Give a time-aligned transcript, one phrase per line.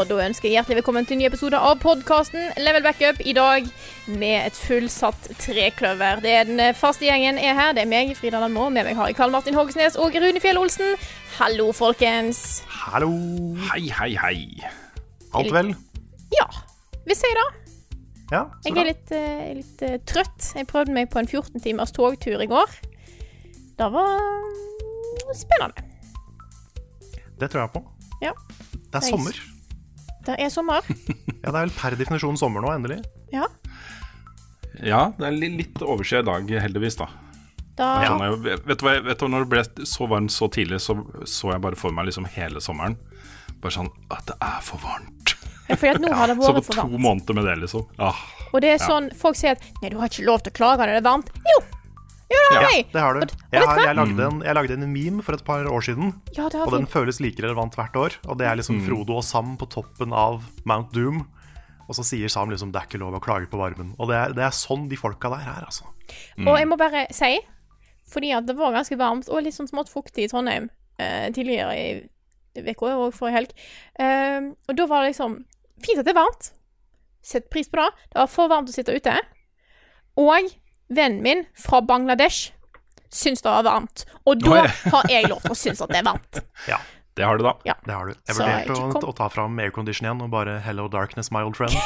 [0.00, 3.18] Og da ønsker jeg hjertelig velkommen til en ny episode av podkasten Level Backup.
[3.20, 3.66] I dag
[4.08, 6.22] med et fullsatt trekløver.
[6.24, 7.74] Det er Den faste gjengen er her.
[7.76, 8.70] Det er meg, Frida Landmo.
[8.72, 10.94] Med meg har jeg Karl Martin Hogsnes og Rune Fjell Olsen.
[11.36, 12.62] Hallo, folkens.
[12.86, 13.10] Hallo.
[13.68, 14.40] Hei, hei, hei.
[15.36, 15.74] Alt vel?
[16.32, 16.48] Ja,
[17.04, 17.46] vi sier det.
[18.32, 20.50] Ja, så Jeg er litt, uh, litt uh, trøtt.
[20.56, 22.76] Jeg prøvde meg på en 14 timers togtur i går.
[23.76, 25.88] Det var mm, spennende.
[27.36, 27.88] Det tror jeg på.
[28.24, 28.38] Ja.
[28.80, 29.46] Det er sommer.
[30.26, 30.84] Det er sommer.
[31.40, 32.98] Ja, det er vel per definisjon sommer nå, endelig.
[33.32, 33.46] Ja.
[34.84, 37.06] Ja, det er li- litt overskyet i dag, heldigvis, da.
[37.78, 38.10] Da, Ja.
[38.26, 41.54] jeg, vet, du hva, vet du, når det ble så varmt så tidlig, så så
[41.54, 42.98] jeg bare for meg liksom hele sommeren.
[43.60, 45.34] Bare sånn At det er for varmt.
[45.70, 47.86] fordi at nå har det vært Så på vært for to måneder med det, liksom.
[47.98, 48.20] Ah,
[48.52, 50.84] Og det er sånn, folk sier at Nei, du har ikke lov til å klage
[50.84, 51.32] når det er varmt.
[51.54, 51.58] Jo!
[52.30, 53.24] Ja, det har du.
[53.50, 56.46] Jeg, har, jeg, lagde en, jeg lagde en meme for et par år siden, Ja,
[56.48, 56.78] det har og vi.
[56.78, 58.16] den føles like relevant hvert år.
[58.28, 61.24] Og det er liksom Frodo og Sam på toppen av Mount Doom.
[61.90, 63.96] Og så sier Sam liksom 'det er ikke lov å klage på varmen'.
[63.98, 65.84] Og det er, det er sånn de folka der er, altså.
[66.46, 67.40] Og jeg må bare si,
[68.10, 71.74] fordi at det var ganske varmt og litt sånn smått fuktig i Trondheim eh, tidligere
[71.74, 72.08] i
[72.62, 73.50] uka og forrige helg,
[73.98, 75.44] eh, og da var det liksom
[75.80, 76.50] Fint at det er varmt.
[77.24, 77.88] Sett pris på det.
[78.12, 79.14] Det var for varmt å sitte ute.
[80.20, 80.50] Og
[80.90, 82.52] vennen min fra Bangladesh
[83.10, 84.06] syns det var varmt.
[84.26, 86.34] Og da har jeg lov til å synes at det er varmt.
[86.70, 86.78] Ja,
[87.18, 87.52] det har du, da.
[87.66, 87.74] Ja.
[87.84, 88.12] det har du.
[88.28, 88.78] Jeg vurderte å,
[89.10, 91.76] å ta fram aircondition igjen og bare 'hello darkness, my old friend'.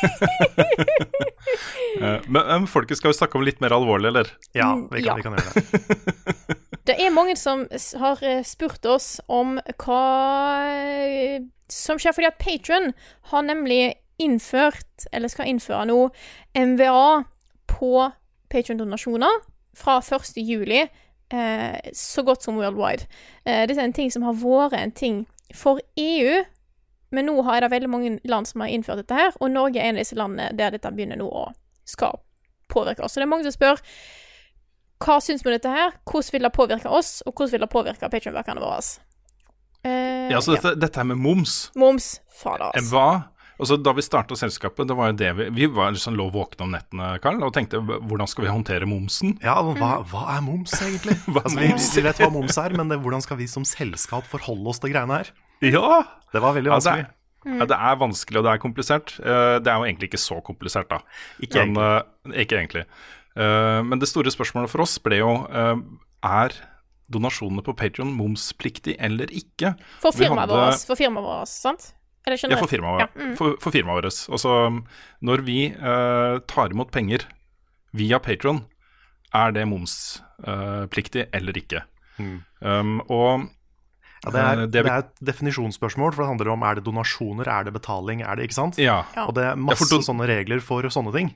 [2.00, 4.26] men, men um, folket skal jo snakke om litt mer alvorlig, eller?
[4.56, 5.14] Ja, vi vi ja.
[5.20, 5.62] kan, vi kan gjøre det.
[6.90, 7.68] Det er mange som
[8.00, 10.04] har eh, spurt oss om hva
[10.72, 12.92] eh, som skjer, fordi at Patron
[13.30, 16.10] har nemlig innført, eller skal innføre nå,
[16.56, 17.24] MVA
[17.70, 18.10] på
[18.50, 19.40] Patron-donasjoner
[19.78, 20.36] fra 1.
[20.42, 20.80] juli,
[21.32, 23.06] eh, så godt som worldwide.
[23.44, 25.20] Eh, dette er en ting som har vært en ting
[25.54, 26.40] for EU,
[27.12, 29.88] men nå har det veldig mange land som har innført dette her, og Norge er
[29.90, 31.48] en av disse landene der dette begynner nå å
[31.90, 32.20] skal
[32.70, 33.14] påvirke oss.
[33.14, 33.80] Så det er mange som spør
[35.00, 35.94] hva syns vi om dette her?
[36.04, 38.82] Hvordan vil det påvirke oss, og hvordan vil det påvirke Patreon-verkene våre?
[39.82, 42.20] Eh, Ja, så dette, dette her med moms Moms.
[42.28, 42.90] Fader, altså.
[42.92, 43.22] Hva
[43.60, 46.64] Altså, Da vi starta selskapet, det var jo det vi Vi var liksom lå våkne
[46.64, 49.34] om nettene, Karl, og tenkte hvordan skal vi håndtere momsen?
[49.44, 51.18] Ja, men hva, hva er moms, egentlig?
[51.28, 51.88] Hva er altså, vi, moms?
[51.96, 54.94] vi vet hva moms er, men det, hvordan skal vi som selskap forholde oss til
[54.94, 55.32] greiene her?
[55.60, 56.02] Ja!
[56.32, 57.06] Det var veldig Ja, det, vanskelig.
[57.44, 59.14] er, ja, det er vanskelig, og det er komplisert.
[59.20, 61.00] Eh, Det er jo egentlig ikke så komplisert, da.
[61.44, 61.76] Ikke Men,
[62.32, 62.84] eh, ikke egentlig.
[63.36, 65.34] Eh, Men det store spørsmålet for oss ble jo
[66.24, 66.50] Er
[67.10, 69.74] donasjonene på Patreon momspliktig eller ikke?
[70.00, 71.92] For firmaet vårt, for firmaet vårt, sant?
[72.26, 73.36] Eller Ja, for firmaet, Ja, mm.
[73.38, 74.18] for, for firmaet vårt.
[74.36, 74.54] Altså,
[75.24, 77.24] når vi eh, tar imot penger
[77.96, 78.64] via Patron,
[79.34, 81.82] er det momspliktig eller ikke?
[82.60, 83.46] Um, og
[84.20, 87.48] Ja, det, er, eh, det er et definisjonsspørsmål, for det handler om er det donasjoner,
[87.48, 88.76] er det betaling, er det ikke sant?
[88.78, 88.98] Ja.
[89.24, 91.30] Og det er masse don- sånne regler for sånne ting.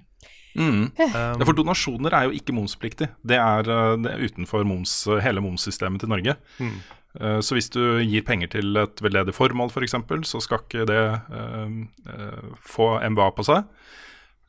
[0.55, 0.93] Mm.
[0.93, 3.09] Um, Ja, for donasjoner er jo ikke momspliktig.
[3.27, 4.93] Det er, eh, det er utenfor moms,
[5.25, 6.37] hele momssystemet til Norge.
[6.61, 6.77] Mm.
[7.21, 9.97] Eh, Så hvis du gir penger til et veldedig formål f.eks.,
[10.29, 11.77] så skal ikke det eh,
[12.11, 13.69] eh, få MBA på seg.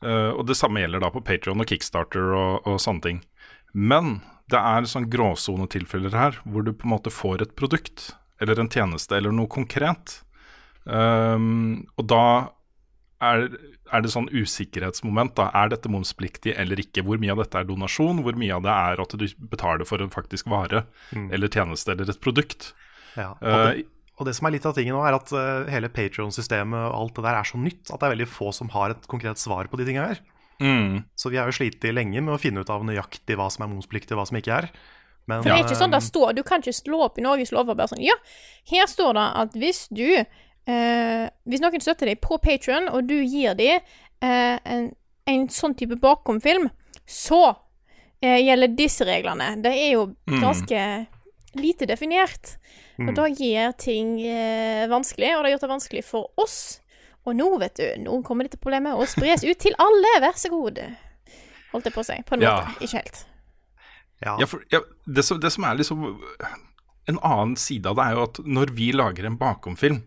[0.06, 3.20] Og det samme gjelder da på Patreon og Kickstarter og, og sånne ting.
[3.72, 4.18] Men
[4.52, 8.68] det er sånn gråsonetilfeller her, hvor du på en måte får et produkt eller en
[8.70, 10.18] tjeneste eller noe konkret.
[10.84, 12.22] Um, og da
[13.24, 13.48] er,
[13.92, 15.34] er det sånn usikkerhetsmoment.
[15.38, 17.04] da, Er dette momspliktig eller ikke?
[17.06, 18.22] Hvor mye av dette er donasjon?
[18.24, 22.10] Hvor mye av det er at du betaler for en faktisk vare eller tjeneste eller
[22.10, 22.72] et produkt?
[23.16, 23.32] ja.
[23.32, 23.86] og, Eh, det,
[24.18, 27.14] og det som er litt av tingen nå, er at eh, hele Patreon-systemet og alt
[27.16, 29.68] det der er så nytt at det er veldig få som har et konkret svar
[29.68, 30.22] på de tinga her.
[30.60, 31.04] Mm.
[31.16, 33.72] Så vi har jo slitt lenge med å finne ut av nøyaktig hva som er
[33.74, 34.70] momspliktig og hva som ikke er.
[35.26, 36.32] Men, For det er ikke sånn det eh, står.
[36.38, 38.14] Du kan ikke slå opp i Norges lover bare sånn Ja,
[38.70, 40.06] her står det at hvis du
[40.66, 43.80] eh, Hvis noen støtter deg på Patreon og du gir dem
[44.22, 44.88] eh, en,
[45.26, 46.68] en sånn type bakomfilm,
[47.06, 47.42] så
[48.22, 49.52] eh, gjelder disse reglene.
[49.62, 50.40] Det er jo Mm.
[50.42, 50.80] ganske
[51.56, 52.56] lite definert.
[52.98, 56.80] Og da gjør ting eh, vanskelig, og det har gjort det vanskelig for oss.
[57.26, 60.48] Og nå, vet du, nå kommer dette problemet og spres ut til alle, vær så
[60.52, 60.78] god.
[61.72, 62.16] Holdt jeg på å si.
[62.26, 62.54] På en Ja.
[62.62, 62.84] måte.
[62.86, 63.24] Ikke helt.
[64.24, 64.36] Ja.
[64.40, 66.04] Ja, for, ja, det, som, det som er liksom
[67.08, 69.98] En annen side av det er jo at når vi lager en bakomfilm,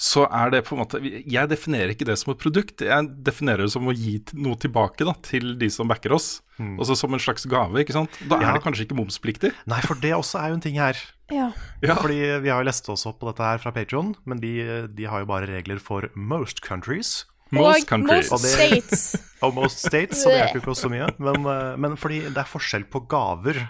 [0.00, 3.66] så er det på en måte Jeg definerer ikke det som et produkt, jeg definerer
[3.66, 6.38] det som å gi noe tilbake da, til de som backer oss.
[6.60, 8.16] Altså som en slags gave, ikke sant.
[8.28, 8.50] Da Ja.
[8.50, 9.50] er det kanskje ikke momspliktig.
[9.68, 10.96] Nei, for det også er jo en ting her.
[11.30, 11.52] Ja.
[11.78, 11.94] Ja.
[11.94, 15.04] Fordi vi har jo lest oss opp på dette her fra Patreon men de, de
[15.06, 17.24] har jo bare regler for most countries.
[17.54, 18.32] Most countries.
[18.34, 19.04] Og most states.
[19.46, 21.06] Og most states, så det hjelper jo ikke oss så mye.
[21.28, 23.60] Men, eh, men fordi det er forskjell på gaver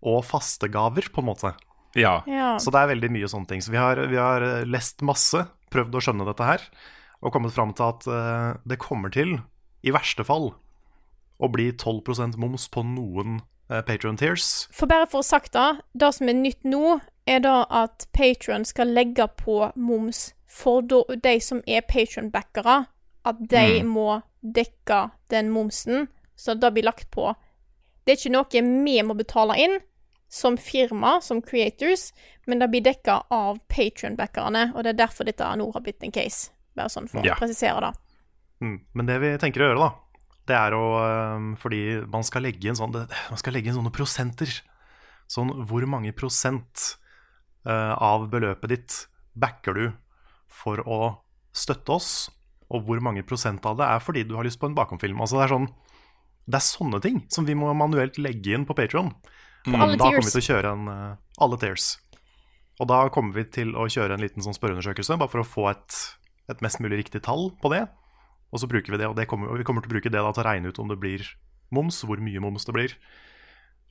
[0.00, 1.52] og faste gaver, på en måte.
[1.98, 2.22] Ja.
[2.30, 2.54] Ja.
[2.62, 3.60] Så det er veldig mye sånne ting.
[3.60, 6.64] Så vi har, vi har eh, lest masse, prøvd å skjønne dette her,
[7.20, 9.38] og kommet fram til at eh, det kommer til,
[9.86, 10.52] i verste fall,
[11.40, 13.38] å bli 12% moms på noen
[13.72, 14.68] uh, Patron tiers.
[14.76, 18.66] For bare for å sagt det, det som er nytt nå, er da at Patron
[18.68, 22.82] skal legge på moms for de som er Patron-backere.
[23.24, 27.30] At de må dekke den momsen, så det blir lagt på.
[28.04, 29.80] Det er ikke noe vi må betale inn
[30.30, 32.12] som firma, som creators,
[32.46, 36.14] men det blir dekka av Patron-backerne, og det er derfor dette nå har blitt en
[36.14, 36.52] case.
[36.78, 37.34] Bare sånn for Ja.
[37.34, 37.92] å presisere det.
[38.62, 38.76] Mm.
[38.94, 39.90] Men det vi tenker å gjøre, da,
[40.46, 41.80] det er å eh, Fordi
[42.10, 44.50] man skal legge inn sånn Man skal legge inn sånne prosenter.
[45.30, 46.96] Sånn hvor mange prosent
[47.66, 48.96] eh, av beløpet ditt
[49.38, 49.92] backer du
[50.50, 51.00] for å
[51.52, 52.30] støtte oss,
[52.70, 55.20] og hvor mange prosent av det er fordi du har lyst på en bakomfilm.
[55.20, 55.68] Altså det er sånn
[56.50, 59.12] Det er sånne ting som vi må manuelt legge inn på Patron.
[59.66, 61.90] Alle Da kommer vi til å kjøre en eh, Alle tiers.
[62.80, 65.66] Og da kommer vi til å kjøre en liten sånn spørreundersøkelse, bare for å få
[65.74, 65.96] et,
[66.52, 67.84] et mest mulig riktig tall på det.
[68.50, 70.20] Og så bruker vi det, og, det kommer, og vi kommer til å bruke det
[70.20, 71.26] da til å regne ut om det blir
[71.76, 72.96] moms, hvor mye moms det blir,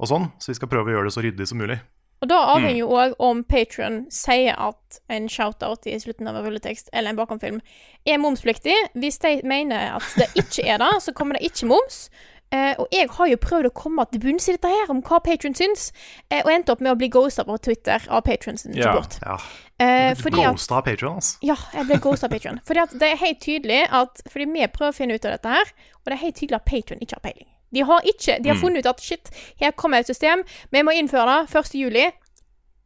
[0.01, 0.27] og sånn.
[0.42, 1.80] Så vi skal prøve å gjøre det så ryddig som mulig.
[2.19, 6.44] Og da avhenger jo òg om Patrion sier at en shout-out i slutten av en
[6.44, 7.62] rulletekst eller en bakomfilm
[8.04, 8.75] er momspliktig.
[9.00, 12.10] Hvis de mener at det ikke er det, så kommer det ikke moms.
[12.51, 15.19] Eh, og jeg har jo prøvd å komme til bunns i dette her, om hva
[15.22, 15.92] Patron syns,
[16.34, 18.94] uh, og endte opp med å bli ghosta på Twitter av Patron sin Ja.
[18.94, 19.19] support.
[19.25, 19.38] Ja,
[19.80, 21.38] Uh, Ghosta av Patron, altså.
[21.42, 22.57] ja, jeg ble ghosta av Patron.
[22.68, 25.72] Fordi det er helt tydelig at Fordi vi prøver å finne ut av dette her,
[25.96, 27.48] og det er helt tydelig at Patron ikke har peiling.
[27.72, 29.30] De har ikke De har funnet ut at shit,
[29.62, 31.72] her kommer et system, vi må innføre det 1.
[31.80, 32.10] juli,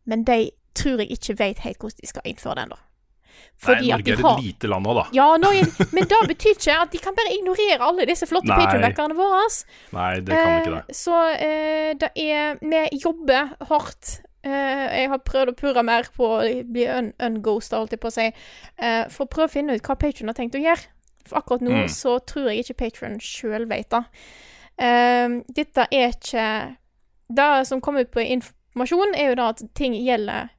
[0.05, 2.77] men de tror jeg ikke vet helt hvordan de skal innføre det ennå.
[3.63, 5.03] Fordi Nei, Norge er har et lite land òg, da.
[5.15, 9.15] ja, Norge, men det betyr ikke at de kan bare ignorere alle disse flotte patronbackerne
[9.15, 9.41] våre.
[9.95, 10.83] Nei, det kan ikke det.
[10.89, 14.17] Eh, Så eh, det er Vi jobber hardt.
[14.43, 18.11] Eh, jeg har prøvd å purre mer på å bli un unghosta, holdt jeg på
[18.11, 18.25] å si,
[19.15, 20.89] for å prøve å finne ut hva Patron har tenkt å gjøre.
[21.23, 21.87] For akkurat nå Mm.
[21.87, 24.03] så tror jeg ikke Patron sjøl vet det.
[25.55, 26.47] Dette er ikke
[27.33, 30.49] Det som kommer ut på informasjon, er jo da at ting gjelder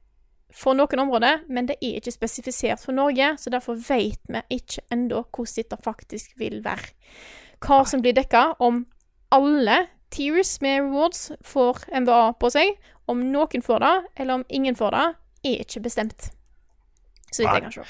[0.55, 4.85] for noen områder, men det er ikke spesifisert for Norge, så derfor vet vi ikke
[4.93, 6.93] ennå hvordan dette faktisk vil være.
[7.65, 8.85] Hva som blir dekka, om
[9.35, 9.85] alle
[10.15, 12.75] tiers med rewards får MVA på seg,
[13.11, 15.05] om noen får det, eller om ingen får det,
[15.45, 16.29] er ikke bestemt.
[17.31, 17.87] Så vidt jeg kan se.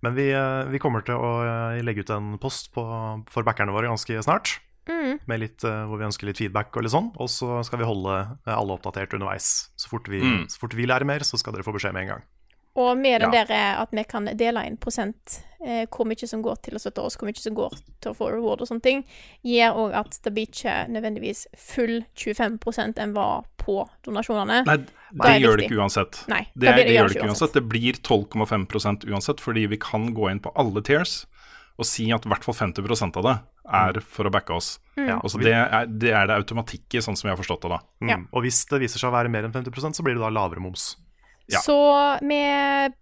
[0.00, 2.82] Men vi, eh, vi kommer til å eh, legge ut en post på,
[3.28, 4.60] for backerne våre ganske snart.
[4.88, 5.18] Mm.
[5.26, 7.12] Med litt, eh, hvor vi ønsker litt feedback og litt sånn.
[7.20, 8.16] Og så skal vi holde
[8.46, 9.68] eh, alle oppdatert underveis.
[9.76, 10.46] Så fort, vi, Mm.
[10.48, 12.22] så fort vi lærer mer, så skal dere få beskjed med en gang.
[12.76, 13.44] Og med enn Ja.
[13.44, 16.78] der eh, at vi kan dele inn prosent, eh, hvor mye som går til å
[16.80, 17.70] støtte oss, hvor mye som går
[18.00, 19.04] til å få reward og sånne ting,
[19.44, 24.64] gjør òg at det blir ikke nødvendigvis full 25% enn var på donasjonene.
[24.66, 26.28] Nei, det det gjør det ikke uansett.
[26.28, 27.52] Nei, det, det, det, det- gjør det ikke uansett.
[27.52, 31.26] Det blir 12,5% uansett, fordi vi kan gå inn på alle tiers
[31.78, 33.36] og si at i hvert fall 50% av det
[33.68, 34.78] er for å backe oss.
[34.96, 35.20] Mm.
[35.20, 37.70] Altså, det, er, det er det automatikk i, sånn som jeg har forstått det.
[37.74, 37.80] da.
[38.04, 38.08] Mm.
[38.12, 38.16] Ja.
[38.36, 40.62] Og hvis det viser seg å være mer enn 50% så blir det da lavere
[40.64, 40.94] moms.
[41.50, 41.60] Ja.
[41.64, 41.76] Så
[42.22, 42.92] med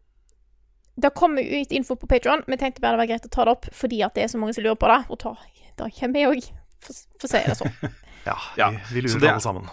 [0.98, 2.42] Det kommer ut info på Patron.
[2.46, 4.38] Vi tenkte bare det var greit å ta det opp fordi at det er så
[4.40, 4.98] mange som lurer på det.
[5.12, 5.34] Og ta,
[5.78, 6.48] da kommer jeg òg,
[6.82, 7.74] for, å si det sånn.
[8.28, 9.68] Ja, Ja, vi, vi lurer det- alle sammen.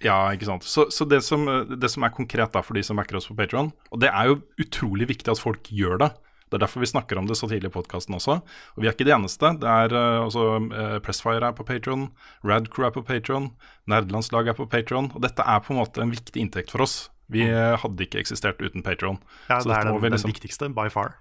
[0.00, 0.64] Ja, ikke sant.
[0.64, 3.34] Så, så det, som, det som er konkret da for de som backer oss på
[3.36, 6.08] Patron, og det er jo utrolig viktig at folk gjør det.
[6.48, 8.38] Det er derfor vi snakker om det så tidlig i podkasten også.
[8.74, 9.52] Og vi er ikke de eneste.
[9.60, 12.08] Det er eh, også eh, Pressfire er på Patron,
[12.46, 13.50] Radcrew er på Patron,
[13.90, 15.10] Nerdelandslaget er på Patron.
[15.14, 16.98] Og dette er på en måte en viktig inntekt for oss.
[17.28, 19.20] Vi eh, hadde ikke eksistert uten Patron.
[19.48, 21.18] Ja, Så det dette er den, vi den liksom- viktigste, by far.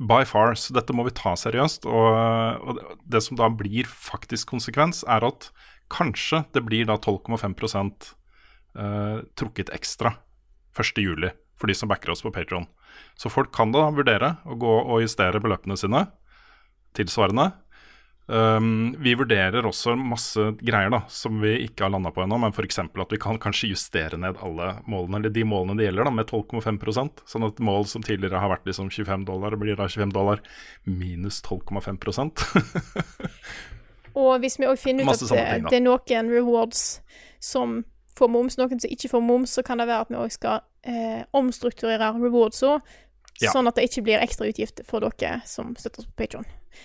[0.00, 1.84] By far, så dette må vi ta seriøst.
[1.84, 5.50] Og, og det som da blir faktisk konsekvens, er at
[5.92, 8.14] kanskje det blir da 12,5
[8.76, 10.16] eh, trukket ekstra
[10.76, 12.66] 1.7 for de som backer oss på Patron.
[13.16, 16.06] Så folk kan da vurdere å gå og justere beløpene sine
[16.96, 17.50] tilsvarende.
[18.26, 22.50] Um, vi vurderer også masse greier da, som vi ikke har landa på ennå, men
[22.50, 22.80] f.eks.
[22.82, 26.32] at vi kan kanskje justere ned alle målene, eller de målene det gjelder, da, med
[26.32, 30.42] 12,5% Sånn at mål som tidligere har vært liksom 25 dollar, blir da 25 dollar
[30.90, 32.42] minus 12,5%
[34.16, 36.86] Og hvis vi òg finner ut at det, ting, det er noen rewards
[37.38, 37.84] som
[38.16, 40.60] får moms, noen som ikke får moms, så kan det være at vi òg skal
[40.84, 42.80] eh, omstrukturere rewardsa,
[43.40, 43.50] Ja.
[43.52, 46.44] sånn at det ikke blir ekstra utgifter for dere som støtter oss på Patron.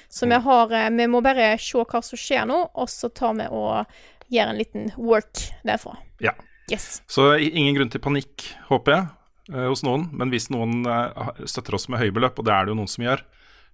[0.10, 0.30] Så Mm.
[0.30, 3.48] vi har eh, Vi må bare se hva som skjer nå, og så tar vi
[3.48, 3.86] og
[4.32, 5.98] gjør en liten work derfra.
[6.20, 6.32] Ja.
[6.72, 7.02] Yes.
[7.08, 9.08] Så ingen grunn til panikk, håper jeg,
[9.54, 10.10] eh, hos noen.
[10.14, 12.88] Men hvis noen eh, støtter oss med høye beløp, og det er det jo noen
[12.90, 13.22] som gjør,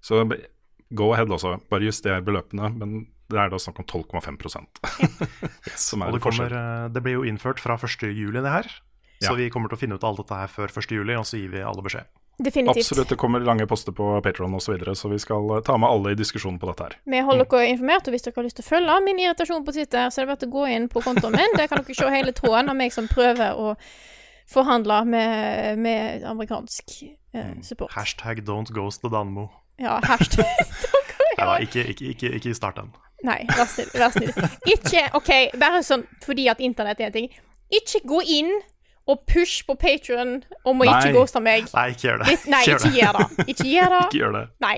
[0.02, 0.22] så
[0.94, 1.60] go ahead også.
[1.70, 2.76] Bare juster beløpene.
[2.78, 4.38] Men det er da snakk om 12,5
[5.88, 8.08] som Og det, kommer, eh, det blir jo innført fra 1.
[8.12, 8.70] juli, det her.
[9.24, 10.94] Så vi kommer til å finne ut alt dette her før 1.
[10.94, 12.08] juli, og så gir vi alle beskjed.
[12.38, 12.86] Definitivt.
[12.86, 13.10] Absolutt.
[13.10, 15.90] Det kommer lange poster på Patron osv., så, videre, så vi skal eh, ta med
[15.90, 16.98] alle i diskusjonen på dette her.
[17.10, 19.74] Vi holder dere informert, og hvis dere har lyst til å følge min irritasjon på
[19.74, 21.58] Twitter, så er det bare å gå inn på kontoen min.
[21.58, 23.74] Der kan dere se hele tråden av meg som prøver å
[24.48, 27.00] forhandle med, med amerikansk
[27.34, 27.92] eh, support.
[27.98, 29.50] Hashtag don't ghost the Danmo.
[29.82, 30.46] Ja, hashtag.
[31.38, 32.94] Nei da, ikke, ikke, ikke, ikke start den.
[33.26, 33.90] Nei, vær snill.
[33.98, 34.34] Vær snill.
[34.70, 37.30] Ikke OK, bare sånn fordi at internett er en ting.
[37.74, 38.52] Ikke gå inn
[39.08, 40.94] og push på Patrion om å Nei.
[40.94, 41.68] ikke ghoste meg.
[41.74, 42.32] Nei, ikke gjør det.
[42.32, 43.28] Litt, nei, ikke gjør det.
[43.48, 44.02] Ikke gjør det.
[44.06, 44.46] Ikke gjør det.
[44.68, 44.78] Nei.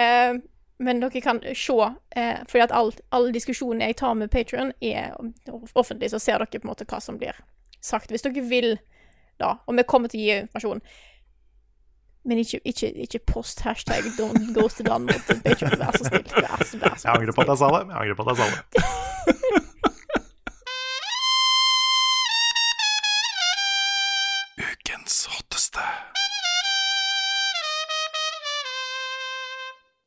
[0.00, 0.40] Uh,
[0.80, 5.14] men dere kan se, uh, fordi at all, alle diskusjonene jeg tar med Patrion, er
[5.74, 7.38] offentlig, så ser dere på en måte hva som blir
[7.84, 8.10] sagt.
[8.10, 8.74] Hvis dere vil,
[9.40, 9.54] da.
[9.66, 10.82] Og vi kommer til å gi informasjon.
[12.24, 15.78] Men ikke, ikke, ikke post hashtag don't go to Dan mot Patron.
[15.80, 16.26] Vær så snill.
[16.36, 17.84] Vær så, vær så Jeg angrer på at jeg sa det.
[17.88, 19.36] Jeg angrer på at jeg sa det.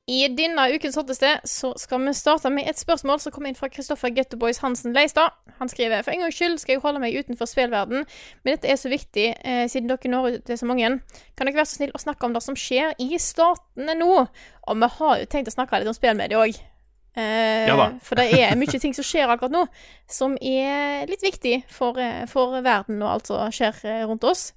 [0.04, 3.70] I denne ukens hotteste så skal vi starte med et spørsmål som kom inn fra
[3.72, 5.32] Kristoffer Gettoboys Hansen Leistad.
[5.62, 8.04] Han skriver for en gangs skyld skal jeg holde meg utenfor spillverden,
[8.44, 10.90] men dette er så viktig eh, siden dere når ut til så mange.
[11.38, 14.26] Kan dere være så snill å snakke om det som skjer i statene nå?
[14.68, 16.60] Og vi har jo tenkt å snakke litt om spillmedie òg.
[17.16, 17.78] Eh, Ja
[18.10, 19.64] for det er mye ting som skjer akkurat nå,
[20.12, 24.50] som er litt viktig for, eh, for verden og alt som skjer eh, rundt oss.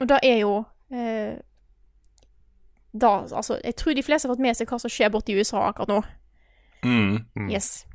[0.00, 1.36] Og det er jo eh,
[3.00, 5.38] da, altså, jeg tror de fleste har fått med seg hva som skjer borte i
[5.38, 6.00] USA akkurat nå.
[6.86, 7.50] Mm.
[7.50, 7.88] Yes.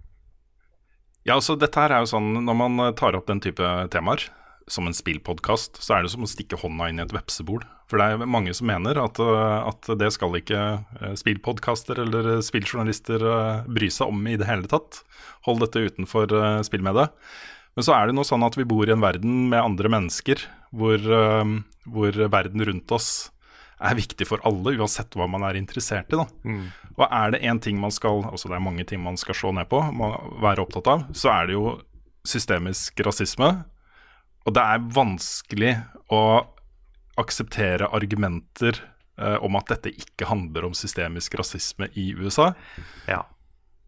[1.23, 4.27] Ja, altså dette her er jo sånn Når man eh, tar opp den type temaer
[4.71, 7.65] som en spillpodkast, så er det som å stikke hånda inn i et vepsebol.
[7.91, 10.61] For det er mange som mener at, eh, at det skal ikke
[11.01, 13.25] eh, spillpodkaster eller spilljournalister
[13.67, 15.01] bry seg om i det hele tatt.
[15.49, 16.31] Hold dette utenfor
[16.63, 17.11] spillmediet.
[17.75, 20.45] Men så er det nå sånn at vi bor i en verden med andre mennesker,
[20.71, 21.03] hvor,
[21.89, 23.09] hvor verden rundt oss
[23.83, 26.19] er viktig for alle, uansett hva man er interessert i.
[26.19, 26.27] Da.
[26.93, 29.51] Og er det én ting man skal Altså det er mange ting man skal slå
[29.57, 29.81] ned på,
[30.43, 31.67] være opptatt av, så er det jo
[32.27, 33.49] systemisk rasisme.
[34.47, 35.75] Og det er vanskelig
[36.11, 36.23] å
[37.19, 38.79] akseptere argumenter
[39.19, 42.51] eh, om at dette ikke handler om systemisk rasisme i USA.
[43.07, 43.23] Ja.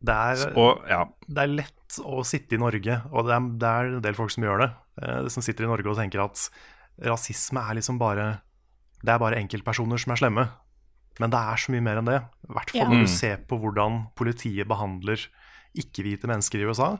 [0.06, 3.70] Det er, Og ja, det er lett å sitte i Norge, og det er, det
[3.70, 4.72] er en del folk som gjør det,
[5.02, 6.44] eh, som sitter i Norge og tenker at
[7.10, 8.28] rasisme er liksom bare
[9.04, 10.46] Det er bare enkeltpersoner som er slemme.
[11.20, 12.20] Men det er så mye mer enn det.
[12.50, 12.88] I hvert fall Ja.
[12.92, 15.20] når du ser på hvordan politiet behandler
[15.75, 16.98] ikke-hvite mennesker i USA,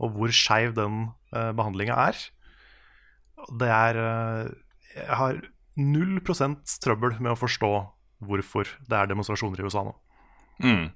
[0.00, 2.16] og hvor skeiv den uh, behandlinga er.
[3.60, 4.50] Det er uh,
[4.96, 5.40] Jeg har
[5.76, 7.70] null prosent trøbbel med å forstå
[8.24, 9.92] hvorfor det er demonstrasjoner i USA nå.
[10.64, 10.86] Mm.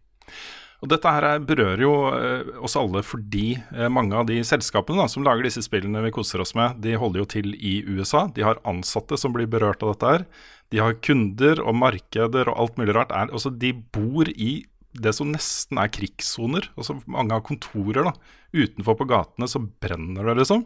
[0.81, 5.03] Og Dette her er- berører jo eh, oss alle fordi eh, mange av de selskapene
[5.03, 8.27] da, som lager disse spillene vi koser oss med, de holder jo til i USA.
[8.33, 10.25] De har ansatte som blir berørt av dette her.
[10.73, 13.13] De har kunder og markeder og alt mulig rart.
[13.13, 14.65] Er, altså, de bor i
[14.97, 16.71] det som nesten er krigssoner.
[16.81, 18.15] Altså, mange har kontorer da.
[18.57, 20.65] Utenfor på gatene så brenner det, liksom.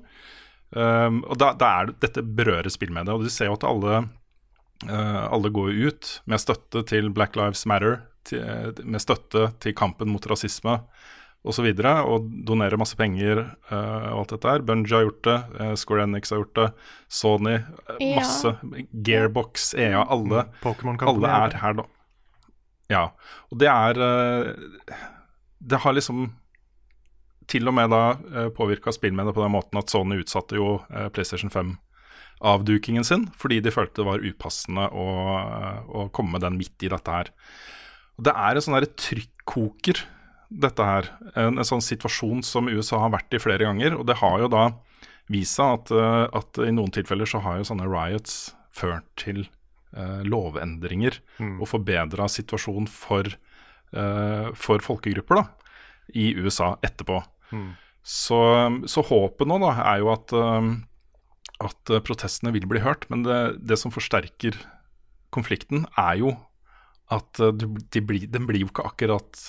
[0.74, 3.12] Um, og da, da er det, Dette berører spillmediet.
[3.18, 3.98] Og du ser jo at alle
[4.88, 8.00] uh, alle går ut med støtte til Black Lives Matter,
[8.30, 10.78] til, med støtte til kampen mot rasisme
[11.44, 11.44] osv.
[11.44, 14.62] Og, så videre, og donerer masse penger uh, og alt dette her.
[14.64, 16.68] Bungie har gjort det, uh, Square Enix har gjort det,
[17.12, 17.58] Sony,
[18.00, 18.14] Ja.
[18.16, 18.54] masse.
[19.04, 20.46] Gearbox, EA, alle.
[20.62, 21.84] Company Alle er er her, nå.
[22.88, 23.02] Ja.
[23.52, 24.96] Og det er uh,
[25.60, 26.30] Det har liksom
[27.46, 30.78] til og med da uh, påvirka spillmediet på den måten at Sony utsatte jo
[31.12, 35.06] PlayStation 5-avdukingen sin, fordi de følte det var upassende å,
[35.84, 37.34] å komme med den midt i dette her.
[38.20, 40.04] Det er en sånn trykkoker,
[40.54, 41.08] dette her.
[41.34, 43.96] En, en sånn situasjon som USA har vært i flere ganger.
[43.98, 44.68] Og det har jo da
[45.32, 49.46] vist seg at, eh, at i noen tilfeller så har jo sånne riots ført til
[49.96, 51.16] eh, lovendringer
[51.62, 53.30] og forbedra situasjonen for
[53.94, 55.44] eh, for folkegrupper da,
[56.14, 57.20] i USA etterpå.
[58.04, 58.40] Så,
[58.90, 60.70] så håpet nå da er jo at, eh,
[61.64, 64.58] at protestene vil bli hørt, men det, det som forsterker
[65.34, 66.34] konflikten, er jo
[67.12, 69.40] at eh, de, de blir, den blir jo ikke akkurat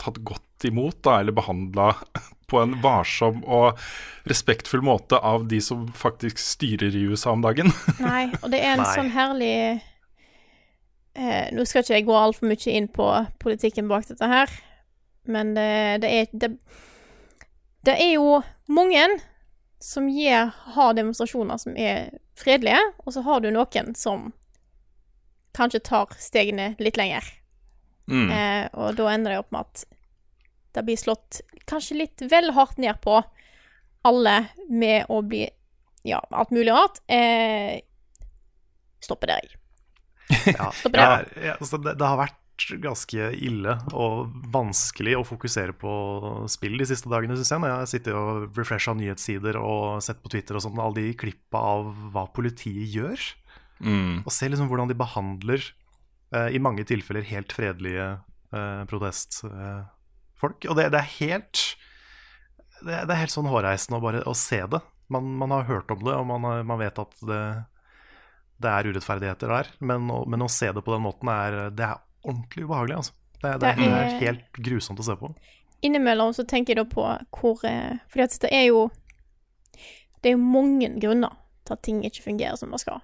[0.00, 1.92] tatt godt imot da, eller behandla
[2.50, 3.80] på en varsom og
[4.28, 7.72] respektfull måte av de som faktisk styrer i USA om dagen.
[8.04, 8.94] Nei, og det er en Nei.
[8.94, 9.54] sånn herlig
[11.14, 13.10] eh, Nå skal ikke jeg gå altfor mye inn på
[13.42, 14.52] politikken bak dette her,
[15.30, 15.70] men det,
[16.04, 16.50] det er det,
[17.86, 18.42] det er jo
[18.72, 19.06] mange
[19.84, 22.08] som gir, har demonstrasjoner som er
[22.40, 24.30] fredelige, og så har du noen som
[25.54, 27.26] kanskje tar stegene litt lenger.
[28.10, 28.28] Mm.
[28.30, 29.84] Eh, og da ender det opp med at
[30.74, 33.20] det blir slått kanskje litt vel hardt ned på
[34.04, 34.36] alle
[34.68, 35.46] med å bli
[36.04, 36.98] Ja, alt mulig rart.
[37.08, 37.80] Eh,
[39.00, 39.60] stopper der, jeg.
[40.58, 42.40] Ja, Stopp ja, ja, altså det, det har vært
[42.82, 45.94] ganske ille og vanskelig å fokusere på
[46.52, 47.62] spill de siste dagene, synes jeg.
[47.64, 51.60] Når jeg sitter og refresher nyhetssider og sett på Twitter og sånn, alle de klippa
[51.74, 53.24] av hva politiet gjør.
[53.84, 54.22] Mm.
[54.24, 55.60] Og se liksom hvordan de behandler
[56.34, 58.06] uh, i mange tilfeller helt fredelige
[58.54, 60.64] uh, protestfolk.
[60.68, 61.62] og det, det er helt
[62.84, 64.80] det, det er helt sånn hårreisende å bare å se det.
[65.12, 67.40] Man, man har hørt om det, og man, har, man vet at det,
[68.60, 69.70] det er urettferdigheter der.
[69.80, 72.98] Men, å- men å se det på den måten er, det er ordentlig ubehagelig.
[73.00, 73.14] Altså.
[73.40, 75.30] Det, det, er, Det er- helt grusomt å se på.
[75.84, 77.02] Innimellom så tenker jeg da på
[77.36, 78.86] hvor For Fordi det er jo
[80.22, 81.34] Det er jo mange grunner
[81.68, 83.02] til at ting ikke fungerer som det skal.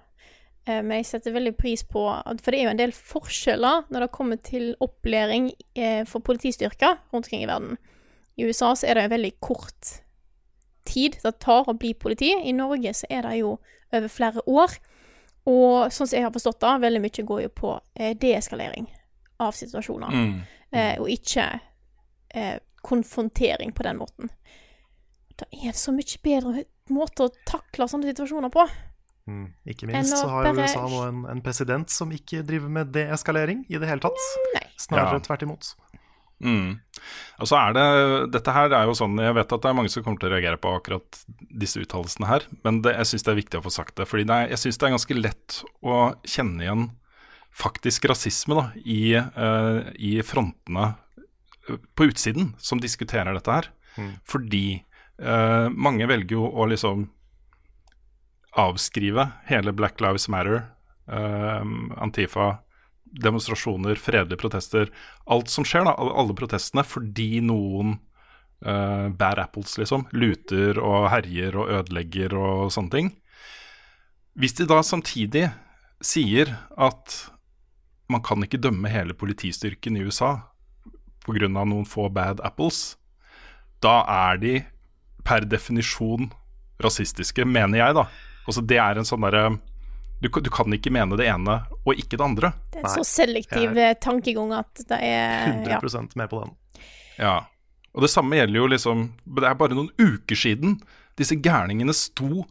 [0.67, 2.03] Eh, Men jeg setter veldig pris på
[2.41, 6.99] For det er jo en del forskjeller når det kommer til opplæring eh, for politistyrker
[7.13, 7.77] rundt omkring i verden.
[8.37, 9.97] I USA så er det en veldig kort
[10.87, 12.31] tid det tar å bli politi.
[12.33, 13.57] I Norge så er det jo
[13.91, 14.77] over flere år.
[15.49, 18.87] Og sånn som jeg har forstått det, veldig mye går jo på eh, deeskalering
[19.41, 20.13] av situasjoner.
[20.13, 20.33] Mm.
[21.01, 21.43] Og ikke
[22.85, 24.29] konfrontering på den måten.
[25.35, 26.63] Det er så mye bedre
[26.93, 28.63] måte å takle sånne situasjoner på.
[29.31, 29.45] Mm.
[29.71, 32.91] Ikke minst så har jo bare- USA nå en, en president som ikke driver med
[32.95, 34.27] deeskalering i det hele tatt.
[34.57, 34.65] Nei.
[34.81, 35.23] Snarere Ja.
[35.29, 35.71] tvert imot.
[36.41, 36.79] Mm.
[37.39, 39.91] Og så er det Dette her er jo sånn Jeg vet at det er mange
[39.93, 41.19] som kommer til å reagere på akkurat
[41.53, 44.07] disse uttalelsene her, men det, jeg syns det er viktig å få sagt det.
[44.09, 46.87] Fordi det er, jeg syns det er ganske lett å kjenne igjen
[47.61, 50.95] faktisk rasisme da, i, uh, i frontene
[51.69, 53.67] eh, på utsiden som diskuterer dette her.
[54.25, 54.81] Fordi
[55.21, 57.09] uh, mange velger jo å liksom
[58.57, 60.65] avskrive hele Black Lives Matter,
[61.07, 61.63] eh,
[62.01, 62.59] Antifa,
[63.11, 64.91] demonstrasjoner, fredelige protester,
[65.27, 67.99] alt som skjer, da, alle- protestene, fordi noen
[68.65, 73.11] eh, bad apples, liksom, luter og herjer og ødelegger og sånne ting.
[74.37, 75.47] Hvis de da samtidig
[76.01, 77.31] sier at
[78.11, 80.41] man kan ikke dømme hele politistyrken i USA
[81.25, 81.47] pga.
[81.47, 82.97] noen få bad apples,
[83.81, 84.65] da er de
[85.23, 86.31] per definisjon
[86.81, 88.05] rasistiske, mener jeg, da.
[88.51, 89.45] Altså, det er en sånn derre
[90.21, 92.51] du, kan- du kan ikke mene det ene og ikke det andre.
[92.69, 93.95] Det er en Nei, så selektiv er...
[94.03, 96.51] tankegang at det er 100% med på den.
[97.17, 97.39] Ja.
[97.95, 100.77] Og det samme gjelder jo liksom Det er bare noen uker siden
[101.19, 102.45] disse gærningene sto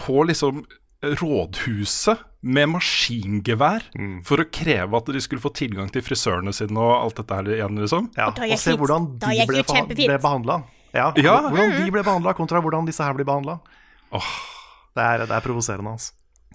[0.00, 0.64] på liksom
[1.22, 3.84] rådhuset med maskingevær
[4.26, 7.50] for å kreve at de skulle få tilgang til frisørene sine og alt dette her
[7.56, 8.08] igjen, liksom.
[8.18, 9.62] Ja, Og og se hvordan de ble,
[9.94, 10.56] ble behandla.
[10.94, 11.36] Ja, Ja.
[11.48, 13.60] Hvordan de ble behandla kontra hvordan disse her blir behandla.
[14.12, 14.32] Åh.
[14.96, 16.12] Det er, det er provoserende, altså.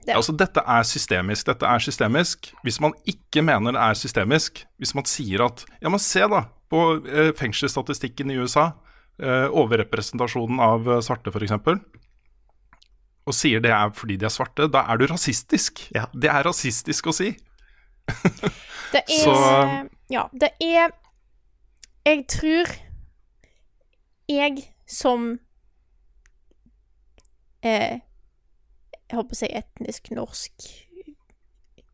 [0.08, 0.15] Ja.
[0.15, 1.45] Altså, dette er systemisk.
[1.50, 2.52] Dette er systemisk.
[2.63, 6.43] Hvis man ikke mener det er systemisk, hvis man sier at Ja, men se da
[6.71, 8.69] på eh, fengselsstatistikken i USA.
[9.19, 11.52] Eh, overrepresentasjonen av eh, svarte, f.eks.
[13.28, 15.82] Og sier det er fordi de er svarte, da er du rasistisk.
[15.95, 16.06] Ja.
[16.13, 17.34] Det er rasistisk å si.
[18.93, 20.93] Det er Så- Ja, det er
[22.06, 22.69] Jeg tror
[24.30, 25.39] jeg som
[27.63, 28.00] eh,
[29.08, 30.67] Jeg håper å si etnisk norsk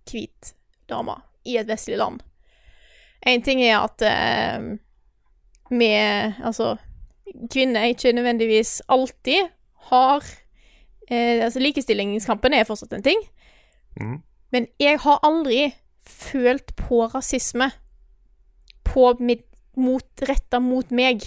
[0.10, 0.54] hvit
[0.89, 1.15] dame
[1.47, 2.23] i et vestlig land.
[3.26, 4.73] En ting er at eh,
[5.73, 5.91] vi
[6.43, 6.76] Altså,
[7.52, 9.47] kvinner ikke nødvendigvis alltid
[9.89, 10.26] har
[11.10, 13.21] eh, Altså, likestillingskampen er fortsatt en ting.
[13.99, 14.19] Mm.
[14.52, 15.71] Men jeg har aldri
[16.04, 17.71] følt på rasisme
[18.84, 19.45] på mitt,
[19.76, 21.23] mot, retta mot meg.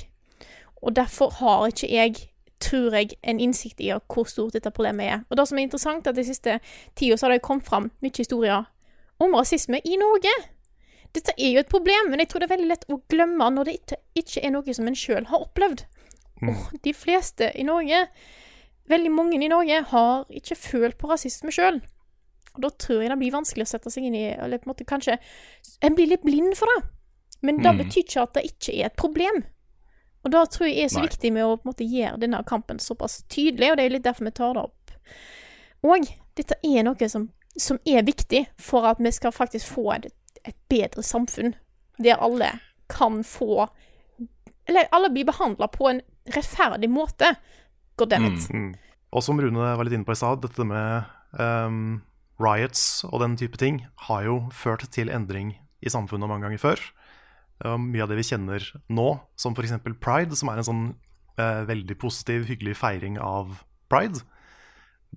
[0.83, 2.15] Og derfor har ikke jeg,
[2.61, 5.25] tror jeg, en innsikt i hvor stort dette problemet er.
[5.31, 6.61] Og det som er interessant, er at de siste
[6.97, 8.65] tida har det kommet fram mye historier
[9.21, 10.33] om rasisme i Norge.
[11.15, 13.65] Dette er jo et problem, men jeg tror det er veldig lett å glemme når
[13.65, 13.77] det
[14.15, 15.85] ikke, er noe som en sjøl har opplevd.
[16.43, 18.03] Og de fleste i Norge,
[18.89, 21.81] veldig mange i Norge, har ikke følt på rasisme sjøl.
[22.57, 24.71] Og da tror jeg det blir vanskelig å sette seg inn i Eller på en
[24.73, 25.19] måte kanskje
[25.85, 26.87] En blir litt blind for det.
[27.43, 27.79] Men det Mm.
[27.83, 29.45] betyr ikke at det ikke er et problem.
[30.27, 31.07] Og det tror jeg er så Nei.
[31.07, 34.07] viktig med å på en måte gjøre denne kampen såpass tydelig, og det er litt
[34.09, 34.95] derfor vi tar det opp.
[35.87, 40.09] Og dette er noe som, som er viktig for at vi skal faktisk få et,
[40.43, 41.55] et bedre samfunn,
[42.03, 42.57] der alle
[42.91, 43.69] kan få
[44.67, 46.01] Eller alle blir behandla på en
[46.35, 47.37] rettferdig måte.
[47.97, 48.49] God damn it.
[48.51, 48.75] Mm.
[49.15, 51.07] Og som Rune var litt inne på i stad, dette med
[51.39, 52.01] um,
[52.43, 55.55] riots og den type ting har jo ført til endring
[55.87, 56.83] i samfunnet mange ganger før.
[57.65, 59.07] Og mye av det vi kjenner nå,
[59.41, 59.79] som f.eks.
[60.03, 60.85] pride, som er en sånn
[61.41, 64.21] eh, veldig positiv, hyggelig feiring av pride,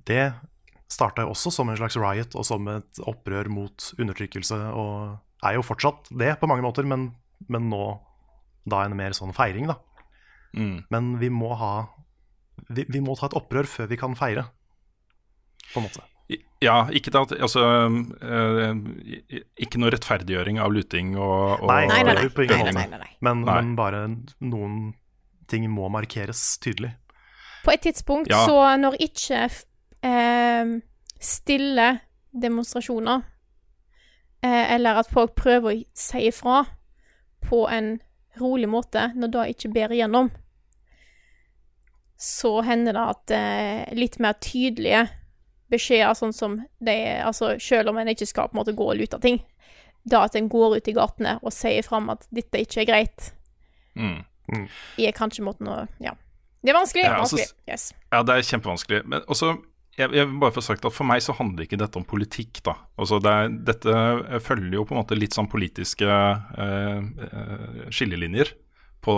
[0.07, 0.31] det
[0.89, 5.65] starta også som en slags riot og som et opprør mot undertrykkelse, og er jo
[5.65, 7.11] fortsatt det på mange måter, men,
[7.51, 7.83] men nå
[8.69, 9.77] da en mer sånn feiring, da.
[10.57, 10.77] Mm.
[10.89, 11.73] Men vi må ha
[12.73, 14.47] vi, vi må ta et opprør før vi kan feire,
[15.69, 16.03] på en måte.
[16.61, 17.61] Ja, ikke, da, altså,
[18.21, 22.25] eh, ikke noe rettferdiggjøring av luting og, og Nei, Nei, nei, nei.
[22.27, 23.11] nei, nei, nei, nei.
[23.25, 23.55] Men, Nei.
[23.61, 24.01] men bare
[24.43, 24.75] noen
[25.49, 26.91] ting må markeres tydelig.
[27.63, 28.43] På et tidspunkt, Ja.
[28.45, 29.39] så når ikke
[30.03, 30.75] eh,
[31.19, 31.87] stille
[32.35, 33.23] demonstrasjoner,
[34.43, 36.61] eh, eller at folk prøver å si ifra
[37.47, 37.95] på en
[38.39, 40.29] rolig måte, når det ikke bærer igjennom,
[42.19, 45.05] så hender det at eh, litt mer tydelige
[45.71, 48.87] beskjeder, sånn som det er Altså, selv om en ikke skal på en måte gå
[48.91, 49.41] og lute ting,
[50.09, 53.31] da at en går ut i gatene og sier fram at dette ikke er greit,
[53.99, 54.65] mm.
[54.97, 56.15] er kanskje måten å Ja.
[56.59, 57.03] Det er vanskelig.
[57.05, 57.71] Ja, altså, vanskelig.
[57.71, 57.83] Yes.
[58.11, 58.97] Ja, det er kjempevanskelig.
[59.07, 59.53] Men også,
[59.95, 62.59] jeg, jeg vil bare få sagt at for meg så handler ikke dette om politikk,
[62.65, 62.73] da.
[62.99, 68.51] Altså det er, dette følger jo på en måte litt sånn politiske eh, eh, skillelinjer
[69.05, 69.15] på,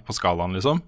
[0.00, 0.80] på skalaen, liksom.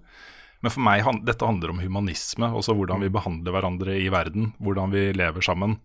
[0.63, 4.53] Men for meg, han- dette handler om humanisme, også hvordan vi behandler hverandre i verden,
[4.61, 5.79] hvordan vi lever sammen,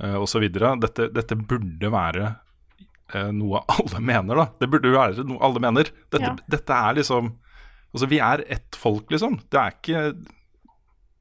[0.00, 0.46] eh, osv.
[0.52, 2.36] Dette, dette burde være
[3.14, 4.46] eh, noe alle mener, da.
[4.60, 5.90] Det burde være noe alle mener.
[6.10, 6.36] Dette, Ja.
[6.48, 7.34] dette er liksom
[7.94, 9.36] Altså, vi er ett folk, liksom.
[9.50, 10.26] Det er ikke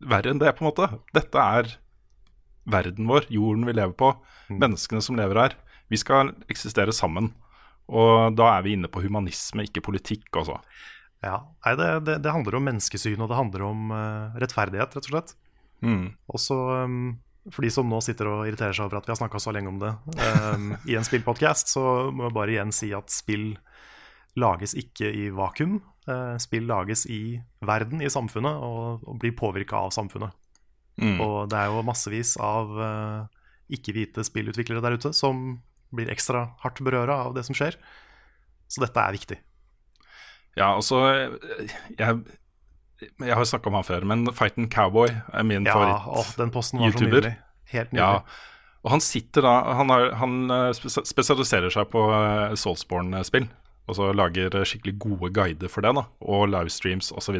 [0.10, 0.88] verre enn det, på en måte.
[1.14, 1.68] Dette er
[2.66, 4.10] verden vår, jorden vi lever på,
[4.50, 5.54] menneskene som lever her.
[5.92, 7.32] Vi skal eksistere sammen.
[7.94, 10.58] Og da er vi inne på humanisme, ikke politikk, altså.
[11.24, 15.08] Ja, Nei, det, det, det handler om menneskesyn, og det handler om uh, rettferdighet, rett
[15.08, 15.36] og slett.
[15.84, 16.10] Mm.
[16.36, 17.16] Også um,
[17.52, 19.72] for de som nå sitter og irriterer seg over at vi har snakka så lenge
[19.72, 23.54] om det um, i en spillpodkast, så må jeg bare igjen si at spill
[24.40, 25.82] lages ikke i vakuum.
[26.08, 30.36] Uh, spill lages i verden, i samfunnet, og, og blir påvirka av samfunnet.
[31.02, 31.18] Mm.
[31.26, 35.58] Og det er jo massevis av uh, ikke-hvite spillutviklere der ute som
[35.94, 37.76] blir ekstra hardt berøra av det som skjer.
[38.72, 39.40] Så dette er viktig.
[40.58, 41.00] Ja, altså
[41.98, 42.20] Jeg,
[43.20, 46.08] jeg har snakka om han før, men Fighten Cowboy er min Ja, favoritt.
[46.08, 47.22] åh, den posten var så YouTuber.
[47.22, 47.36] nydelig.
[47.74, 48.12] Helt Ja,
[48.84, 50.72] og han sitter da Han, har, han eh,
[51.04, 53.48] spesialiserer seg på eh, Soulsborne-spill.
[53.88, 57.36] Og så lager skikkelig gode guider for det, da og livestreams osv.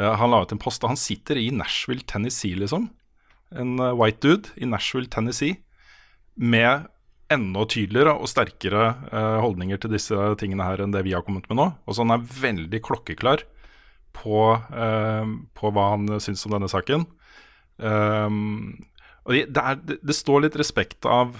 [0.00, 2.86] Han la ut en post, og han sitter i Nashville, Tennessee, liksom.
[3.52, 5.58] En white dude i Nashville, Tennessee,
[6.36, 6.86] med
[7.34, 11.48] enda tydeligere og sterkere eh, holdninger til disse tingene her enn det vi har kommet
[11.50, 11.68] med nå.
[11.86, 13.44] Og så han er veldig klokkeklar
[14.16, 17.06] på, eh, på hva han syns om denne saken.
[17.82, 18.84] Um,
[19.24, 21.32] og det, er, det, står litt respekt av,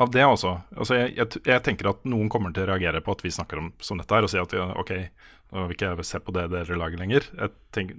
[0.00, 0.54] av det også.
[0.76, 3.60] Altså jeg, jeg, jeg tenker at noen kommer til å reagere på at vi snakker
[3.60, 4.92] om som dette her, og si at ok,
[5.52, 7.28] nå vil ikke jeg se på det dere lager lenger.
[7.74, 7.98] Tenker,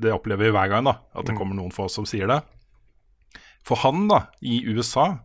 [0.00, 2.40] det opplever vi hver gang, da, at det kommer noen få som sier det.
[3.66, 5.20] For han, da, i USA,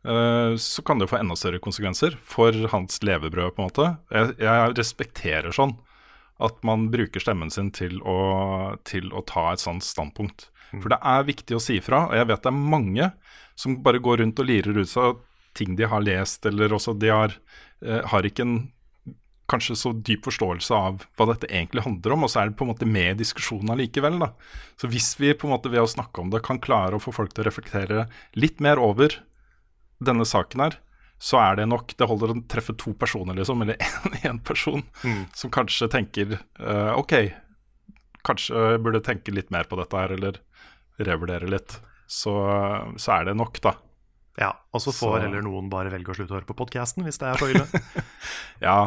[0.00, 3.88] så kan det få enda større konsekvenser for hans levebrød, på en måte.
[4.08, 5.74] Jeg, jeg respekterer sånn
[6.40, 10.48] at man bruker stemmen sin til å, til å ta et sånt standpunkt.
[10.70, 13.10] For det er viktig å si fra, og jeg vet det er mange
[13.58, 15.18] som bare går rundt og lirer ut seg
[15.58, 17.34] ting de har lest, eller også de har,
[17.84, 18.60] eh, har ikke en
[19.50, 22.64] kanskje så dyp forståelse av hva dette egentlig handler om, og så er det på
[22.64, 24.20] en måte med i diskusjonen allikevel.
[24.22, 24.30] da.
[24.78, 27.12] Så hvis vi på en måte ved å snakke om det kan klare å få
[27.12, 28.06] folk til å reflektere
[28.38, 29.18] litt mer over
[30.00, 30.78] denne saken her,
[31.20, 31.92] så er det nok.
[32.00, 33.76] Det holder å treffe to personer, liksom, eller
[34.24, 34.82] én person,
[35.36, 37.12] som kanskje tenker uh, OK,
[38.26, 40.40] kanskje jeg burde tenke litt mer på dette her, eller
[41.00, 41.76] revurdere litt.
[42.10, 42.32] Så,
[42.98, 43.74] så er det nok, da.
[44.40, 47.04] Ja, Og så får Så- heller noen bare velge å slutte å høre på podkasten
[47.04, 47.66] hvis det er så ille.
[48.64, 48.78] Ja,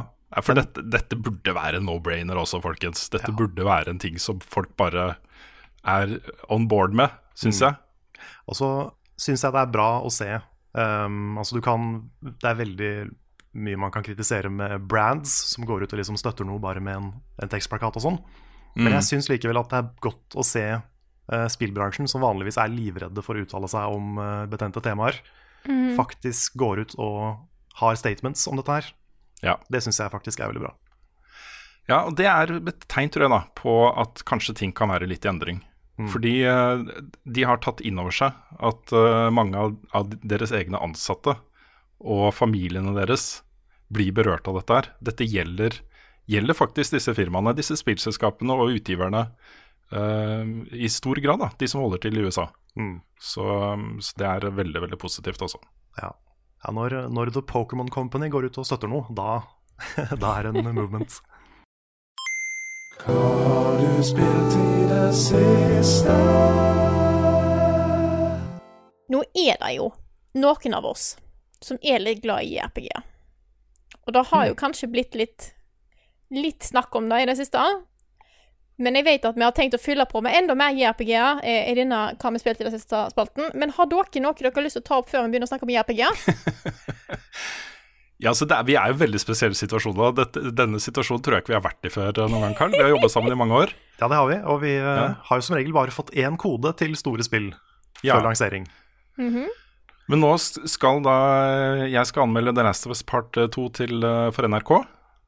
[0.42, 3.06] for dette, dette burde være no-brainer også, folkens.
[3.14, 3.36] Dette Ja.
[3.38, 5.16] burde være en ting som folk bare
[5.86, 6.16] er
[6.50, 7.78] on board med, syns jeg.
[8.50, 8.70] Og så
[9.20, 10.30] syns jeg det er bra å se.
[10.74, 11.84] Um, altså du kan
[12.18, 12.94] Det er veldig
[13.62, 16.98] mye man kan kritisere med brands som går ut og liksom støtter noe bare med
[16.98, 18.18] en, en tekstplakat og sånn.
[18.74, 22.74] Men jeg syns likevel at det er godt å se uh, spillbransjen, som vanligvis er
[22.74, 25.20] livredde for å uttale seg om uh, betente temaer,
[25.96, 27.20] faktisk går ut og
[27.80, 28.90] har statements om dette her.
[29.44, 29.60] Ja.
[29.70, 30.74] Det syns jeg faktisk er veldig bra.
[31.90, 35.10] Ja, og det er et tegn, tror jeg, da, på at kanskje ting kan være
[35.10, 35.62] litt i endring.
[35.94, 36.84] Fordi eh,
[37.24, 39.60] de har tatt inn over seg at eh, mange
[39.94, 41.36] av deres egne ansatte
[42.04, 43.44] og familiene deres
[43.94, 44.90] blir berørt av dette her.
[45.06, 45.78] Dette gjelder,
[46.30, 49.28] gjelder faktisk disse firmaene, disse spillselskapene og utgiverne
[49.94, 52.48] uh, i stor grad, da, de som holder til i USA.
[52.74, 52.98] Mm.
[53.22, 53.46] Så,
[54.02, 55.62] så det er veldig, veldig positivt, altså.
[56.02, 56.10] Ja.
[56.66, 59.44] ja når, når The Pokémon Company går ut og støtter noe, da,
[60.24, 61.22] da er det en movement.
[69.10, 69.90] Nå er det jo
[70.38, 71.16] noen av oss
[71.64, 73.04] som er litt glad i RPG-er.
[74.06, 75.50] Og det har jo kanskje blitt litt,
[76.34, 77.60] litt snakk om det i det siste.
[78.84, 81.70] Men jeg vet at vi har tenkt å fylle på med enda mer JRPG-er eh,
[81.72, 83.52] i denne Hva vi spilte i den siste spalten.
[83.54, 85.54] Men har dere noe dere har lyst til å ta opp før vi begynner å
[85.54, 86.16] snakke om JRPG-er?
[88.22, 90.14] Ja, så det er, Vi er jo veldig spesielle situasjoner.
[90.16, 92.72] Dette, denne situasjonen tror jeg ikke vi har vært i før eh, noen gang, Karl.
[92.72, 93.74] Vi har jobbet sammen i mange år.
[94.00, 94.38] Ja, det har vi.
[94.54, 95.08] Og vi eh, Ja.
[95.30, 97.54] har jo som regel bare fått én kode til store spill
[98.04, 98.16] Ja.
[98.20, 98.68] før lansering.
[99.18, 101.14] Men nå skal da
[101.88, 104.86] Jeg skal anmelde The Last of Us Part 2 til, eh, for NRK.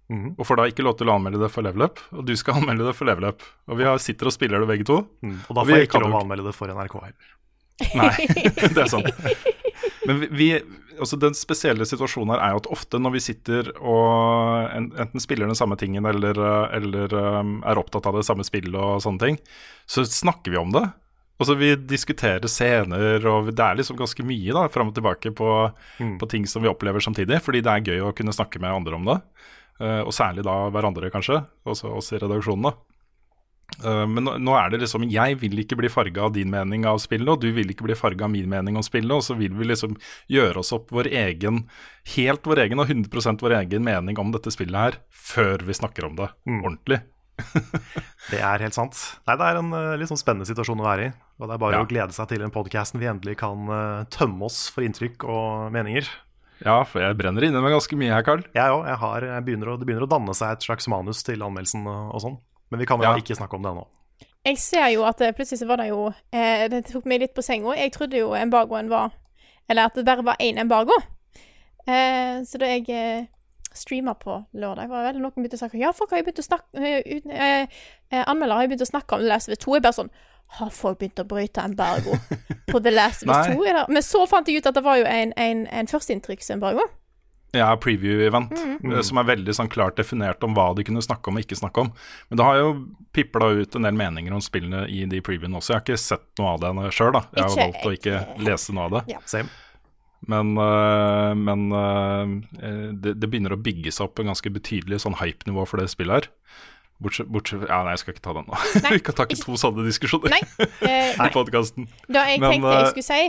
[0.09, 0.35] Mhm.
[0.37, 1.99] Og får da ikke lov til å anmelde det for Level Up.
[2.13, 3.41] Og du skal anmelde det for Level Up.
[3.67, 4.99] Og vi har, sitter og spiller det begge to.
[5.25, 5.39] Mm.
[5.49, 7.31] Og da får og jeg ikke lov til å anmelde det for NRK heller.
[7.95, 8.27] Nei,
[8.75, 9.09] det er sant.
[10.09, 10.49] Men vi,
[10.99, 15.49] altså den spesielle situasjonen her er jo at ofte når vi sitter og enten spiller
[15.49, 16.39] den samme tingen eller,
[16.75, 19.41] eller um, er opptatt av det samme spillet og sånne ting,
[19.89, 20.85] så snakker vi om det.
[21.35, 25.51] Altså Vi diskuterer scener, og det er liksom ganske mye da fram og tilbake på,
[25.99, 28.95] på ting som vi opplever samtidig, fordi det er gøy å kunne snakke med andre
[28.95, 29.17] om det.
[29.83, 32.69] Eh, og særlig da hverandre, kanskje, også oss i redaksjonen.
[32.69, 32.94] da
[33.83, 37.27] men nå, er det liksom Jeg vil ikke bli farga av din mening av spillet,
[37.27, 39.67] og du vil ikke bli farga av min mening om spillet, og så vil vi
[39.67, 39.97] liksom
[40.31, 41.65] gjøre oss opp vår egen,
[42.15, 46.07] helt vår egen og 100% vår egen mening om dette spillet her, før vi snakker
[46.07, 47.01] om det ordentlig.
[48.31, 48.95] Det er helt sant.
[49.27, 51.13] Nei, Det er en uh, litt sånn spennende situasjon å være i.
[51.41, 51.83] Og det er bare Ja.
[51.83, 55.73] å glede seg til den podkasten vi endelig kan uh, tømme oss for inntrykk og
[55.75, 56.07] meninger.
[56.63, 58.45] Ja, for jeg brenner inne med ganske mye her, Carl.
[58.55, 58.87] Jeg òg.
[58.87, 62.37] Det begynner å danne seg et slags manus til anmeldelsen og, og sånn.
[62.75, 63.15] Men vi kan jo Ja.
[63.15, 63.85] ikke snakke om det ennå.
[64.45, 67.33] Jeg ser jo at eh, plutselig så var det jo eh, Det tok meg litt
[67.33, 67.71] på senga.
[67.79, 69.13] Jeg trodde jo embargoen var
[69.69, 70.93] Eller at det bare var én embargo.
[71.87, 73.25] Eh, så da jeg eh,
[73.73, 76.43] streama på lørdag, var det vel noen begynte å snakke Ja, folk har jo begynt
[76.43, 77.65] å snakke uh,
[78.11, 79.27] uh, Anmeldere har jo begynt å snakke om det.
[79.31, 79.75] Last of Us 2.
[79.75, 80.11] Jeg bare sånn
[80.59, 82.19] Har folk begynt å bryte embargo
[82.71, 83.65] på The Last of Us 2?
[83.65, 83.85] Er det?
[83.89, 86.85] Men så fant jeg ut at det var jo en, en, en førsteinntrikksembargo.
[87.55, 88.95] Ja, preview-event, mm.
[89.07, 91.85] som er veldig sånn klart definert om hva de kunne snakke om og ikke snakke
[91.85, 91.91] om.
[92.29, 92.71] Men det har jo
[93.15, 95.73] pipla ut en del meninger om spillene i de previewene også.
[95.73, 97.25] Jeg har ikke sett noe av det sjøl, da.
[97.35, 99.05] Jeg har valgt å ikke lese noe av det.
[99.15, 99.45] Ja.
[100.25, 105.19] Men, øh, men øh, det, det begynner å bygge seg opp en ganske betydelig sånn
[105.19, 106.31] hype-nivå for det spillet her.
[107.03, 108.59] Bortsett, bortsett Ja, nei, jeg skal ikke ta den nå.
[108.85, 110.41] Nei, Vi kan ta ikke to sånne diskusjoner Nei.
[110.63, 111.89] uh, i podkasten.
[112.07, 113.25] Det jeg Men, tenkte jeg eh, skulle si,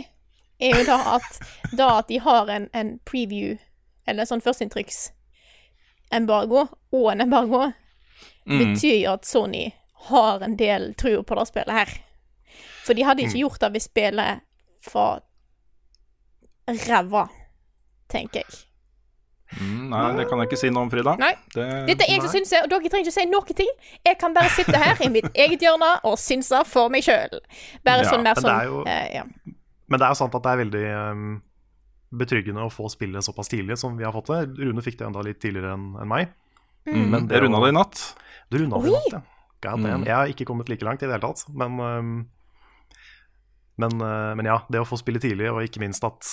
[0.62, 1.40] er jo da at,
[1.74, 3.56] da at de har en, en preview,
[4.06, 7.72] eller sånn førsteinntrykksembargo og en embargo,
[8.46, 8.58] Mm.
[8.58, 9.72] betyr jo at Sony
[10.08, 11.88] har en del tro på det spillet her.
[12.84, 13.28] For de hadde Mm.
[13.28, 14.40] ikke gjort det hvis spillet
[14.94, 15.20] var
[16.68, 17.28] ræva,
[18.08, 18.46] tenker jeg.
[19.60, 21.16] Mm, nei, det kan jeg ikke si noe om, Frida.
[21.18, 21.34] Nei.
[21.54, 23.68] Det, Dette er jeg som synser, og dere trenger ikke si noen ting.
[24.04, 27.38] Jeg kan bare sitte her i mitt eget hjørne og synse for meg sjøl.
[27.84, 29.22] Bare Ja, sånn mer men det sånn jo- eh, ja.
[29.88, 31.42] Men det er jo sant at det er veldig ehm,
[32.14, 34.42] betryggende å få spillet såpass tidlig som vi har fått det.
[34.62, 36.30] Rune fikk det enda litt tidligere enn en meg.
[36.86, 38.02] mm, men det runda det i natt.
[38.50, 39.22] Du runda det i natt, ja.
[39.66, 39.80] God.
[39.82, 40.04] Mm.
[40.06, 41.46] Jeg har ikke kommet like langt i det hele tatt.
[41.50, 42.12] Men, ehm,
[43.82, 46.28] men, eh, men ja, det å få spillet tidlig, og ikke minst at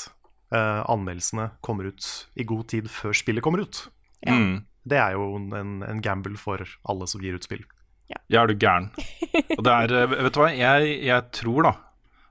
[0.54, 2.06] uh, anmeldelsene kommer ut
[2.38, 3.88] i god tid før spillet kommer ut,
[4.24, 4.36] Ja.
[4.38, 4.66] Mm.
[4.88, 7.64] det er jo en, en gamble for alle som gir ut spill.
[8.12, 8.92] Ja, er du gæren.
[9.58, 11.74] Og det er, eh, vet du hva, jeg, jeg tror da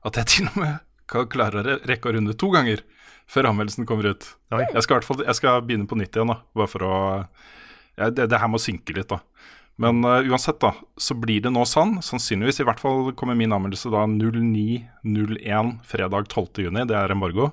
[0.06, 0.78] at jeg til og med
[1.12, 2.80] kan klare å rekke å runde to ganger
[3.30, 4.28] før anmeldelsen kommer ut.
[4.52, 4.64] Oi.
[4.64, 6.94] Jeg skal, i hvert fall, jeg skal begynne på nytt igjen, da, bare for å
[7.98, 9.20] ja, det, det her må synke litt, da.
[9.80, 11.98] Men uh, uansett, da, så blir det nå sann.
[12.04, 16.64] sannsynligvis, i hvert fall kommer min anmeldelse da 09.01 fredag 12.
[16.68, 17.50] juni, det er embargo.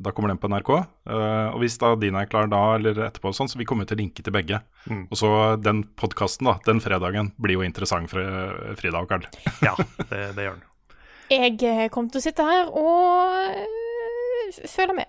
[0.00, 0.70] Da kommer den på NRK.
[1.10, 3.88] Uh, og hvis da din er klar da eller etterpå, og sånn, så vi kommer
[3.88, 4.62] til å linke til begge.
[4.88, 5.04] Mm.
[5.10, 9.28] Og så den podkasten, da, den fredagen, blir jo interessant for eh, Frida og Karl.
[9.66, 9.74] Ja,
[10.08, 10.66] det, det gjør den.
[11.30, 13.89] Jeg kom til å sitte her og
[14.58, 15.06] eh, f- med.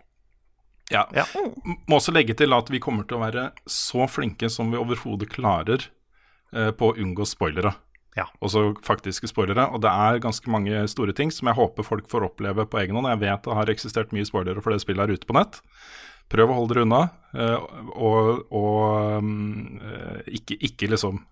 [0.91, 1.06] Ja.
[1.15, 1.25] Ja.
[1.88, 5.30] Må også legge til at vi kommer til å være så flinke som vi overhodet
[5.32, 5.86] klarer
[6.54, 7.71] eh, på å unngå spoilere.
[8.17, 8.25] Ja.
[8.43, 9.69] Også faktiske spoilere.
[9.71, 12.97] Og det er ganske mange store ting som jeg håper folk får oppleve på egen
[12.99, 13.08] hånd.
[13.08, 15.62] Jeg vet det har eksistert mye spoilere for det spillet her ute på nett.
[16.32, 16.99] prøv å holde dere unna,
[17.36, 17.58] eh,
[17.95, 19.80] og, og um,
[20.27, 21.23] ikke, ikke, liksom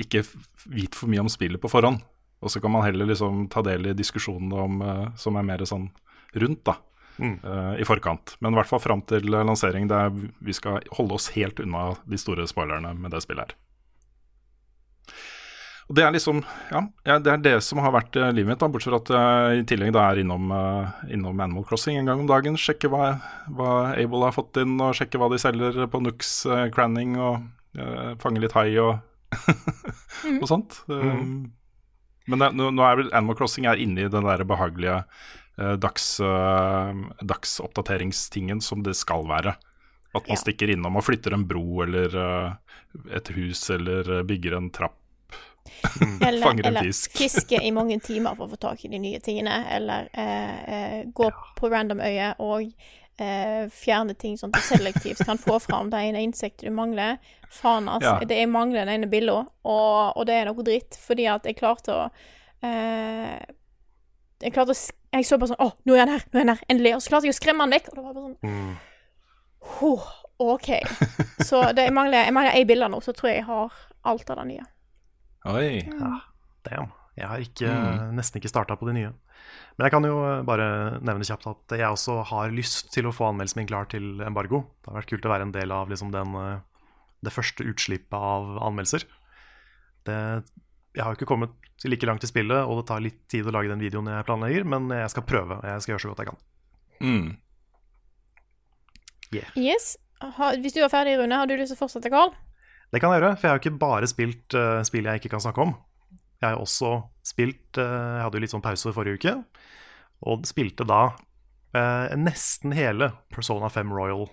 [0.00, 0.24] Ikke
[0.72, 2.00] vit for mye om spillet på forhånd.
[2.40, 5.64] Og så kan man heller liksom ta del i diskusjonene om, uh, som er mer
[5.68, 5.90] sånn
[6.34, 6.78] rundt, da.
[7.20, 7.34] Mm.
[7.76, 8.32] i forkant.
[8.40, 10.08] Men i hvert fall fram til lansering, der
[10.40, 13.58] vi skal holde oss helt unna de store spoilerne med det spillet her.
[15.90, 16.38] Og Det er liksom,
[16.70, 19.62] ja, det er det som har vært uh, livet mitt, da, bortsett fra at jeg
[19.62, 22.54] i tillegg da er innom, uh, innom, Animal Crossing en gang om dagen.
[22.54, 23.16] Sjekke hva,
[23.50, 27.42] hva Able har fått inn, og sjekke hva de selger på Nux uh, Cranning, og
[28.22, 29.02] fange litt hai og,
[30.26, 30.38] mm.
[30.40, 30.78] og sånt.
[30.90, 31.50] Mm.
[32.30, 35.00] Men det, nå, nå, er Animal Crossing er inne i den der behagelige
[35.80, 36.06] dags,
[37.20, 39.56] dagsoppdateringstingen som det skal være.
[40.10, 40.40] At man ja.
[40.40, 42.16] stikker innom og flytter en bro eller
[43.14, 44.96] et hus eller bygger en trapp
[46.00, 46.28] Mm.
[46.28, 47.10] Eller, Fanger en fisk.
[47.14, 49.62] Eller fiske i mange timer for å få tak i de nye tingene.
[49.74, 51.44] Eller eh, eh, gå ja.
[51.56, 52.66] på random øye og
[53.20, 57.18] eh, fjerne ting som du selektivt kan få fram det ene insektet du mangler.
[57.50, 58.18] Faen, altså.
[58.20, 58.28] Ja.
[58.28, 60.98] Det jeg mangler den ene billa, og, og, det er noe dritt.
[61.00, 62.04] Fordi at jeg klarte å
[62.66, 63.38] eh,
[64.40, 64.78] Jeg klarte å
[65.16, 66.24] Jeg så bare sånn Å, nå er han her!
[66.30, 66.64] Nå er han her!
[66.72, 66.94] Endelig!
[66.96, 68.70] Og så klarte jeg å skremme han vekk, og det var bare sånn mm.
[69.90, 70.06] oh,
[70.40, 70.70] OK.
[71.48, 73.74] Så det, jeg mangler ei bilde nå, så tror jeg jeg har
[74.08, 74.64] alt av det nye.
[75.50, 75.82] Oi.
[75.84, 76.14] Ja,
[76.68, 76.94] damn.
[77.18, 78.14] Jeg har ikke, mm.
[78.16, 79.10] nesten ikke starta på de nye.
[79.76, 80.16] Men jeg kan jo
[80.48, 80.68] bare
[81.04, 84.62] nevne kjapt at jeg også har lyst til å få anmeldelsen min klar til embargo.
[84.80, 86.36] Det har vært kult å være en del av liksom den,
[87.24, 89.04] det første utslippet av anmeldelser.
[90.08, 90.16] Det,
[90.96, 91.56] jeg har jo ikke kommet
[91.88, 94.66] like langt i spillet, og det tar litt tid å lage den videoen jeg planlegger,
[94.68, 95.60] men jeg skal prøve.
[95.64, 96.40] Jeg skal gjøre så godt jeg kan.
[97.00, 97.28] Mm.
[99.30, 99.50] Yeah.
[99.56, 99.94] Yes.
[100.20, 102.34] Ha, hvis du var ferdig, Rune, har du lyst til å fortsette, Karl?
[102.90, 105.42] Det kan jeg gjøre, for jeg har ikke bare spilt uh, spill jeg ikke kan
[105.42, 105.76] snakke om.
[106.40, 109.34] Jeg har også spilt uh, Jeg hadde jo litt sånn pause forrige uke,
[110.26, 114.26] og spilte da uh, nesten hele Persona 5 Royal.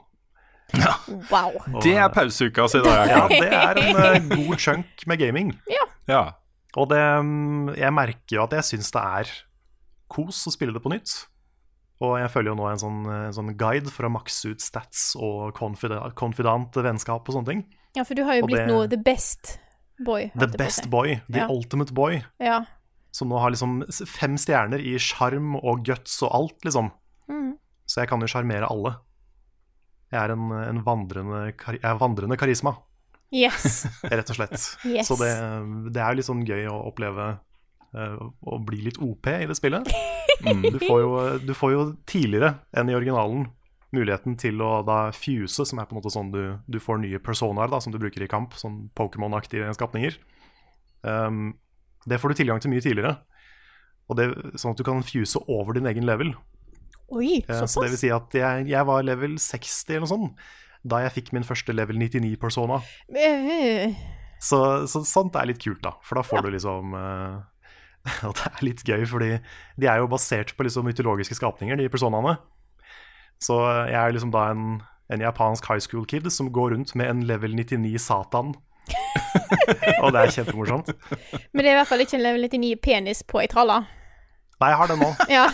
[0.75, 0.97] Ja.
[1.31, 1.53] Wow.
[1.61, 2.97] Og, det er pauseuka si, da.
[3.07, 3.79] ja, det er
[4.17, 5.53] en god chunk med gaming.
[5.71, 5.85] Ja.
[6.11, 6.23] ja.
[6.77, 9.33] Og det um, Jeg merker jo at jeg syns det er
[10.07, 11.15] kos å spille det på nytt.
[12.05, 15.09] Og jeg følger jo nå en sånn, en sånn guide for å makse ut stats
[15.17, 17.63] og confidant, confidant vennskap og sånne ting.
[17.97, 19.57] Ja, for du har jo og blitt det, noe the best
[20.05, 20.29] boy.
[20.37, 21.17] The best boy.
[21.25, 21.49] The ja.
[21.49, 22.21] ultimate boy.
[22.43, 22.61] Ja.
[23.15, 26.91] Som nå har liksom fem stjerner i sjarm og guts og alt, liksom.
[27.31, 27.55] Mm.
[27.89, 28.93] Så jeg kan jo sjarmere alle.
[30.13, 32.77] Jeg er en, en vandrende, jeg er vandrende karisma.
[33.33, 33.85] Yes.
[34.03, 34.55] Rett og slett.
[34.87, 35.09] Yes.
[35.09, 35.33] Så det,
[35.93, 37.33] det er litt sånn gøy å oppleve
[37.97, 39.89] uh, å bli litt OP i det spillet.
[40.45, 40.63] Mm.
[40.69, 41.13] Du, får jo,
[41.43, 43.47] du, får jo, tidligere enn i originalen
[43.95, 47.21] muligheten til å da fuse, som er på en måte sånn du, du får nye
[47.23, 50.19] personaer da, som du bruker i kamp, sånn Pokémon-aktige skapninger.
[51.07, 51.55] Um,
[52.07, 53.15] det får du tilgang til mye tidligere.
[54.07, 54.27] Og det,
[54.59, 56.33] sånn at du kan fuse over din egen level.
[57.07, 57.63] Oi, såpass?
[57.63, 60.47] Uh, så det vil si at jeg, jeg, var level 60 eller noe sånt
[60.83, 62.81] da jeg fikk min første level 99-persona.
[63.13, 63.97] Uh.
[64.37, 64.59] Så,
[64.89, 65.95] så, sånt er litt kult, da.
[66.05, 66.43] For da får ja.
[66.45, 67.39] du liksom uh,
[68.27, 69.31] Og det er litt gøy, fordi
[69.81, 72.37] de er jo basert på liksom mytologiske skapninger, de personaene.
[73.43, 73.57] Så
[73.89, 74.79] jeg er liksom da en,
[75.13, 78.55] en japansk high school kid som går rundt med en level 99 Satan.
[80.03, 80.93] og det er kjempemorsomt.
[81.51, 83.81] Men det er i hvert fall ikke en level 99 penis på ei tralle?
[84.57, 85.09] Nei, jeg har den nå.
[85.37, 85.47] ja.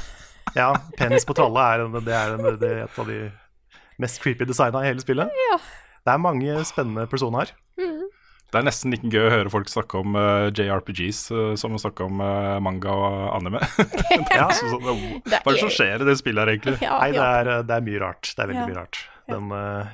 [0.56, 0.70] ja.
[1.00, 3.20] penis på tralle er, det er, en, det er et av de
[4.04, 5.32] mest creepy designa i hele spillet.
[5.50, 5.58] Ja.
[6.04, 7.56] Det er mange spennende personer her.
[7.80, 8.04] Mm.
[8.54, 11.80] Det er nesten like gøy å høre folk snakke om uh, JRPGs uh, som å
[11.82, 13.64] snakke om uh, manga og anime.
[14.30, 14.46] ja.
[14.54, 16.76] så, så, hva er det som skjer i det spillet her, egentlig?
[16.84, 18.30] Ja, Nei, det er, det er, mye rart.
[18.30, 18.68] Det er veldig ja.
[18.70, 19.02] mye rart.
[19.24, 19.50] Den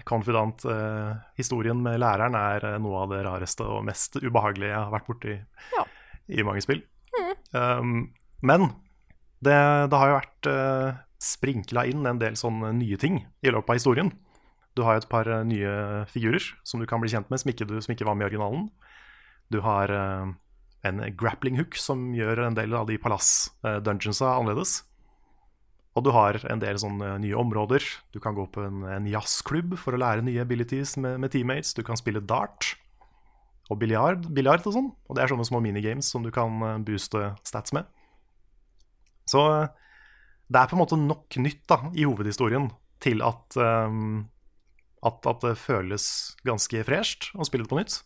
[0.09, 5.35] konfidant-historien med læreren er noe av det rareste og mest ubehagelige jeg har vært borti
[5.77, 5.83] ja.
[6.33, 6.81] i mange spill.
[7.13, 7.29] Mm.
[7.53, 7.93] Um,
[8.41, 8.65] men
[9.39, 13.73] det, det, har jo vært uh, sprinkla inn en del sånne nye ting i løpet
[13.73, 14.11] av historien.
[14.77, 17.67] Du har et par eh, nye figurer som du kan bli kjent med, som ikke,
[17.67, 18.69] du, som ikke var med i originalen.
[19.49, 20.29] Du har uh,
[20.85, 24.83] en grappling hook som gjør en del av de palass-dungeonsa annerledes.
[25.97, 27.83] Og du har en del sånne nye områder.
[28.13, 31.73] Du kan gå på en, en jazzklubb for å lære nye abilities med, med, teammates.
[31.75, 32.75] Du kan spille dart
[33.69, 34.91] og biljard, og sånn.
[35.09, 37.89] Og det er sånne små minigames som du kan eh, booste stats med.
[39.29, 39.43] Så
[40.49, 42.69] det er på en måte nok nytt da, i hovedhistorien
[43.03, 44.27] til at um,
[45.05, 46.05] at, at, det føles
[46.43, 48.01] ganske fresht å spille det på nytt.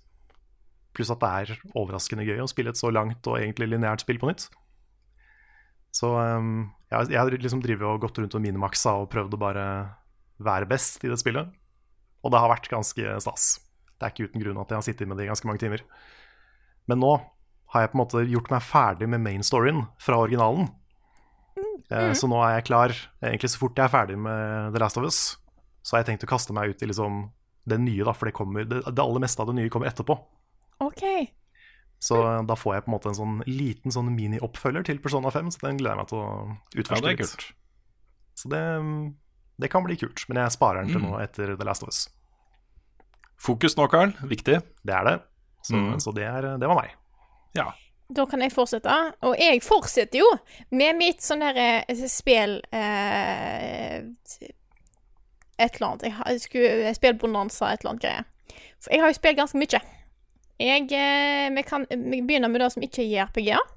[0.94, 4.20] Pluss at det er overraskende gøy å spille et så langt og egentlig lineært spill
[4.22, 4.46] på nytt.
[5.94, 9.66] Så um, jeg, har liksom drevet og gått rundt og minimaksa og prøvd å bare
[10.44, 11.50] være best i det spillet.
[12.24, 13.48] Og det har vært ganske stas.
[13.98, 15.84] Det er ikke uten grunn at jeg har sittet med det i ganske mange timer.
[16.90, 17.14] Men nå
[17.74, 20.70] har jeg på en måte gjort meg ferdig med main storyen fra originalen.
[21.92, 21.98] Mm.
[22.10, 24.98] Eh, så nå er jeg klar egentlig så fort jeg er ferdig med The Last
[24.98, 25.18] of Us
[25.84, 27.32] Så har jeg tenkt å kaste meg ut i liksom
[27.68, 30.16] det nye, da, for det, kommer, det, det aller meste av det nye kommer etterpå.
[30.84, 31.04] OK.
[32.04, 32.18] Så
[32.48, 35.62] da får jeg på en måte en sånn liten sånn mini-oppfølger til Persona 5, så
[35.68, 37.46] den gleder jeg meg til å Ja, utforske det er litt.
[38.36, 38.62] Så det,
[39.64, 41.12] det kan bli kult, men jeg sparer den til Mm.
[41.12, 42.02] nå etter The Last of Us.
[43.40, 44.12] Fokus nå, Carl.
[44.28, 44.60] Viktig.
[44.84, 45.16] Det er det.
[45.64, 46.00] Så, Mm.
[46.00, 46.92] så det, er, det var meg.
[47.56, 47.72] Ja.
[48.16, 48.98] Da kan jeg fortsette.
[49.26, 50.30] Og jeg fortsetter jo
[50.76, 54.04] med mitt sånn derre spill eh,
[55.58, 56.08] Et eller annet.
[56.08, 58.64] Jeg, jeg skulle spillbonanza, et eller annet greie.
[58.84, 59.84] For jeg har jo spilt ganske mye.
[60.60, 63.72] Jeg eh, Vi kan vi begynner med det som ikke er JRPG-er.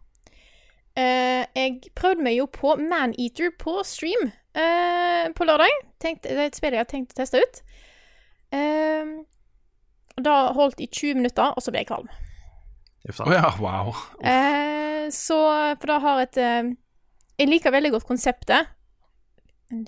[0.97, 5.73] Eh, jeg prøvde meg jo på Maneater på stream eh, på lørdag.
[6.01, 7.61] Tenkte, det er et spill jeg har tenkt å teste ut.
[8.57, 9.17] Eh,
[10.17, 12.09] og da holdt i 20 minutter, og så ble jeg kvalm.
[13.07, 13.25] Da.
[13.33, 13.93] ja, wow.
[14.25, 15.37] Eh, så
[15.81, 16.71] For det har et eh,
[17.39, 18.67] Jeg liker veldig godt konseptet.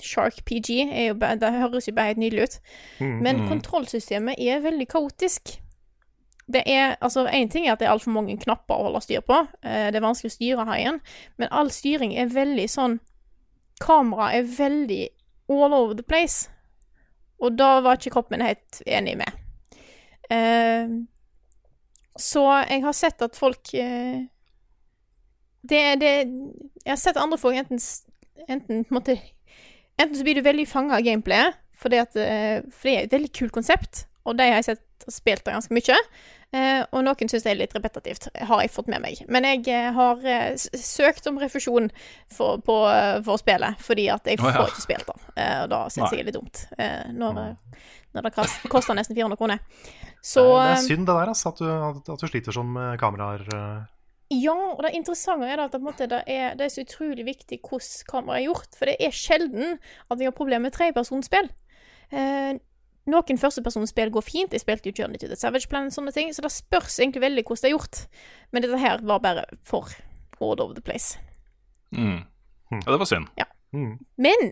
[0.03, 0.69] Shark PG
[1.07, 2.57] jo, det høres jo bare helt nydelig ut.
[3.01, 3.19] Mm.
[3.23, 3.49] Men Mm.
[3.49, 5.61] kontrollsystemet er veldig kaotisk.
[6.53, 9.21] Det er Altså, én ting er at det er altfor mange knapper å holde styr
[9.21, 9.39] på.
[9.63, 11.01] Eh, det er vanskelig å styre haien.
[11.39, 13.01] Men all styring er veldig sånn
[13.81, 15.09] Kameraet er veldig
[15.51, 16.49] all over the place.
[17.41, 19.33] Og da var ikke kroppen helt enig med.
[20.31, 20.89] Eh,
[22.19, 24.27] så jeg har sett at folk eh,
[25.69, 26.13] det, det
[26.85, 27.81] Jeg har sett andre folk enten,
[28.49, 29.19] enten måtte,
[29.99, 33.15] Enten så blir du veldig fanga av gameplayet, fordi at, eh, for det er et
[33.17, 35.97] veldig kult konsept, og de har jeg sett og spilt det ganske mye.
[36.49, 39.21] Eh, og noen syns det er litt repetitivt, har jeg fått med meg.
[39.29, 41.91] Men jeg eh, har eh, søkt om refusjon
[42.33, 44.55] for, på, eh, for spillet, fordi at jeg oh, ja.
[44.57, 45.19] får ikke spilt det.
[45.35, 46.63] Eh, og da syns jeg det er litt dumt,
[47.19, 48.35] når, eh, når det
[48.73, 49.61] koster nesten 400 kroner.
[50.25, 52.99] Så det, er, eh, synd det der, altså, at, du, at, du sliter sånn med
[53.01, 53.47] kameraer.
[53.55, 53.87] eh.
[54.35, 56.85] Ja, og det interessante er at det, på en måte, det, er, det er så
[56.85, 58.75] utrolig viktig hvordan kameraet er gjort.
[58.77, 61.49] For det er sjelden at vi har problemer med tredjepersonsspill.
[62.13, 62.59] Eh,
[63.09, 64.53] noen førstepersonsspill går fint.
[64.53, 67.25] Jeg spilte jo Journey to the Savage Planet og sånne ting, så det spørs egentlig
[67.25, 68.03] veldig hvordan det er gjort.
[68.53, 69.89] Men dette her var bare for
[70.41, 71.19] all over the place.
[71.97, 72.27] Mm.
[72.71, 73.31] Ja, det var synd.
[73.73, 73.99] Mm.
[74.17, 74.51] Men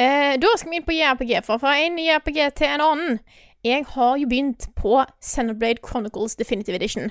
[0.00, 3.20] eh, da skal vi inn på JRPG, for fra en JRPG til en annen.
[3.64, 7.10] Jeg har jo begynt på Xenoblade Chronicles Definitive Edition.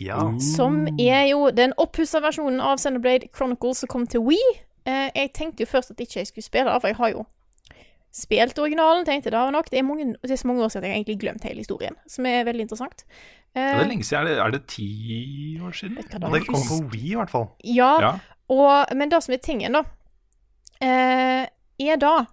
[0.00, 0.18] Ja.
[0.38, 4.50] Som er jo den oppussa versjonen av Xenoblade Chronicles som kom til Wii.
[4.86, 7.24] Eh, jeg tenkte jo først at ikke jeg skulle spille det, for jeg har jo
[8.12, 9.04] spilt originalen.
[9.08, 9.70] Tenkte det nok.
[9.70, 11.96] Det er, mange, det er så mange år siden jeg har egentlig glemt hele historien,
[12.08, 13.04] som er veldig interessant.
[13.56, 14.26] Det Eh, er lenge siden.
[14.26, 15.96] Er det, er det ti år siden?
[15.96, 16.28] da?
[16.28, 17.46] det kom på Wii, i hvert fall.
[17.64, 18.10] Ja, Ja.
[18.52, 19.80] og, men det som er tingen, da,
[20.84, 21.46] eh,
[21.80, 22.26] er da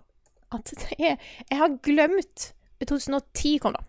[0.51, 1.15] at det er
[1.49, 2.53] Jeg har glemt
[2.89, 3.83] 2010 kom da.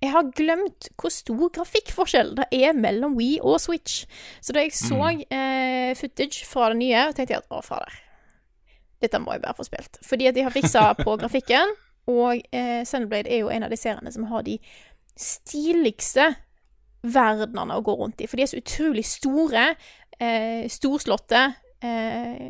[0.00, 4.06] Jeg har glemt hvor stor grafikkforskjell det er mellom Wii og Switch.
[4.40, 7.98] Så da jeg så eh, footage fra det nye, tenkte jeg at å, fader.
[9.02, 10.00] Dette må jeg bare få spilt.
[10.06, 11.76] Fordi at de har fiksa på grafikken,
[12.08, 14.56] og eh, Sunblade er jo en av de seriene som har de
[15.18, 16.30] stiligste
[17.02, 18.28] verdenene å gå rundt i.
[18.28, 19.66] For de er så utrolig store,
[20.18, 21.44] eh, storslåtte,
[21.84, 22.48] eh,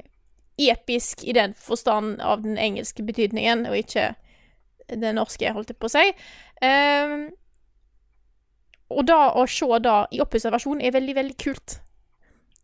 [0.59, 4.15] episk i den forstand av den engelske betydningen, og ikke
[4.89, 6.07] det norske, holdt jeg på å si.
[6.65, 7.29] Um,
[8.89, 11.81] og da å se da i oppussa versjon er veldig, veldig kult.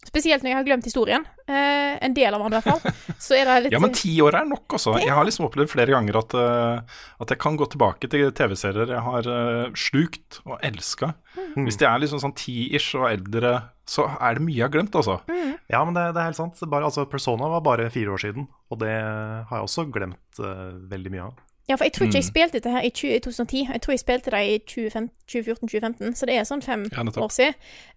[0.05, 1.25] Spesielt når jeg har glemt historien.
[1.49, 3.15] Uh, en del av den, i hvert fall.
[3.21, 4.97] Så er det litt Ja, men ti år er nok, altså.
[5.01, 8.93] Jeg har liksom opplevd flere ganger at, uh, at jeg kan gå tilbake til TV-serier
[8.95, 11.15] jeg har uh, slukt og elska.
[11.57, 11.65] Mm.
[11.69, 13.57] Hvis de er liksom sånn ti-ish og eldre,
[13.89, 15.21] så er det mye jeg har glemt, altså.
[15.73, 16.61] Ja, men det, det er helt sant.
[16.69, 20.41] Bare, altså, Persona var bare fire år siden, og det har jeg også glemt
[20.93, 21.43] veldig mye av.
[21.69, 22.29] Ja, for jeg tror ikke jeg Mm.
[22.29, 23.69] spilte dette her i 20 2010.
[23.73, 27.55] Jeg tror jeg spilte det i 2014-2015, så det er sånn fem Ja, år siden.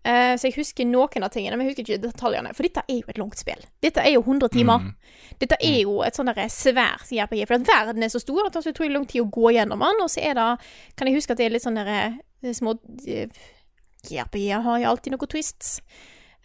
[0.08, 2.54] Uh, så jeg husker noen av tingene, men jeg husker ikke detaljene.
[2.56, 3.60] For dette er jo et langt spill.
[3.84, 4.80] Dette er jo 100 timer.
[4.80, 4.94] Mm.
[5.42, 8.64] Dette er jo et sånn svært JRPG, for at verden er så stor at det
[8.64, 10.02] tar utrolig lang tid å gå gjennom den.
[10.02, 10.60] Og så er det
[10.96, 13.28] Kan jeg huske at det er litt sånn derre eh, små eh,
[14.08, 15.82] JRPG har jo alltid noen twists.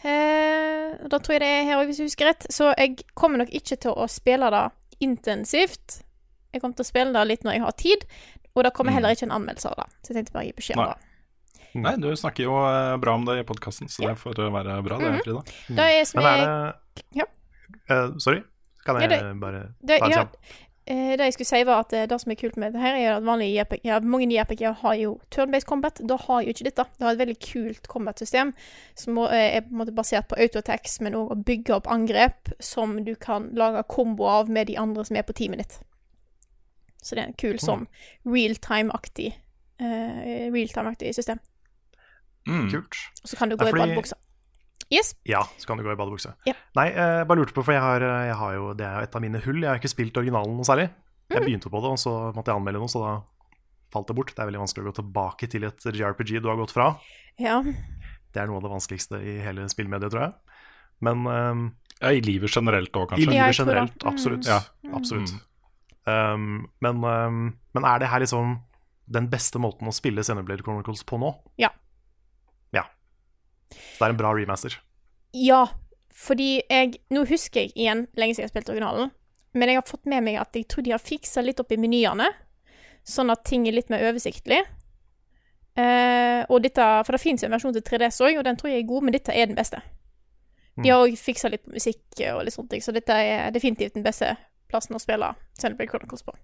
[0.05, 2.47] Uh, da tror jeg det er her òg, hvis jeg husker rett.
[2.51, 4.65] Så jeg kommer nok ikke til å spille det
[5.01, 6.03] intensivt.
[6.53, 8.05] Jeg kommer til å spille det litt når jeg har tid,
[8.55, 9.89] og det kommer heller ikke en anmeldelse av det.
[10.03, 11.09] Så jeg tenkte bare å gi beskjed om det.
[11.75, 14.99] Nei, du snakker jo eh, bra om det i podkasten, så det får være bra,
[15.01, 15.41] det, Frida.
[15.71, 15.77] Mm.
[15.79, 16.75] Da er som jeg,
[17.17, 17.25] Ja.
[17.89, 18.43] Uh, sorry,
[18.85, 20.37] kan Ja, jeg det- bare det, ta en ja, kjapp?
[20.87, 23.17] eh, det jeg skulle si, var at det som er kult med det her, er
[23.17, 25.95] at vanlige JRPG, ja, mange JRPG har jo turn-based combat.
[26.05, 26.85] Da har jo ikke dette.
[26.99, 28.53] Det har et veldig kult combat-system
[28.95, 32.99] som er på en måte basert på auto-attacks, men òg å bygge opp angrep som
[33.05, 35.79] du kan lage kombo av med de andre som er på teamet ditt.
[37.03, 37.87] Så det er en kul sånn
[38.25, 39.33] realtime-aktig
[39.83, 41.41] uh, realtime-aktig system.
[42.47, 42.69] Mm.
[42.71, 42.99] Kult.
[43.23, 44.19] Og så kan du gå i fordi- badebuksa.
[44.93, 45.15] Yes.
[45.25, 46.35] Ja, så kan du gå i badebukse.
[46.45, 46.53] Ja.
[46.77, 49.15] Nei, jeg bare lurte på, for jeg har, jeg har jo, det er jo et
[49.17, 49.63] av mine hull.
[49.63, 50.91] Jeg har ikke spilt originalen noe særlig.
[51.33, 53.13] Jeg begynte på det, og så måtte jeg anmelde noe, så da
[53.95, 54.35] falt det bort.
[54.35, 56.91] Det er veldig vanskelig å gå tilbake til et JRPG du har gått fra.
[57.41, 57.63] Ja.
[57.63, 60.59] Det er noe av det vanskeligste i hele spillmediet, tror jeg.
[61.01, 61.65] Men um,
[62.03, 63.31] Ja, I livet generelt òg, kanskje.
[63.31, 64.47] I livet generelt, absolutt.
[64.51, 64.61] Ja.
[64.93, 65.33] absolutt.
[66.07, 67.43] Um, men, um,
[67.75, 68.57] men er det her liksom
[69.13, 71.31] den beste måten å spille Xenoblade Chronicles på nå?
[71.61, 71.71] Ja.
[72.75, 72.87] Ja.
[73.71, 74.79] Så det er en bra remaster.
[75.37, 75.65] Ja,
[76.13, 79.13] fordi jeg Nå husker jeg igjen lenge siden jeg har spilt originalen,
[79.57, 81.81] men jeg har fått med meg at jeg tror de har fiksa litt opp i
[81.81, 82.29] menyene,
[83.05, 84.63] sånn at ting er litt mer oversiktlig.
[85.73, 88.83] Uh, og dette, For det fins en versjon til 3DS òg, og den tror jeg
[88.83, 89.81] er god, men dette er den beste.
[90.81, 94.05] De har òg fiksa litt på musikk og litt ting, så dette er definitivt den
[94.05, 94.31] beste
[94.73, 96.35] plassen å spille Xenoblade Chronicles på.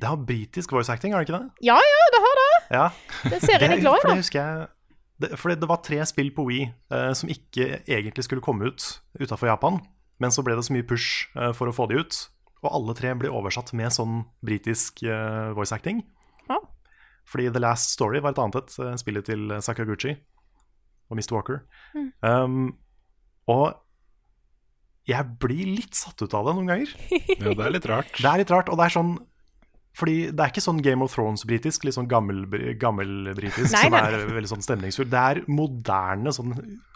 [0.00, 1.66] Det har britisk voice acting, har det ikke det?
[1.66, 2.50] Ja, ja, det har det!
[2.70, 2.84] Ja.
[3.32, 4.12] Det ser jeg glad for i.
[4.12, 4.20] det da.
[4.22, 4.68] husker jeg
[5.20, 8.86] det, For det var tre spill på Wii eh, som ikke egentlig skulle komme ut
[9.20, 9.80] utafor Japan,
[10.20, 12.20] men så ble det så mye push eh, for å få de ut,
[12.64, 16.00] og alle tre ble oversatt med sånn britisk eh, voice acting.
[16.48, 16.60] Ja.
[17.28, 20.16] Fordi The Last Story var et annet et, eh, spillet til Sakaguchi
[21.10, 21.34] og Mr.
[21.36, 21.62] Walker.
[21.92, 22.10] Mm.
[22.24, 22.66] Um,
[23.50, 23.80] og
[25.08, 26.94] jeg blir litt satt ut av det noen ganger.
[27.40, 28.12] Ja, det er litt rart.
[28.18, 29.14] Det er litt rart, og det er sånn
[29.96, 33.34] Fordi det er ikke sånn Game of Thrones-britisk, litt sånn gammel-britisk, gammel
[33.72, 35.08] som er veldig sånn stemningsfull.
[35.10, 36.52] Det er moderne, sånn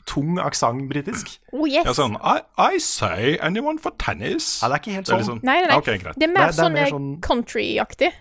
[0.07, 1.33] tung aksent-britisk.
[1.57, 1.89] Oh, yes!
[1.89, 4.61] Ja, sånn I, I say anyone for tennis?
[4.63, 5.41] Ja, det er ikke helt er sånn.
[5.43, 5.79] Nei, nei, nei.
[5.83, 5.99] Okay.
[6.15, 8.13] Det er mer Det det er sånn, mer eh, sånn- country-aktig.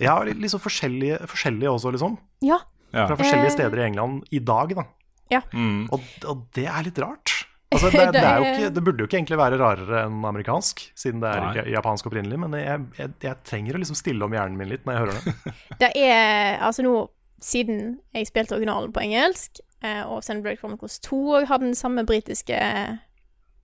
[0.00, 2.16] Ja, litt, litt sånn forskjellige, forskjellige også, liksom.
[2.46, 2.58] Ja.
[2.94, 3.08] Ja.
[3.10, 3.56] Fra forskjellige Eh.
[3.58, 4.84] steder i England i dag, da.
[5.32, 5.40] Ja.
[5.52, 5.88] Mm.
[5.92, 7.32] Og, og det er litt rart.
[7.74, 10.84] Altså, det, det, er jo ikke, det burde jo ikke egentlig være rarere enn amerikansk,
[10.98, 11.64] siden det er Nei.
[11.74, 14.96] japansk opprinnelig, men jeg, jeg, jeg trenger å liksom stille om hjernen min litt når
[14.96, 15.54] jeg hører det.
[15.82, 16.94] Det er Altså nå,
[17.42, 22.06] siden jeg spilte originalen på engelsk, eh, og Xenoblade Chronicles 2 og hadde den samme
[22.08, 22.60] britiske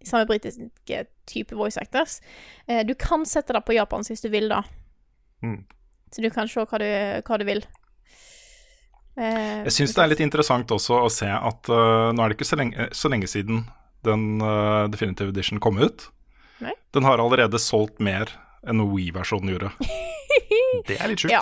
[0.04, 2.20] samme britiske type voice actors.
[2.66, 4.62] Eh, du kan sette det på japansk hvis du vil, da.
[5.44, 5.62] Mm.
[6.10, 6.88] Så du kan se hva du,
[7.26, 7.62] hva du vil.
[9.18, 12.38] Eh, Jeg syns det er litt interessant også å se at uh, nå er det
[12.38, 13.64] ikke så lenge, så lenge siden
[14.06, 16.08] den uh, Definitive Edition kom ut.
[16.60, 16.72] Nei.
[16.94, 18.32] Den har allerede solgt mer
[18.68, 19.72] enn Wii-versjonen gjorde.
[20.88, 21.32] Det er litt sjukt.
[21.34, 21.40] Ja.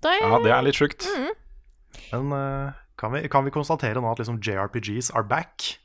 [0.00, 1.04] det er, Ja, det er litt sjukt.
[2.10, 5.76] Men uh, kan, vi, kan vi konstatere nå at liksom JRPGs are back?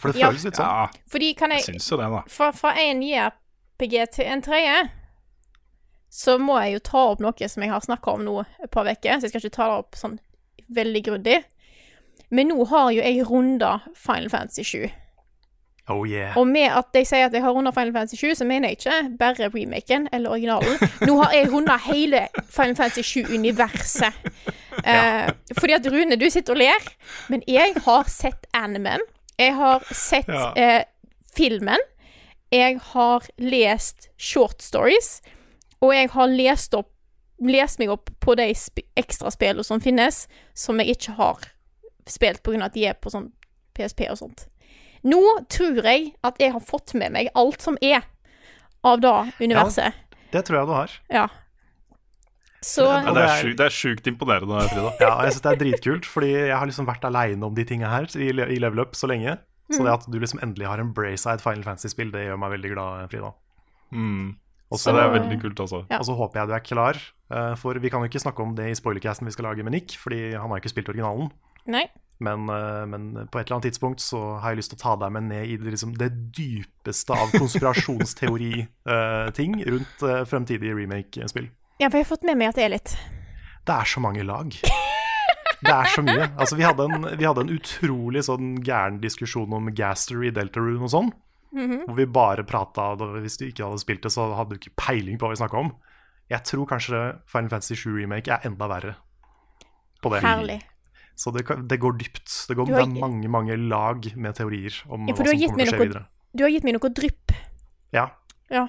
[0.00, 0.30] For det Ja.
[0.30, 0.66] føles litt sånn.
[0.66, 2.22] Ja, Fordi kan jeg jeg syns jo det, da.
[2.30, 4.78] Fra, fra en JRPG til en tredje,
[6.10, 8.88] så må jeg jo ta opp noe som jeg har snakka om nå et par
[8.88, 10.16] uker, så jeg skal ikke ta det opp sånn
[10.74, 11.36] veldig grundig.
[12.30, 14.90] Men nå har jo jeg runda Final Fantasy 7.
[15.90, 16.36] Oh yeah.
[16.38, 18.78] Og med at de sier at jeg har runda Final Fantasy 7, så mener jeg
[18.78, 20.78] ikke bare remaken eller originalen.
[21.08, 22.20] Nå har jeg runda hele
[22.50, 24.12] Final Fantasy 7-universet.
[24.84, 26.86] Eh, fordi at Rune, du sitter og ler,
[27.28, 29.02] men jeg har sett animen.
[29.40, 30.52] Jeg har sett Ja.
[30.56, 30.84] eh,
[31.36, 31.78] filmen.
[32.52, 35.20] Jeg har lest short stories.
[35.80, 36.90] Og jeg har lest, opp,
[37.40, 41.38] lest meg opp på de sp ekstraspillene som finnes, som jeg ikke har
[42.06, 42.64] spilt pga.
[42.64, 43.30] at de er på sånn
[43.74, 44.46] PSP og sånt.
[45.06, 45.20] Nå
[45.52, 48.02] tror jeg at jeg har fått med meg alt som er
[48.84, 49.94] av det universet.
[49.94, 50.96] Ja, Det tror jeg du har.
[51.12, 51.28] Ja.
[52.60, 54.90] Så Ja, det, det er sjukt, det er sjukt imponerende, Frida.
[55.00, 57.88] Ja, jeg synes det er dritkult, fordi jeg har liksom vært aleine om de tinga
[57.88, 59.38] her i, i level up så lenge.
[59.70, 62.70] Så det at du liksom endelig har en et Final Fantasy-spill, det gjør meg veldig
[62.74, 63.32] glad, Frida.
[63.94, 64.36] Mm.
[64.70, 65.84] Og Så så, det er veldig kult, altså.
[65.90, 65.98] Ja.
[65.98, 66.98] og så håper jeg du er klar,
[67.34, 69.72] eh, for vi kan jo ikke snakke om det i spoilercasten vi skal lage med
[69.74, 71.30] Nick, fordi han har ikke spilt originalen.
[71.66, 71.88] Nei.
[72.20, 74.92] Men, eh, men på et eller annet tidspunkt så har jeg lyst til å ta
[75.00, 81.48] deg med ned i det, liksom, det dypeste av konspirasjonsteori-ting rundt uh, fremtidige remake-spill.
[81.80, 82.90] Ja, for jeg har fått med meg at det er litt.
[83.64, 84.52] Det er så mange lag.
[85.60, 86.24] Det er så mye.
[86.40, 90.86] Altså, vi, hadde en, vi hadde en utrolig sånn gæren diskusjon om Gaster i Deltarune
[90.86, 91.10] og sånn.
[91.52, 95.18] Hvor vi bare prata Hvis du ikke hadde spilt det, så hadde du ikke peiling
[95.20, 95.68] på hva vi snakka om.
[96.32, 98.94] Jeg tror kanskje Final Fantasy 7 Remake er enda verre
[100.00, 100.22] på det.
[100.24, 100.56] Herlig.
[101.20, 102.30] Så det, kan- det går dypt.
[102.48, 105.36] Det, går, har det er mange, mange lag med teorier om Ja, hva som kommer
[105.36, 106.04] til å skje noe- videre.
[106.32, 107.32] Du har gitt meg noe drypp.
[107.92, 108.06] Ja.
[108.50, 108.68] Ja.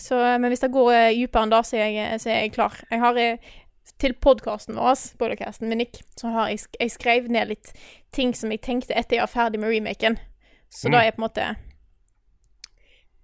[0.00, 2.74] Så, men hvis det går eh, dypere enn det, så jeg, så er jeg klar.
[2.90, 3.50] Jeg har eh,
[4.00, 7.70] til podkasten vår, podcasten med Nick, så har jeg, jeg skrev ned litt
[8.16, 10.16] ting som jeg tenkte etter jeg var ferdig med remaken.
[10.72, 10.92] Så Mm.
[10.96, 11.46] da er på en måte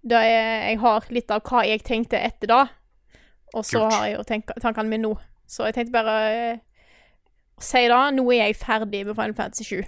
[0.07, 2.61] Da er Jeg har litt av hva jeg tenkte etter da,
[3.55, 3.93] og så Kult.
[3.95, 5.15] har jeg jo tankene mine nå.
[5.49, 6.15] Så jeg tenkte bare
[6.53, 6.59] eh,
[7.61, 9.85] si da, nå er jeg ferdig med Final Fantasy 7.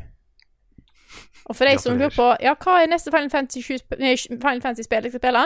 [1.49, 3.79] Og for de som lurer på Ja, hva er neste Final Fantasy 7
[4.37, 5.45] Final Fantasy spiller jeg skal spille?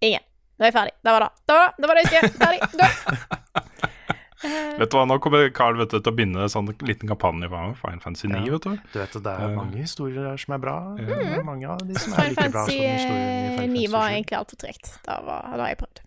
[0.00, 0.22] Ingen.
[0.58, 0.92] Da er jeg ferdig.
[1.06, 1.30] Da var det.
[1.48, 2.38] Da var det, da var det jeg skulle.
[2.38, 2.60] Ferdig.
[2.78, 2.88] Da.
[4.78, 7.48] Vet du hva, Nå kommer Carl vet du, til å begynne en sånn liten kampanje
[7.50, 8.44] for Final Fantasy 9.
[8.46, 8.52] Ja.
[8.54, 8.76] vet du.
[8.92, 9.54] Du vet, det er Eh.
[9.56, 10.76] mange historier der som er bra.
[10.94, 13.74] Det er mange av de som er Final like bra som Fantasy historiene eh, Final
[13.74, 14.14] 9 var Fantasy 7.
[14.14, 14.92] egentlig altfor tregt.
[15.08, 15.98] Da var- da har jeg prøvd.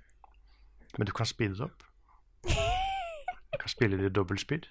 [0.98, 1.84] Men du kan speede det opp.
[3.52, 4.64] Du kan spille det i dobbeltspeed.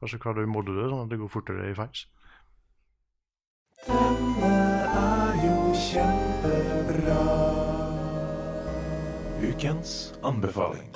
[0.00, 2.06] Og så klarer du modde det sånn at det går fortere i feis.
[3.86, 4.54] Denne
[5.00, 7.18] er jo kjempebra.
[9.40, 9.92] Ukens
[10.26, 10.88] anbefaling.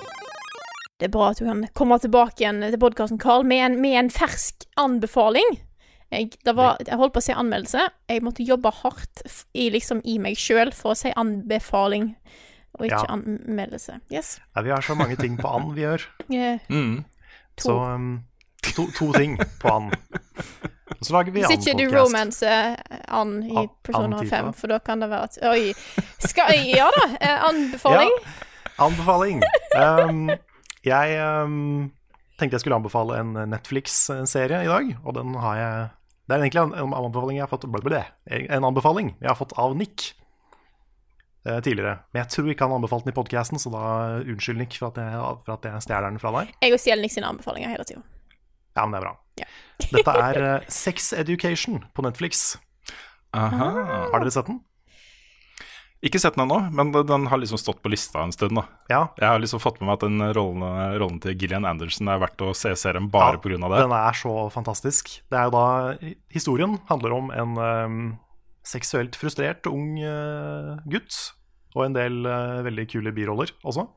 [1.00, 3.96] Det er bra at du kan komme tilbake igjen til podkasten, Carl, med en, med
[3.98, 5.57] en fersk anbefaling.
[6.12, 7.88] Jeg, det var, jeg holdt på å si anmeldelse.
[8.12, 9.24] Jeg måtte jobbe hardt
[9.57, 12.12] i, liksom, i meg sjøl for å si anbefaling,
[12.78, 13.16] og ikke Ja.
[13.16, 13.98] anmeldelse.
[14.12, 14.36] Yes.
[14.55, 16.07] Ja, vi har så mange ting på and vi gjør.
[16.30, 16.61] yeah.
[16.70, 17.02] Mm.
[17.59, 18.24] Så um,
[18.77, 19.91] to, to ting på han.
[20.95, 22.77] Og så lager vi Hvis and ikke du romancer
[23.09, 24.41] an i Persona Antifa.
[24.47, 25.75] 5, for da kan det være at Oi.
[26.25, 27.05] Skal jeg Ja da.
[27.49, 28.11] anbefaling?
[28.79, 29.43] Anbefaling?
[29.45, 29.45] Anbefaling.
[29.75, 30.31] Um,
[30.85, 31.93] jeg um,
[32.39, 35.89] tenkte jeg skulle anbefale en Netflix-serie i dag, og den har jeg
[36.29, 37.65] Det er egentlig en, anbefaling jeg har fått.
[37.69, 40.15] En anbefaling jeg har fått av Nick
[41.45, 41.99] eh, tidligere.
[42.12, 43.85] Men jeg tror ikke han anbefalte den i podkasten, så da
[44.23, 46.55] unnskyld, Nick, for at jeg, for at jeg stjeler den fra deg.
[46.65, 48.01] Jeg og stjeler Nick sine anbefalinger hele tida.
[48.75, 49.16] Ja, men det er bra.
[49.41, 49.49] Ja.
[49.91, 52.47] Dette er eh, Sex Education på Netflix.
[53.35, 53.72] Aha.
[54.12, 54.62] Har dere sett den?
[56.05, 58.59] Ikke sett den ennå, men den har liksom stått på lista en stund.
[58.59, 59.01] da Ja.
[59.16, 60.64] Jeg har liksom fått med meg at den rollen,
[61.01, 63.79] rollen til Gillian Anderson er verdt å se serien bare Ja, på grunn av det.
[63.87, 65.14] Den er så fantastisk.
[65.33, 65.97] Det er jo da
[66.35, 67.97] Historien handler om en um,
[68.68, 71.16] seksuelt frustrert ung uh, gutt,
[71.75, 73.89] og en del uh, veldig kule biroller også,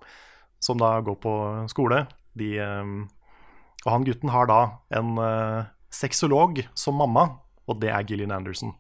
[0.63, 1.34] som da går på
[1.75, 2.05] skole.
[2.39, 3.09] De, um,
[3.88, 4.59] og han gutten har da
[4.99, 7.29] en uh, sexolog som mamma,
[7.71, 8.73] og det er Gillian Anderson.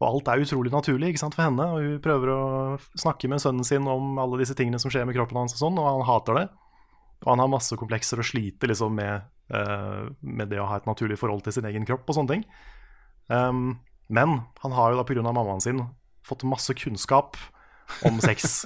[0.00, 2.40] Og alt er utrolig naturlig ikke sant, for henne, og hun prøver å
[2.98, 5.78] snakke med sønnen sin om alle disse tingene som skjer med kroppen hans, og sånn,
[5.78, 6.46] og han hater det.
[7.22, 10.88] Og han har masse komplekser og sliter liksom med, uh, med det å ha et
[10.88, 12.48] naturlig forhold til sin egen kropp og sånne ting.
[13.28, 13.76] Um,
[14.12, 15.22] men han har jo da pga.
[15.28, 15.84] mammaen sin
[16.26, 17.36] fått masse kunnskap
[18.08, 18.64] om sex.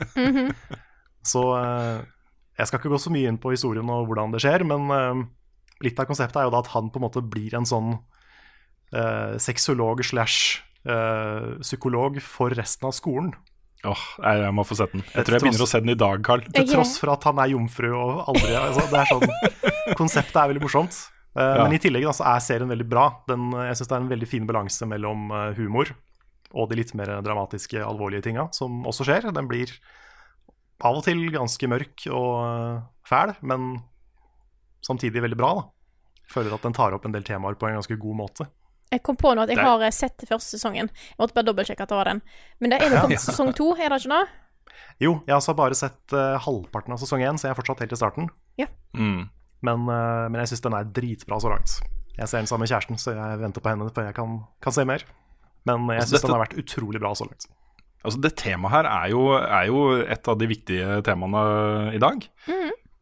[1.27, 2.07] Så uh,
[2.57, 5.19] jeg skal ikke gå så mye inn på historien og hvordan det skjer, men eh,
[5.85, 9.35] litt av konseptet er jo da at han på en måte blir en sånn uh,
[9.43, 13.35] sexolog slash uh, psykolog for resten av skolen.
[13.87, 15.05] Åh, jeg, jeg må få sett den.
[15.13, 16.47] Jeg tror jeg begynner å se den i dag, Carl.
[16.49, 19.61] Til tross for at han er jomfru og aldri altså, det er sånn,
[20.01, 21.05] Konseptet er veldig morsomt.
[21.37, 21.67] Uh, Ja.
[21.67, 23.11] Men i tillegg da, så er serien veldig bra.
[23.29, 25.91] Den, jeg syns det er en veldig fin balanse mellom humor
[26.57, 29.29] og de litt mer dramatiske, alvorlige tinga som også skjer.
[29.37, 29.75] Den blir
[30.85, 33.77] av og til ganske mørk og fæl, men
[34.87, 35.51] samtidig veldig bra.
[35.59, 35.67] da.
[36.27, 38.47] Jeg føler at den tar opp en del temaer på en ganske god måte.
[38.95, 40.89] Jeg kom på nå at jeg har eh, sett første sesongen.
[40.95, 42.21] Jeg måtte bare dobbeltsjekke at det var den.
[42.63, 44.25] Men det er jo kommet sesong to, er det ikke det?
[45.03, 47.83] Jo, jeg har altså bare sett uh, halvparten av sesong én, så jeg er fortsatt
[47.83, 48.29] helt i starten.
[48.97, 49.27] Mm.
[49.67, 51.75] Men, uh, men jeg syns den er dritbra så langt.
[52.17, 54.73] Jeg ser den sammen med kjæresten, så jeg venter på henne før jeg kan, kan
[54.73, 55.05] se mer.
[55.69, 57.49] Men jeg Altså, syns dette- den har vært utrolig bra så langt.
[58.07, 61.43] Altså Det temaet her er jo, er jo et av de viktige temaene
[61.97, 62.23] i dag.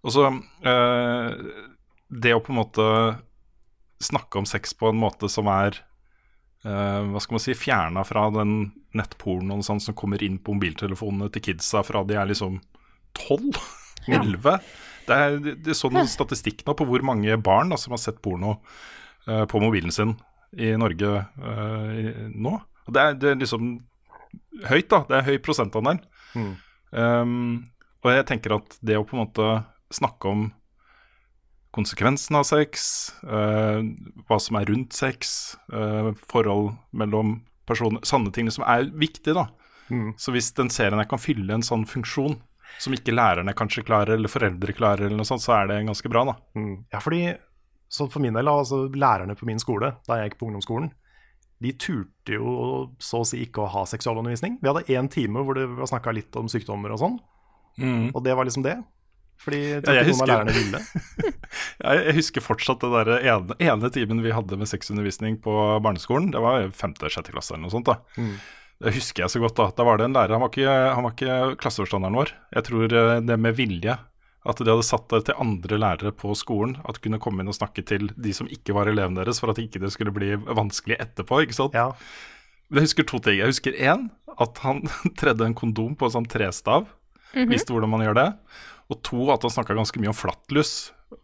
[0.04, 0.26] Og så
[0.64, 1.30] eh,
[2.14, 2.84] Det å på en måte
[4.04, 5.78] snakke om sex på en måte som er
[6.66, 10.54] uh, hva skal man si, fjerna fra den nettpornoen og sånn som kommer inn på
[10.54, 12.60] mobiltelefonene til kidsa fra de er liksom
[13.18, 13.62] 12?
[14.10, 14.58] 11?
[15.04, 18.22] Det er, det er sånn statistikk nå på hvor mange barn da, som har sett
[18.24, 18.54] porno
[19.28, 20.14] uh, på mobilen sin
[20.56, 22.54] i Norge uh, i- nå.
[22.86, 23.66] Og det er, det er liksom
[24.64, 25.02] høyt, da.
[25.10, 26.00] Det er høy prosentandel.
[26.32, 26.48] Mm.
[26.96, 27.34] Um,
[28.00, 29.50] og jeg tenker at det å på en måte
[29.92, 30.46] snakke om
[31.74, 33.82] konsekvensen av sex, eh,
[34.28, 39.48] hva som er rundt sex, eh, forhold mellom personer, sanne ting som er viktig, da.
[39.90, 40.14] Mm.
[40.16, 42.38] Så hvis den serien her kan fylle en sånn funksjon
[42.80, 46.10] som ikke lærerne kanskje klarer, eller foreldre klarer, eller noe sånt, så er det ganske
[46.10, 46.36] bra, da.
[46.56, 46.84] Mm.
[46.92, 47.36] Ja, fordi
[47.94, 50.90] så for min del, altså lærerne på min skole, da jeg gikk på ungdomsskolen,
[51.62, 52.54] de turte jo
[53.00, 54.58] så å si ikke å ha seksualundervisning.
[54.60, 57.14] Vi hadde én time hvor det var snakka litt om sykdommer og sånn,
[58.12, 58.74] og det var liksom det.
[59.42, 60.80] Fordi jeg Ja, jeg husker- lærerne ville.
[61.84, 65.52] ja, jeg husker fortsatt det der ene, ene timen vi hadde med sexundervisning på
[65.84, 66.30] barneskolen.
[66.32, 67.86] Det var femte-sjette klasse eller noe sånt.
[67.90, 67.98] da.
[68.16, 68.36] Mm.
[68.84, 69.56] Det husker jeg så godt.
[69.56, 72.32] Da Da var det en lærer, han var ikke, han var ikke klasseforstanderen vår.
[72.56, 73.98] Jeg tror eh, det med vilje,
[74.44, 77.48] at de hadde satt det til andre lærere på skolen, at de kunne komme inn
[77.48, 80.34] og snakke til de som ikke var elevene deres, for at ikke det skulle bli
[80.36, 81.42] vanskelig etterpå.
[81.46, 81.72] ikke sant?
[81.78, 81.92] Ja.
[82.68, 83.38] Men jeg husker to ting.
[83.38, 84.10] Jeg husker én,
[84.40, 84.82] at han
[85.20, 86.88] tredde en kondom på en sånn trestav.
[87.34, 88.28] Visste hvordan man gjør det.
[88.92, 90.74] Og to, at han snakka ganske mye om flattlus.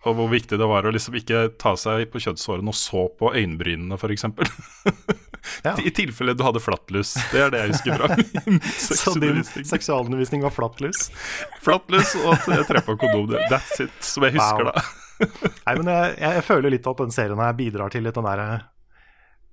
[0.06, 3.32] Og hvor viktig det var å liksom ikke ta seg på kjønnshårene og så på
[3.36, 4.28] øyenbrynene, f.eks.
[5.64, 5.72] Ja.
[5.80, 7.14] I tilfelle du hadde flattlus.
[7.32, 8.16] Det er det jeg husker fra
[9.00, 11.06] Så din seksualundervisning var flattlus?
[11.64, 13.32] Flattlus og at jeg tre på kondom.
[13.48, 14.74] That's it, som jeg husker Wow.
[14.76, 14.84] da.
[15.66, 18.50] Nei, men jeg, jeg føler litt at den serien her bidrar til litt den derre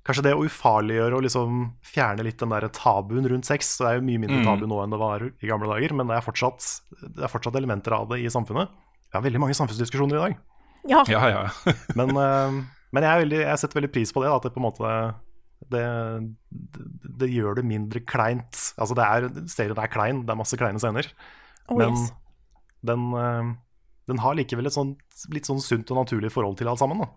[0.08, 3.74] kanskje det å ufarliggjøre og liksom fjerne litt den der tabuen rundt sex.
[3.76, 6.10] Så det er jo mye mindre tabu nå enn det var i gamle dager, men
[6.10, 6.68] det er fortsatt,
[7.04, 8.72] det er fortsatt elementer av det i samfunnet.
[9.08, 10.40] Vi har veldig mange samfunnsdiskusjoner i dag.
[10.88, 11.04] Ja.
[11.12, 11.44] Ja, ja.
[12.00, 12.58] Men, eh,
[12.96, 14.30] men jeg, er veldig, jeg setter veldig pris på det.
[14.32, 14.92] At det på en måte
[15.74, 15.84] det,
[16.48, 16.86] det,
[17.20, 18.62] det gjør det mindre kleint.
[18.80, 21.10] Altså det er, Serien er klein, det er masse kleine scener.
[21.68, 22.12] Oh, men yes.
[22.88, 23.52] den, eh,
[24.08, 25.04] den har likevel et sånt,
[25.34, 27.04] litt sånn sunt og naturlig forhold til alt sammen.
[27.04, 27.12] Da.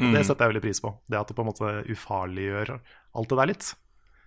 [0.00, 0.10] Mm.
[0.16, 0.90] Det setter jeg veldig pris på.
[1.08, 3.68] Det at det på en måte ufarliggjør alt det der litt.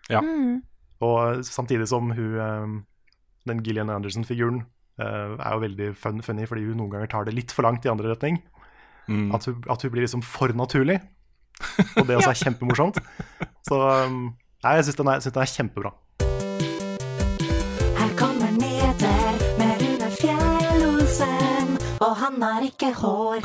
[0.10, 0.22] Ja.
[0.24, 0.62] Mm.
[1.04, 2.68] Og samtidig som hun, eh,
[3.52, 4.62] den Gillian Anderson-figuren
[5.00, 7.86] eh, er jo veldig fun, funny, fordi hun noen ganger tar det litt for langt
[7.86, 8.40] i andre retning.
[9.08, 9.30] Mm.
[9.36, 10.98] At, hun, at hun blir liksom for naturlig.
[12.00, 12.98] Og det også er kjempemorsomt.
[13.68, 15.94] Så um, nei, jeg syns den, er- synes den er kjempebra.
[18.00, 23.42] Her kommer nyheter med Rune Fjell-Olsen, og han har ikke hår.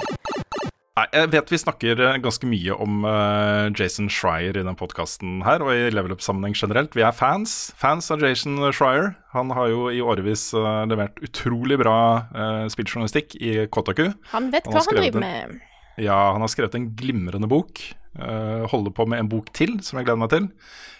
[1.02, 5.40] Nei, jeg vet vi snakker eh, ganske mye om eh, Jason Schreier i den podkasten
[5.42, 6.94] her, og i Level Up-sammenheng generelt.
[6.94, 7.72] Vi er fans.
[7.80, 9.16] Fans av Jason Schreier.
[9.34, 11.96] Han har jo i årevis eh, levert utrolig bra
[12.70, 14.12] spilljournalistikk i Kotaku.
[14.30, 15.66] Han vet Han hva han driver driver en- med.
[16.06, 17.82] Ja, han har skrevet en glimrende bok.
[18.70, 20.46] holder på med en bok til, som jeg gleder meg til.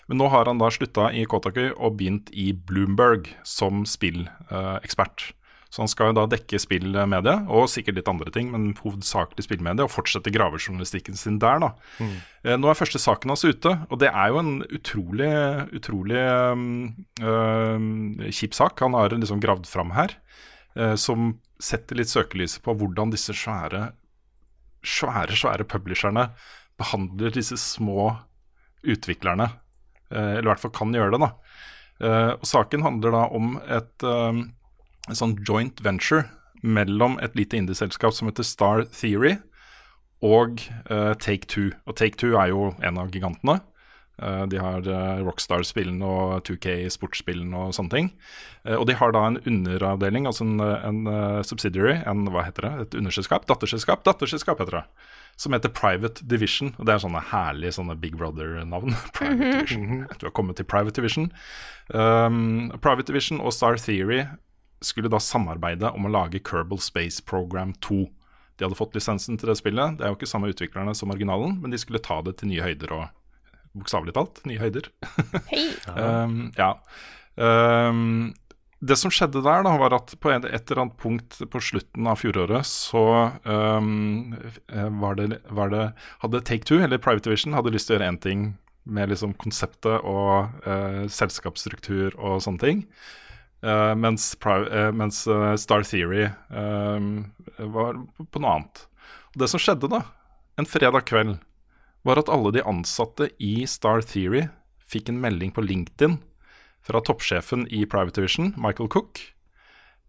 [0.08, 5.30] Men nå har han da slutta i Kotaku og begynt i Bloomberg som spillekspert.
[5.72, 9.86] Så han skal jo da dekke spillmedie, og sikkert litt andre ting, men hovedsakelig spillmedie,
[9.86, 11.70] og fortsette gravejournalistikken sin der, da.
[11.96, 12.18] Mm.
[12.60, 15.30] Nå er første saken hans ute, og det er jo en utrolig,
[15.72, 16.20] utrolig
[16.52, 16.92] um,
[18.28, 20.12] kjip sak han har liksom gravd fram her,
[20.76, 23.94] øh, som setter litt søkelyset på hvordan disse svære,
[24.84, 26.28] svære, svære publisherne
[26.80, 28.10] behandler disse små
[28.84, 29.54] utviklerne,
[30.12, 31.36] eh, eller i hvert fall kan gjøre det, da.
[32.02, 34.12] Eh, og saken handler da om et
[35.10, 36.28] en sånn joint venture
[36.62, 39.36] mellom et lite indieselskap som heter Star Theory,
[40.22, 41.72] og uh, Take Two.
[41.86, 43.58] Og Take Two er jo en av gigantene.
[44.22, 48.12] Uh, de har uh, Rockstar-spillene og 2K sportsspillene og sånne ting.
[48.78, 52.94] Og de har da en underavdeling, altså en, en subsidiary, en, hva heter det, et
[53.00, 53.48] underselskap?
[53.50, 54.04] Datterselskap?
[54.06, 54.84] Datterselskap heter det.
[55.42, 56.70] Som heter Private Division.
[56.78, 58.94] Og det er sånne herlige sånne Big Brother-navn.
[59.18, 60.06] Private Division.
[60.14, 61.32] Du har kommet til Private Division.
[61.90, 64.22] Um, Private Division og Star Theory
[64.86, 68.04] skulle da samarbeide om å lage Kerbal Space Program 2.
[68.58, 69.98] De hadde fått lisensen til det spillet.
[69.98, 72.64] Det er jo ikke samme utviklerne som originalen, men de skulle ta det til nye
[72.64, 73.08] høyder og
[73.72, 74.90] Bokstavelig talt, nye høyder.
[75.48, 75.62] Hei.
[75.96, 76.74] Um, ja.
[77.40, 78.34] Um,
[78.84, 82.18] det som skjedde der, da, var at på et, eller annet punkt på slutten av
[82.20, 83.04] fjoråret så
[83.46, 84.34] um,
[85.00, 85.86] var det, var det
[86.24, 88.44] Hadde Take Two, eller Private Division, hadde lyst til å gjøre én ting
[88.82, 92.84] med liksom konseptet og uh, selskapsstruktur og sånne ting.
[93.62, 98.82] Uh, mens, uh, mens uh, Star Theory var på, noe annet.
[99.32, 100.02] Og det som skjedde da,
[100.58, 101.36] en fredag kveld,
[102.02, 104.48] var at alle de ansatte i Star Theory
[104.92, 106.18] fikk en melding på LinkedIn
[106.82, 109.20] fra toppsjefen i Private Division, Michael Cook,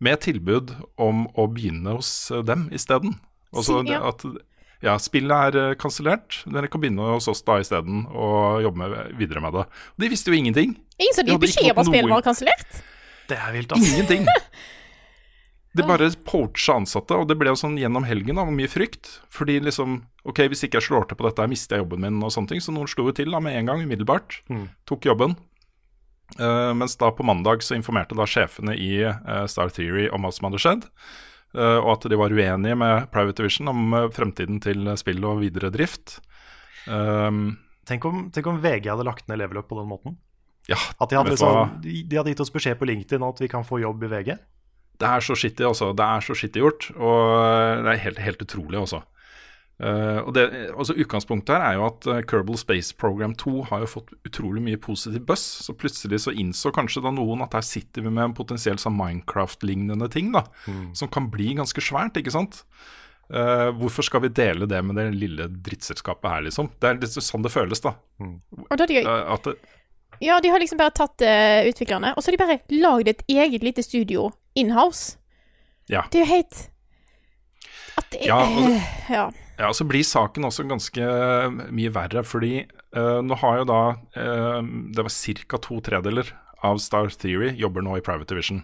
[0.04, 3.16] med tilbud om å begynne hos eh, dem isteden.
[3.54, 4.98] Altså ja.
[5.00, 9.44] spillet er eh, kansellert, dere kan begynne hos oss da isteden og jobbe med, videre
[9.46, 9.68] med det.
[9.70, 10.74] Og de visste jo ingenting.
[10.98, 12.82] Ingen som De beskjed om at spillet var kansellert?
[13.30, 13.92] Det er vilt, ass.
[13.94, 14.28] Ingenting.
[15.74, 19.10] De bare poacha ansatte, og det ble jo sånn gjennom helgen da, med mye frykt.
[19.34, 22.30] Fordi liksom, ok, hvis ikke jeg slår til på dette, mister jeg jobben min og
[22.36, 22.62] sånne ting.
[22.62, 24.38] Så noen slo jo til da med en gang, umiddelbart.
[24.90, 25.34] Tok jobben.
[26.38, 30.32] Uh, mens da på mandag så informerte da sjefene i uh, Star Theory om hva
[30.34, 30.86] som hadde skjedd.
[31.58, 35.74] Uh, og at de var uenige med Private Division om fremtiden til spill og videre
[35.74, 36.20] drift.
[36.86, 37.56] Um,
[37.88, 40.16] Tenk om, tenk om VG hadde lagt ned Level Up på den måten.
[40.72, 43.50] Ja, At de hadde, liksom, de, de hadde gitt oss beskjed på LinkedIn at vi
[43.52, 44.36] kan få jobb i VG.
[45.02, 45.92] Det er så skittig, altså.
[45.98, 46.88] Det er så skittig gjort.
[46.96, 49.02] Og det er helt, helt utrolig, altså.
[49.82, 53.82] Uh, og det, altså Utgangspunktet her er jo at uh, Kerbal Space Program 2 har
[53.82, 55.44] jo fått utrolig mye positiv buzz.
[55.66, 58.96] Så plutselig så innså kanskje da noen at her sitter vi med en potensiell sånn
[59.00, 60.46] Minecraft-lignende ting, da.
[60.96, 62.64] Som kan bli ganske svært, ikke sant.
[63.34, 66.70] Uh, hvorfor skal vi dele det med det lille drittselskapet her, liksom?
[66.78, 67.98] Det er litt sånn det føles, da.
[68.22, 69.58] Og da har de, at det,
[70.22, 73.24] ja, de har liksom bare tatt uh, utviklerne, og så har de bare lagd et
[73.28, 75.18] eget lite studio inhouse.
[75.90, 76.04] ja.
[76.12, 76.70] Det er jo helt
[77.98, 79.32] At det er Ja, altså- ja.
[79.60, 81.04] Ja, så blir saken også ganske
[81.72, 82.66] mye verre, fordi
[82.98, 83.82] uh, nå har jo da
[84.18, 84.62] uh,
[84.94, 85.14] Det var
[85.48, 85.58] ca.
[85.62, 86.32] to tredeler
[86.64, 88.64] av Star Theory jobber nå i Private Division.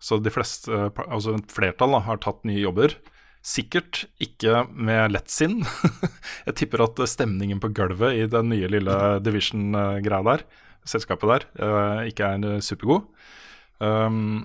[0.00, 2.94] Så de fleste, eh, altså et flertall, da, har tatt nye jobber.
[3.42, 5.64] Sikkert ikke med lett sinn.
[6.46, 10.44] Jeg tipper at eh, stemningen på gulvet i den nye lille Division-greia der,
[10.88, 13.08] selskapet der, uh, ikke er eh, supergod.
[13.80, 14.44] Um,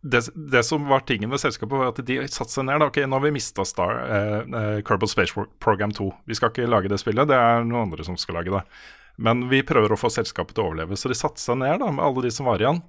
[0.00, 2.80] det, det som var tingen med selskapet, var at de satte seg ned.
[2.80, 2.88] Da.
[2.88, 6.08] Ok, nå har vi mista Star uh, Kerbal Space Program 2.
[6.30, 8.64] Vi skal ikke lage det spillet, det er noen andre som skal lage det.
[9.20, 11.90] Men vi prøver å få selskapet til å overleve, så de satte seg ned da
[11.92, 12.80] med alle de som var igjen.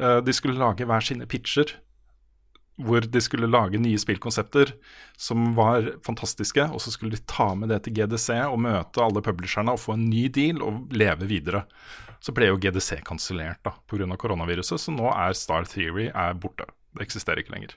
[0.00, 1.76] Uh, de skulle lage hver sine pitcher,
[2.82, 4.72] hvor de skulle lage nye spillkonsepter
[5.20, 6.64] som var fantastiske.
[6.74, 9.94] Og så skulle de ta med det til GDC og møte alle publisherne og få
[9.94, 11.64] en ny deal og leve videre.
[12.24, 14.16] Så ble jo GDC kansellert pga.
[14.16, 16.64] koronaviruset, så nå er Star Theory er borte.
[16.96, 17.74] Det eksisterer ikke lenger.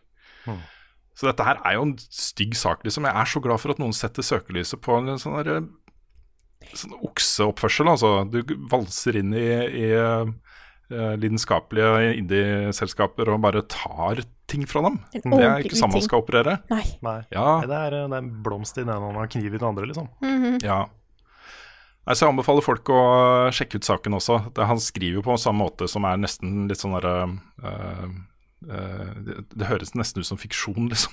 [0.48, 0.62] Mm.
[1.18, 3.08] Så dette her er jo en stygg sak, liksom.
[3.10, 5.64] Jeg er så glad for at noen setter søkelyset på en sånn derre
[6.78, 7.90] sånn okseoppførsel.
[7.92, 8.42] Altså, du
[8.72, 9.48] valser inn i,
[9.82, 10.30] i uh,
[11.20, 15.02] lidenskapelige indie-selskaper og bare tar ting fra dem.
[15.18, 16.60] En Det er ikke sånn man skal operere.
[16.72, 16.84] Nei.
[17.04, 17.20] Nei.
[17.34, 19.68] Ja, Det, er, det er en blomst i den ene og en kniv i den
[19.74, 20.08] andre, liksom.
[20.24, 20.62] Mhm.
[20.64, 20.86] ja.
[22.08, 23.02] Nei, så jeg anbefaler folk å
[23.52, 24.38] sjekke ut saken også.
[24.56, 27.16] Det, han skriver jo på samme måte som er nesten litt sånn derre
[27.60, 28.06] uh,
[28.72, 31.12] uh, det, det høres nesten ut som fiksjon, liksom.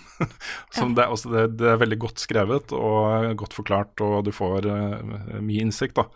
[0.71, 4.69] som det, er det, det er veldig godt skrevet og godt forklart, og du får
[4.71, 5.99] uh, mye innsikt.
[5.99, 6.07] da.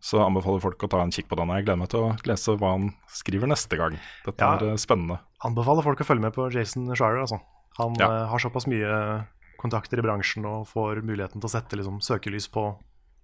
[0.00, 1.50] Så jeg anbefaler folk å ta en kikk på den.
[1.54, 3.94] Jeg gleder meg til å lese hva han skriver neste gang.
[4.26, 4.56] Dette Ja.
[4.72, 5.20] er spennende.
[5.46, 7.38] Anbefaler folk å følge med på Jason Shire, altså.
[7.78, 8.08] Han Ja.
[8.08, 9.26] eh, har såpass mye
[9.60, 12.70] kontakter i bransjen og får muligheten til å sette liksom, søkelys på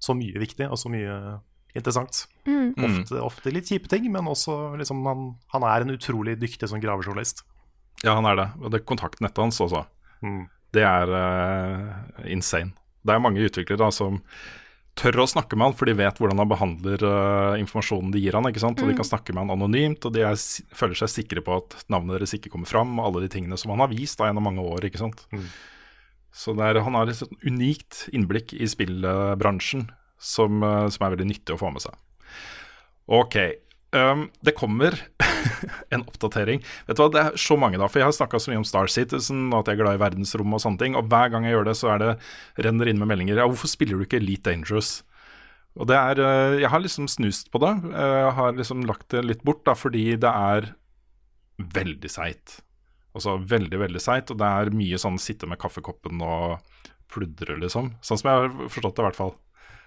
[0.02, 1.16] så mye viktig og så mye
[1.76, 2.26] interessant.
[2.44, 2.74] Mm.
[2.76, 6.82] Ofte, ofte litt kjipe ting, men også liksom, han, han er en utrolig dyktig sånn
[6.82, 7.44] gravejournalist.
[8.02, 8.48] Ja, han er det.
[8.60, 9.84] Og det kontaktnettet hans også.
[10.24, 10.42] Mm.
[10.72, 12.74] Det er uh, insane.
[13.02, 14.20] Det er mange utviklere da som
[14.98, 18.36] tør å snakke med han, for de vet hvordan han behandler uh, informasjonen de gir
[18.36, 18.80] han, ikke sant?
[18.82, 20.36] Og de kan snakke med han anonymt, og de er,
[20.76, 23.72] føler seg sikre på at navnet deres ikke kommer fram, og alle de tingene som
[23.72, 25.24] han har vist da gjennom mange år, ikke sant.
[25.32, 25.48] Mm.
[26.32, 29.90] Så er, han har et unikt innblikk i spillbransjen
[30.22, 31.98] som, eh, som er veldig nyttig å få med seg.
[33.12, 33.36] Ok,
[33.92, 34.94] um, det kommer
[35.94, 36.62] en oppdatering.
[36.86, 37.88] Vet du hva, Det er så mange, da.
[37.90, 40.02] For jeg har snakka så mye om Star Citizen og at jeg er glad i
[40.04, 40.96] verdensrommet og sånne ting.
[40.96, 42.12] Og hver gang jeg gjør det, så er det
[42.64, 43.42] renner inn med meldinger.
[43.42, 45.02] Ja, hvorfor spiller du ikke Elite Dangerous?
[45.76, 47.74] Og det er eh, Jeg har liksom snust på det.
[47.92, 50.72] Eh, Jeg har liksom lagt det litt bort, da, fordi det er
[51.76, 52.60] veldig seigt.
[53.12, 54.32] Altså veldig, veldig seigt.
[54.32, 56.60] Og det er mye sånn sitte med kaffekoppen og
[57.12, 57.92] pludre, liksom.
[58.04, 59.34] Sånn som jeg har forstått det, i hvert fall.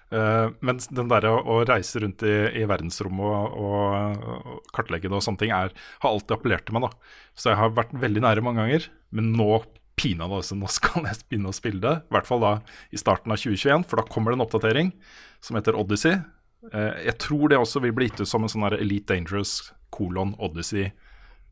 [0.06, 5.10] Uh, men den derre å, å reise rundt i, i verdensrommet og, og, og kartlegge
[5.10, 5.74] det og sånne ting, er,
[6.04, 6.86] har alltid appellert til meg.
[6.86, 9.50] da Så jeg har vært veldig nære mange ganger, men nå
[9.96, 11.94] pinadø altså, nå skal jeg begynne å spille det.
[12.06, 12.52] I hvert fall da
[12.94, 14.94] i starten av 2021, for da kommer det en oppdatering
[15.42, 16.20] som heter Odyssey.
[16.70, 19.72] Uh, jeg tror det også vil bli gitt ut som en sånn der Elite Dangerous
[19.94, 20.92] kolon Odyssey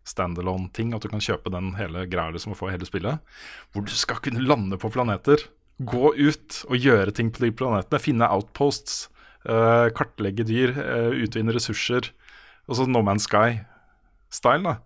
[0.08, 0.94] standalone-ting.
[0.96, 3.20] At du kan kjøpe den hele greia liksom, og få hele spillet.
[3.72, 5.46] Hvor du skal kunne lande på planeter.
[5.82, 8.02] Gå ut og gjøre ting på de planetene.
[8.02, 9.08] Finne outposts.
[9.44, 10.74] Uh, kartlegge dyr.
[10.76, 12.12] Uh, utvinne ressurser.
[12.68, 14.78] Og så No Man's Sky-style, da.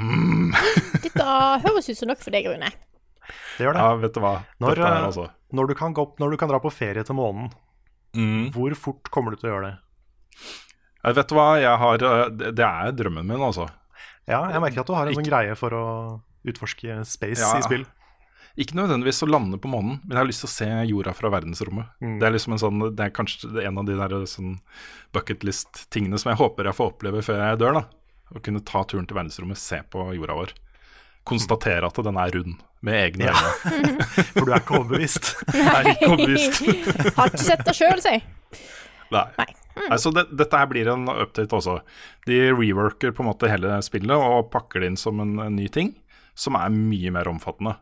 [0.00, 0.54] Mm.
[1.04, 1.26] Dette
[1.66, 2.70] høres ut som nok for deg, Rune.
[3.58, 3.82] Det gjør det.
[3.82, 4.34] Ja, vet du hva.
[4.62, 6.72] Når, Dette er eh, altså Når, du kan gå opp, når du kan dra på
[6.72, 7.50] ferie til månen,
[8.16, 8.50] mm.
[8.54, 9.76] hvor fort kommer du til å gjøre det?
[11.00, 13.68] Jeg Vet du hva, jeg har Det det er drømmen min, altså.
[14.30, 15.84] Ja, jeg merker at du har en Ikke- sånn greie for å
[16.46, 17.58] utforske space Ja.
[17.58, 17.84] i spill.
[18.58, 21.30] Ikke nødvendigvis å lande på månen, men jeg har lyst til å se jorda fra
[21.30, 21.86] verdensrommet.
[22.02, 22.18] Mm.
[22.18, 24.58] Det er liksom en sånn, det er kanskje en av de der sånn
[25.14, 27.74] bucketlist-tingene som jeg håper jeg får oppleve før jeg dør.
[27.80, 27.84] da
[28.34, 30.52] Å kunne ta turen til verdensrommet, se på jorda vår.
[31.26, 33.34] Konstatere at den er rund, med egne Ja.
[34.34, 35.32] For du er ikke overbevist.
[35.50, 35.60] Nei.
[35.60, 37.16] Jeg er ikke overbevist.
[37.16, 38.14] Har ikke sett det sjøl, si.
[39.14, 39.26] Nei.
[39.38, 39.48] Nei.
[39.80, 41.78] Nei, så det, dette her blir en update også.
[42.28, 45.68] De reworker på en måte hele spillet og pakker det inn som en, en ny
[45.72, 45.94] ting,
[46.38, 47.76] som er mye mer omfattende.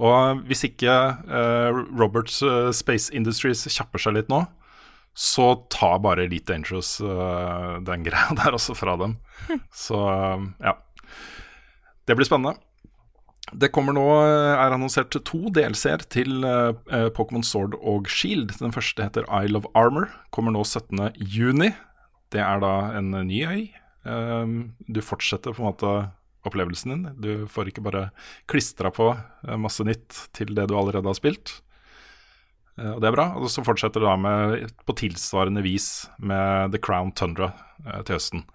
[0.00, 0.94] Og hvis ikke
[1.28, 4.44] eh, Roberts eh, Space Industries kjapper seg litt nå,
[5.16, 9.18] så ta bare Elite Dangerous eh, den greia der også fra dem.
[9.74, 10.76] Så eh, ja.
[12.08, 12.56] Det blir spennende.
[13.52, 18.54] Det kommer nå, eh, er annonsert to DLC-er til eh, eh, Pokémon Sword og Shield.
[18.60, 20.10] Den første heter Isle of Armor.
[20.30, 21.10] Kommer nå 17.
[21.18, 21.72] juni.
[22.30, 23.62] Det er da en eh, ny øy.
[24.00, 25.90] Um, du fortsetter på en måte
[26.48, 27.02] opplevelsen din.
[27.20, 28.06] Du får ikke bare
[28.48, 31.58] klistra på eh, masse nytt til det du allerede har spilt.
[32.78, 33.28] Eh, og det er bra.
[33.38, 37.52] Og så fortsetter det da med, på tilsvarende vis med The Crown Tundra
[37.84, 38.46] eh, til høsten.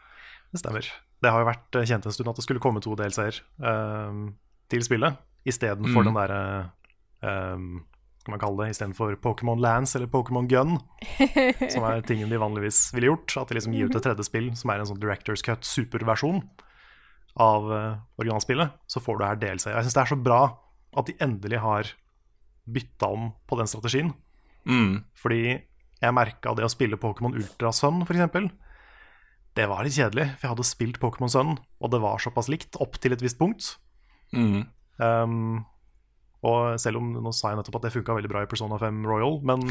[0.54, 0.90] Det stemmer.
[1.24, 4.34] Det har jo vært eh, kjent en stund at det skulle komme to DLC-er um,
[4.72, 6.08] til spillet, istedenfor Mm.
[6.10, 6.40] den derre
[7.22, 7.68] um,
[8.26, 10.80] Hva man kalle det istedenfor Pokémon Lance eller Pokémon Gun,
[11.74, 13.36] som er tingen de vanligvis ville gjort.
[13.38, 16.42] At de liksom gir ut et tredje spill som er en sånn Directors Cut superversjon
[17.38, 18.74] av uh, originalspillet.
[18.90, 19.68] Så får du her DLC.
[19.70, 20.42] Jeg syns det er så bra
[20.98, 21.94] at de endelig har
[22.66, 24.14] bytta om på den strategien.
[24.66, 25.04] Mm.
[25.22, 25.44] Fordi
[26.02, 28.50] jeg merka det å spille Pokémon Ultra Sun, f.eks.
[29.56, 32.76] Det var litt kjedelig, for jeg hadde spilt Pokémon Sun, og det var såpass likt
[32.82, 33.76] opp til et visst punkt.
[34.36, 34.62] Mm.
[35.00, 35.66] Um,
[36.46, 39.00] og selv om nå sa jeg nettopp at det funka veldig bra i Persona 5
[39.10, 39.64] Royal, men,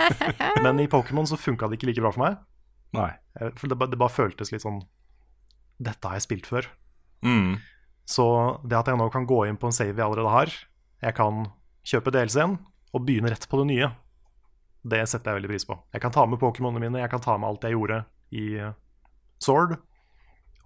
[0.64, 2.40] men i Pokémon så funka det ikke like bra for meg.
[2.96, 3.10] Nei.
[3.56, 4.80] For det, ba- det bare føltes litt sånn
[5.80, 6.66] Dette har jeg spilt før.
[7.24, 7.54] Mm.
[8.10, 8.26] Så
[8.68, 10.52] det at jeg nå kan gå inn på en save jeg allerede har,
[11.00, 11.44] jeg kan
[11.86, 12.58] kjøpe DLC-en
[12.92, 13.88] og begynne rett på det nye,
[14.90, 15.76] det setter jeg veldig pris på.
[15.94, 18.02] Jeg kan ta med Pokémonene mine, jeg kan ta med alt jeg gjorde
[18.36, 18.74] i eh,
[19.40, 19.76] Sword,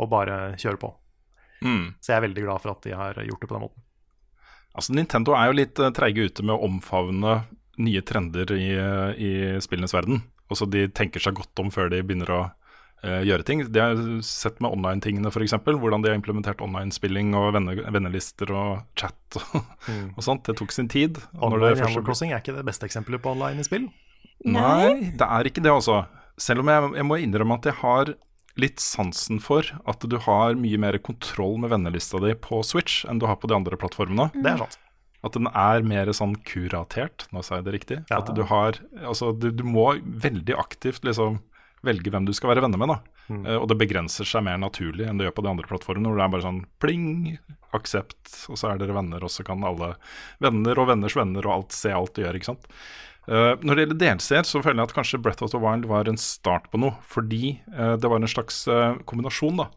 [0.00, 0.90] og bare kjøre på.
[1.64, 1.94] Mm.
[2.00, 3.84] Så jeg er veldig glad for at de har gjort det på den måten.
[4.74, 7.38] Altså, Nintendo er jo litt uh, treige ute med å omfavne
[7.82, 9.30] nye trender i, eh, i
[9.62, 10.20] spillenes verden.
[10.52, 13.64] Også de tenker seg godt om før de begynner å uh, gjøre ting.
[13.66, 15.56] De har sett med online-tingene, f.eks.
[15.64, 19.56] Hvordan de har implementert online-spilling og venne, vennelister og chat og,
[20.16, 20.44] og sånt.
[20.46, 21.18] Det tok sin tid.
[21.38, 23.88] Online Animal Crossing er ikke det beste eksempelet på online i spill.
[24.44, 26.04] Nei, det er ikke det, altså.
[26.40, 28.14] Selv om jeg, jeg må innrømme at jeg har
[28.60, 33.18] litt sansen for at du har mye mer kontroll med vennelista di på Switch enn
[33.22, 34.30] du har på de andre plattformene.
[34.36, 34.78] Det er sant.
[35.24, 37.98] At den er mer sånn kuratert, nå sa jeg det riktig.
[38.10, 38.20] Ja.
[38.20, 41.40] At du har Altså, du, du må veldig aktivt liksom
[41.84, 43.14] velge hvem du skal være venner med, da.
[43.28, 43.42] Mm.
[43.46, 46.20] Uh, og det begrenser seg mer naturlig enn det gjør på de andre plattformene, hvor
[46.20, 47.08] det er bare sånn pling,
[47.76, 49.94] aksept, og så er dere venner, og så kan alle
[50.44, 52.68] venner og venners venner og alt se alt du gjør, ikke sant.
[53.24, 56.10] Eh, når det gjelder DLC-er, så føler jeg at kanskje Breath of the Wild var
[56.10, 56.98] en start på noe.
[57.08, 59.70] Fordi uh, det var en slags uh, kombinasjon da,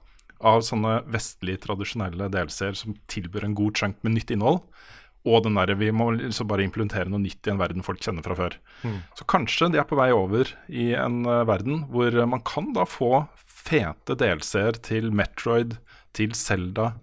[0.52, 4.62] av sånne vestlige, tradisjonelle DLC-er som tilbyr en god chunk med nytt innhold,
[5.28, 8.24] og den derre vi må liksom bare implementere noe nytt i en verden folk kjenner
[8.24, 8.54] fra før.
[9.18, 13.26] Så kanskje de er på vei over i en verden hvor man kan da få
[13.44, 15.76] fete DLC-er til Metroid,
[16.16, 16.94] til Zelda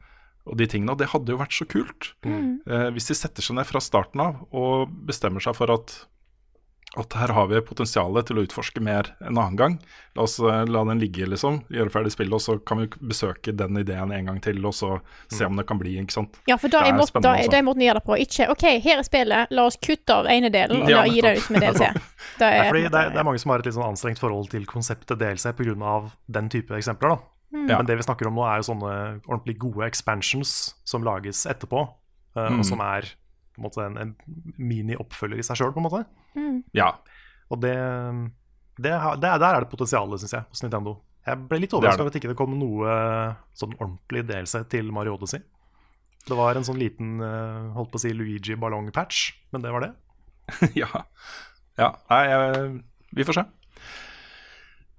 [0.48, 0.94] og de tingene.
[0.94, 2.12] Og det hadde jo vært så kult.
[2.24, 5.96] Eh, hvis de setter seg ned fra starten av og bestemmer seg for at
[6.96, 9.74] at her har vi potensialet til å utforske mer en annen gang.
[10.14, 11.62] La oss eh, la den ligge, liksom.
[11.74, 15.00] Gjøre ferdig spillet, og så kan vi besøke den ideen en gang til, og så
[15.32, 16.38] se om det kan bli, ikke sant.
[16.46, 18.18] Ja, for da er, måten, da, spennende, er- det måten å gjøre det på.
[18.22, 21.34] Ikke OK, her er spillet, la oss kutte av ene delen og Ja, gi det
[21.40, 21.90] ut med DLC.
[22.38, 24.18] Det Nei, er, fordi det, er, det er mange som har et litt sånn anstrengt
[24.22, 26.10] forhold til konseptet DLC pga.
[26.38, 27.16] den type eksempler.
[27.16, 27.18] da.
[27.54, 27.66] Mm.
[27.70, 28.94] Men det vi snakker om nå, er jo sånne
[29.28, 31.84] ordentlig gode expansions som lages etterpå,
[32.36, 32.58] eh, Mm.
[32.58, 33.10] og som er
[33.58, 34.12] en, måte en, en
[34.58, 36.04] mini-oppfølger i seg sjøl, på en måte.
[36.76, 36.92] Ja.
[37.52, 37.74] Og det,
[38.78, 40.98] det, det er, Der er det potensialet, syns jeg, hos Nintendo.
[41.24, 41.94] Jeg ble litt er det.
[41.96, 42.94] over at ikke det kom noe
[43.56, 45.40] sånn ordentlig delelse til Mario Odyssey.
[46.24, 49.92] Det var en sånn liten eh, holdt på å si Luigi-ballong-patch, men det var det.
[50.82, 51.04] ja.
[51.80, 51.90] ja.
[52.10, 52.70] Nei, jeg,
[53.16, 53.44] vi får se.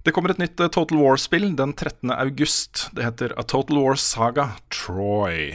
[0.06, 2.14] Det kommer et nytt eh, Total War-spill den 13.
[2.14, 2.86] august.
[2.94, 5.50] Det heter A Total War Saga Troy.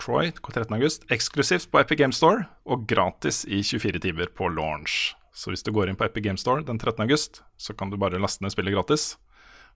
[0.00, 0.72] Troy 13.
[0.74, 5.12] august, eksklusivt på Epic Game Store og gratis i 24 timer på launch.
[5.36, 7.04] Så hvis du går inn på Epic Game Store den 13.
[7.04, 9.14] august, så kan du bare laste ned spillet gratis.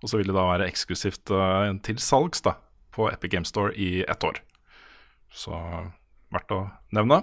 [0.02, 2.56] Og så vil det da være eksklusivt uh, til salgs da,
[2.96, 4.40] på Epic Game Store i ett år.
[5.28, 5.54] Så
[6.34, 6.62] verdt å
[6.96, 7.20] nevne.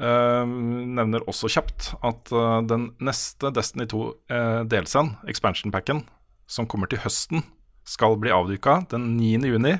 [0.00, 6.04] Uh, nevner også kjapt at uh, den neste Destiny 2 uh, delscenen, expansion packen,
[6.48, 7.44] som kommer til høsten,
[7.88, 9.48] skal bli avduka den 9.
[9.48, 9.78] juni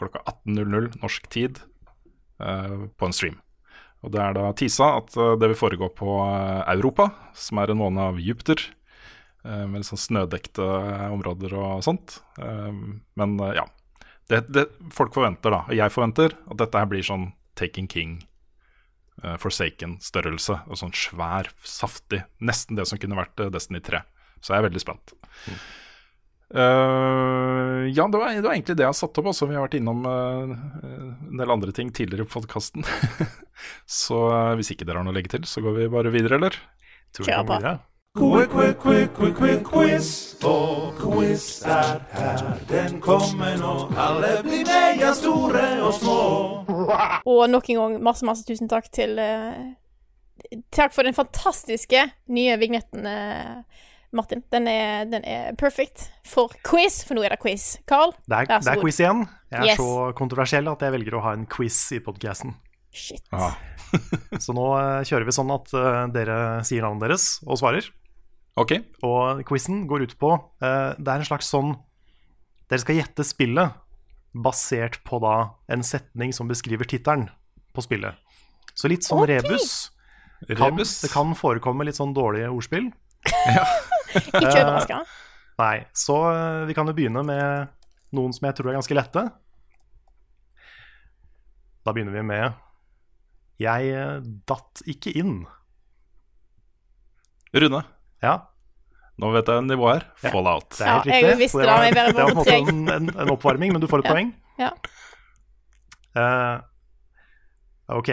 [0.00, 1.60] klokka 18.00 norsk tid
[2.96, 3.38] på en stream.
[4.00, 7.72] Og Det er da tisa at eh, det vil foregå på eh, Europa, som er
[7.74, 8.62] en måned av Jupiter.
[9.44, 10.64] eh, med sånn snødekte
[11.12, 12.20] områder og sånt.
[12.40, 12.72] Eh,
[13.20, 13.66] men eh, ja.
[14.30, 18.12] Det, det folk forventer, da, og jeg forventer, at dette her blir sånn Taken King
[19.24, 20.60] eh, Forsaken-størrelse.
[20.70, 22.22] Og sånn svær, saftig.
[22.40, 24.00] Nesten det som kunne vært eh, Destiny 3.
[24.40, 25.12] Så jeg er veldig spent.
[26.50, 29.30] Eh, ja, det var, det var egentlig det jeg har satt opp.
[29.32, 29.48] Også.
[29.50, 30.54] Vi har vært innom uh,
[31.30, 32.86] en del andre ting tidligere på podkasten.
[34.00, 36.40] så uh, hvis ikke dere har noe å legge til, så går vi bare videre,
[36.40, 36.58] eller?
[37.14, 37.54] Kjør på.
[37.54, 37.78] videre.
[38.18, 40.36] Quick, quick, quick, quick, quick, quiz.
[40.42, 43.74] Og quiz er her, den kommer nå.
[43.94, 46.16] Alle blir megastore og små.
[47.24, 49.62] Og nok en gang masse, masse tusen takk til eh,
[50.74, 52.02] Takk for den fantastiske
[52.34, 53.86] nye vignetten, eh,
[54.16, 54.42] Martin.
[54.50, 57.76] Den er, den er perfect for quiz, for nå er det quiz.
[57.86, 58.84] Carl, Det er, vær så det er god.
[58.86, 59.22] quiz igjen.
[59.50, 59.78] Jeg er Yes.
[59.80, 62.00] så kontroversiell at jeg velger å ha en quiz i.
[62.90, 63.22] Shit.
[63.30, 63.52] Ja.
[64.42, 66.36] Så nå eh, kjører vi sånn at eh, dere
[66.66, 67.86] sier navnet deres og svarer.
[68.58, 68.76] Ok.
[69.06, 70.32] Og quizen går ut på
[70.62, 71.76] eh, Det er en slags sånn
[72.70, 73.78] Dere skal gjette spillet
[74.34, 77.28] basert på da en setning som beskriver tittelen
[77.74, 78.14] på spillet.
[78.78, 79.38] Så litt sånn okay.
[79.40, 79.90] rebus.
[80.46, 80.92] Kan, Rebus.
[81.02, 82.86] det kan forekomme litt sånn dårlige ordspill.
[84.42, 85.02] Ikke overraska.
[85.60, 87.70] Nei, så eh, vi kan jo begynne med
[88.16, 89.24] noen som jeg tror er ganske lette.
[91.84, 92.52] Da begynner vi med
[93.60, 95.42] Jeg eh, datt ikke inn.
[97.56, 97.82] Rune,
[98.22, 98.36] Ja,
[99.20, 100.04] nå vet jeg nivået her.
[100.22, 100.30] Ja.
[100.32, 100.68] Fallout.
[100.78, 101.60] det er helt Ja, jeg riktig.
[101.60, 104.08] det, var, det var på en måte en, en, en oppvarming, men du får et
[104.08, 104.14] Ja.
[104.14, 104.30] poeng.
[104.60, 104.70] Ja.
[106.16, 106.56] Uh,
[107.98, 108.10] ok.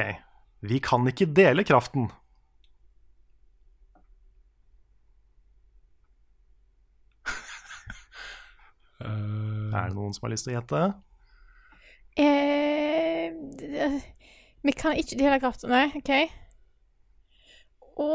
[0.67, 2.09] Vi kan ikke dele kraften.
[9.07, 10.83] Er det noen som har lyst til å gjette?
[12.17, 13.97] Eh,
[14.65, 16.11] vi kan ikke dele kraften, nei, OK?
[17.97, 18.07] Å,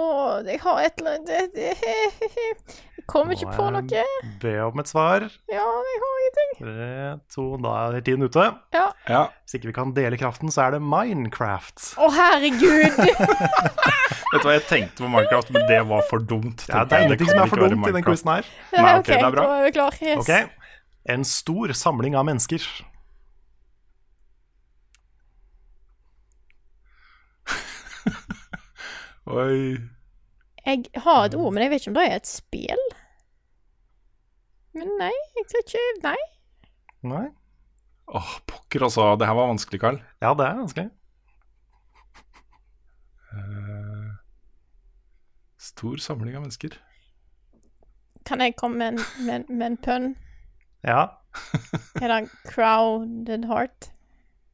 [0.46, 4.02] jeg har et eller annet Jeg kommer ikke på noe.
[4.42, 5.24] Be om et svar.
[5.50, 6.52] Ja, jeg har ingenting.
[6.60, 6.90] Tre,
[7.34, 8.44] to, da er tiden ute.
[8.76, 8.84] Ja.
[9.10, 9.22] Ja.
[9.42, 11.92] Hvis ikke vi kan dele kraften, så er det Minecraft.
[11.98, 12.94] Å, herregud!
[14.32, 16.62] Vet du hva jeg tenkte på Minecraft, men det var for dumt.
[16.70, 18.50] Ja, det er ingenting som er for dumt i den quizen her.
[18.76, 19.48] Nei, ok, OK, det er bra.
[19.50, 19.98] da er vi klar.
[19.98, 20.22] Yes.
[20.22, 20.61] Ok,
[21.04, 22.62] En stor samling av mennesker.
[29.26, 29.78] Oi.
[30.62, 32.84] Jeg har et ord, men jeg vet ikke om det er et spill.
[34.78, 36.20] Men nei, jeg tror ikke Nei.
[37.02, 37.26] Nei?
[38.12, 39.16] Åh, pokker altså.
[39.18, 39.98] Det her var vanskelig, Carl.
[40.22, 40.88] Ja, det er vanskelig.
[43.32, 44.10] Uh,
[45.58, 46.76] stor samling av mennesker.
[48.28, 50.12] Kan jeg komme med en, med, med en pønn?
[50.86, 51.02] Ja.
[52.02, 52.20] Er det
[52.50, 53.90] crowded heart?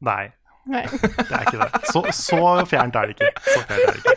[0.04, 0.28] Nei,
[0.68, 0.84] Nei.
[0.92, 1.68] det er ikke det.
[1.88, 3.30] Så, så fjernt er det ikke.
[3.48, 4.16] Så fjernt er det ikke.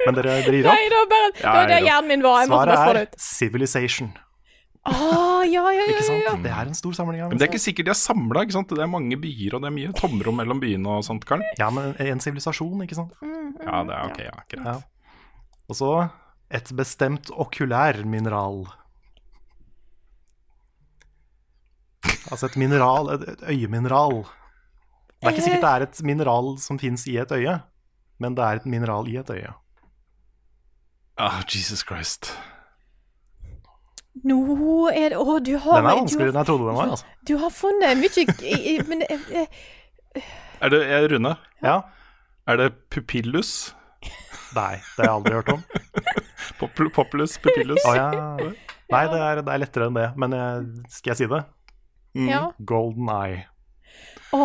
[0.00, 0.90] Men dere, dere gir Nei, opp?
[0.90, 2.42] det var bare det var der hjernen min var.
[2.42, 3.24] Jeg måtte bare få Svaret er.
[3.24, 4.12] Civilization.
[4.80, 4.94] Å,
[5.44, 6.44] ja, ja, ja, Ikke sant?
[6.44, 8.46] Det er en stor samling Men det er ikke sikkert de er samla.
[8.48, 11.44] Det er mange byer, og det er mye tomrom mellom byene og sånt, Karl.
[11.60, 13.12] Ja, men en sivilisasjon, ikke sant?
[13.60, 14.22] Ja, det er ok.
[14.24, 14.64] Ja, greit.
[14.64, 14.78] Ja.
[15.70, 15.92] Og så
[16.50, 18.64] et bestemt okulærmineral.
[22.30, 24.22] Altså et mineral, et, et øyemineral.
[25.20, 27.58] Det er ikke sikkert det er et mineral som fins i et øye,
[28.22, 29.52] men det er et mineral i et øye.
[31.20, 32.32] Ah, Jesus Christ.
[34.24, 34.38] Nå
[34.90, 36.94] er det Å, du har Den er vanskeligere enn jeg trodde den var.
[36.96, 37.06] altså.
[37.28, 41.36] Du har funnet mye Men eh, eh, Er det er Rune?
[41.62, 41.76] Ja?
[42.50, 43.52] Er det pupillus?
[44.56, 45.62] Nei, det har jeg aldri hørt om.
[46.58, 47.36] Popul populus?
[47.38, 47.78] Pupillus?
[47.86, 48.08] Oh, ja.
[48.90, 50.34] Nei, det er, det er lettere enn det, men
[50.90, 51.44] skal jeg si det?
[52.14, 52.42] Ja.
[52.66, 53.44] Golden eye.
[54.30, 54.38] Å,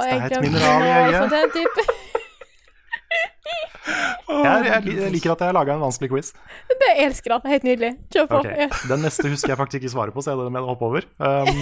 [0.00, 1.34] det er jeg et mineral i øyet.
[1.34, 1.86] den type.
[4.30, 6.28] Jeg, jeg, jeg liker at jeg har laga en vanskelig quiz.
[6.70, 7.40] Det elsker han.
[7.42, 7.88] Det helt nydelig.
[8.14, 8.38] Kjør på.
[8.44, 8.60] Okay.
[8.62, 8.68] Ja.
[8.92, 11.06] Den neste husker jeg faktisk ikke svaret på, så jeg må hoppe over.
[11.18, 11.58] Um,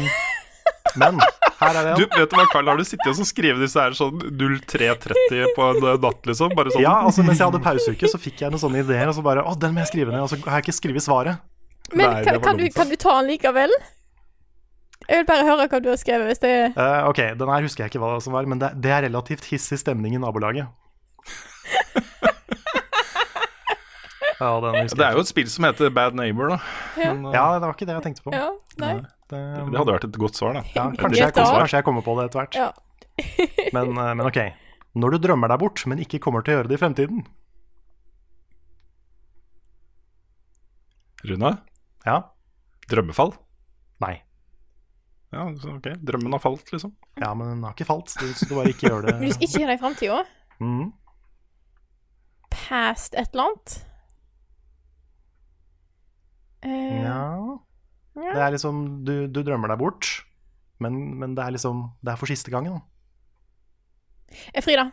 [1.00, 1.20] men
[1.62, 2.02] her er det en.
[2.18, 5.88] vet du hva, Carl, har du sittet og skrevet disse her sånn 0330 på en
[5.94, 6.52] eh, natt, liksom?
[6.58, 9.16] Bare sånn Ja, altså Mens jeg hadde pauseuke, så fikk jeg noen sånne ideer, og
[9.16, 10.26] så bare Å, den må jeg skrive ned.
[10.26, 11.40] Og så har jeg ikke skrevet svaret.
[11.94, 13.72] Men Nei, kan, kan, du, kan du ta den likevel?
[15.06, 17.62] Jeg vil bare høre hva du har skrevet, hvis det er Eh, ok, den her
[17.64, 20.66] husker jeg ikke hva som var, men det, det er relativt hissig stemning i nabolaget.
[24.40, 26.58] ja, den husker Det er jo et spill som heter Bad Neighbor, da.
[26.98, 27.12] Ja.
[27.14, 28.34] Men, uh, Ja, det var ikke det jeg tenkte på.
[28.36, 28.50] Ja,
[28.82, 28.94] nei.
[29.28, 30.62] Det, Det hadde vært et godt svar, da.
[30.74, 32.54] ja, kanskje, jeg, kanskje jeg kommer på det etter hvert.
[32.58, 32.70] Ja.
[33.76, 34.38] Men, uh, men ok.
[34.98, 37.18] Når du drømmer deg bort, men ikke kommer til å gjøre det i fremtiden.
[41.28, 41.50] Rune?
[42.06, 42.16] Ja?
[42.90, 43.32] Drømmefall?
[44.02, 44.14] Nei.
[45.32, 45.90] Ja, så ok.
[46.08, 46.94] Drømmen har falt, liksom.
[47.20, 48.14] Ja, men den har ikke falt.
[48.16, 49.14] Du skal bare ikke gjør det.
[49.18, 50.22] Men du skal ikke gjøre det i framtida?
[50.58, 50.86] Mm.
[52.54, 53.78] Past et eller annet?
[56.64, 57.58] Uh, Ja
[58.18, 58.32] ja.
[58.34, 60.08] Det er liksom Du, du drømmer deg bort,
[60.82, 62.80] men, men det er liksom Det er for siste gangen.
[64.52, 64.88] Eh, Frida.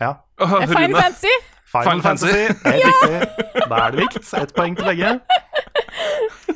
[0.00, 0.12] Ja.
[0.40, 1.00] Uh, Final Rune.
[1.00, 1.32] Fantasy?
[1.68, 2.44] Final, Final Fantasy.
[2.64, 3.64] Helt riktig.
[3.68, 4.28] Da er det likt.
[4.38, 5.16] Ett poeng til begge.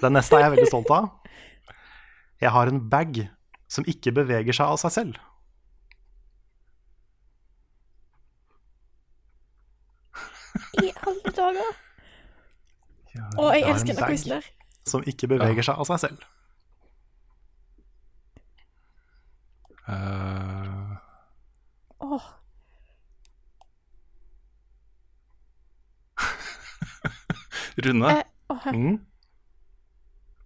[0.05, 1.09] Den neste er jeg veldig stolt av.
[2.43, 3.29] Jeg har en bag
[3.71, 5.19] som ikke beveger seg av seg selv.
[10.83, 11.79] I alle dager.
[13.39, 14.49] Å, jeg elsker quizen der.
[14.89, 16.19] som ikke beveger seg av seg selv.
[19.87, 20.99] Uh...
[22.03, 22.27] Oh.
[27.87, 28.11] Rune?
[28.11, 28.67] Uh, oh.
[28.75, 28.99] Mm?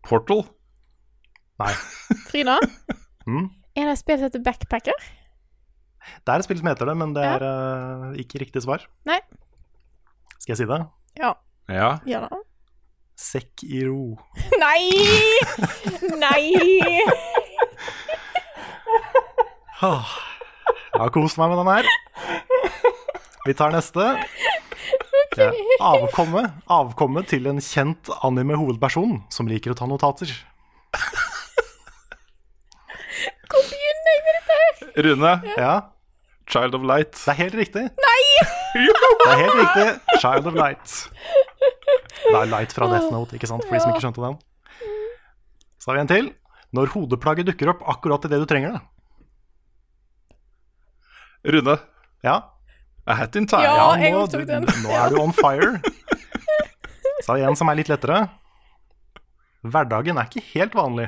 [0.05, 0.45] Portal?
[1.63, 1.73] Nei.
[2.31, 2.59] Frida?
[3.27, 3.47] Mm?
[3.77, 5.07] Er det et spill som heter Backpacker?
[6.23, 8.85] Det er et spill som heter det, men det er eh, ikke riktig svar.
[9.09, 9.19] Nei.
[10.39, 10.81] Skal jeg si det?
[11.19, 11.33] Ja.
[11.73, 11.89] Ja.
[12.07, 12.39] Ja da.
[13.19, 14.15] Sekk i ro.
[14.63, 14.85] Nei!
[16.21, 16.45] Nei!
[19.87, 20.13] Åh,
[20.93, 21.85] Jeg har kost meg med den her.
[23.47, 24.07] Vi tar neste.
[25.37, 25.53] Okay.
[25.85, 30.31] avkomme, avkomme til en kjent anime-hovedperson som liker å ta notater.
[33.51, 34.86] Hvor begynner jeg med dette her?
[34.97, 35.33] Rune?
[35.57, 35.75] Ja,
[36.49, 37.13] Child of Light?
[37.13, 37.85] det er helt riktig.
[38.07, 38.23] Nei!
[38.77, 39.87] Det er helt riktig.
[40.23, 40.97] Child of Light.
[42.23, 43.65] Det er Light fra Death Note, ikke sant?
[43.67, 44.37] For de som ikke skjønte den.
[45.83, 46.29] Så har vi en til.
[46.77, 48.83] Når hodeplagget dukker opp akkurat idet du trenger det.
[51.57, 51.77] Rune?
[52.27, 52.41] Ja,
[53.07, 53.63] A Hat in Time?
[53.63, 53.95] Ja.
[53.95, 54.41] ja nå, du,
[54.83, 55.77] nå er du on fire.
[57.23, 58.25] Så har vi en som er litt lettere.
[59.67, 61.07] Hverdagen er ikke helt vanlig.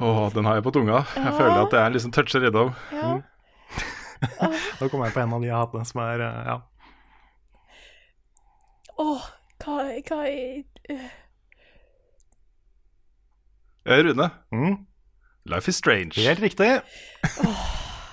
[0.00, 1.04] Åh, den har jeg på tunga.
[1.14, 1.30] Jeg Ja.
[1.38, 2.74] føler at jeg liksom toucher innom.
[2.92, 3.20] Ja.
[4.80, 6.54] Da kommer jeg på en av de jeg har hatt som er eh, ja.
[8.98, 9.26] Åh,
[9.64, 9.74] hva,
[10.08, 11.04] hva øh.
[13.86, 14.30] Eh, Rune.
[14.54, 14.76] Mm.
[15.46, 16.16] Life is strange.
[16.16, 16.70] Helt riktig.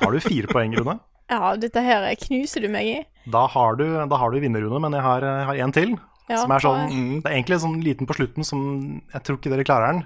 [0.01, 0.97] Har du fire poeng, Rune?
[1.31, 2.97] Ja, dette her knuser du meg i.
[3.31, 5.93] Da har du, da har du vinnerrunde, men jeg har, jeg har en til.
[6.27, 9.37] Ja, som er sånn, er- Det er egentlig sånn liten på slutten som jeg tror
[9.39, 10.03] ikke dere klarer den.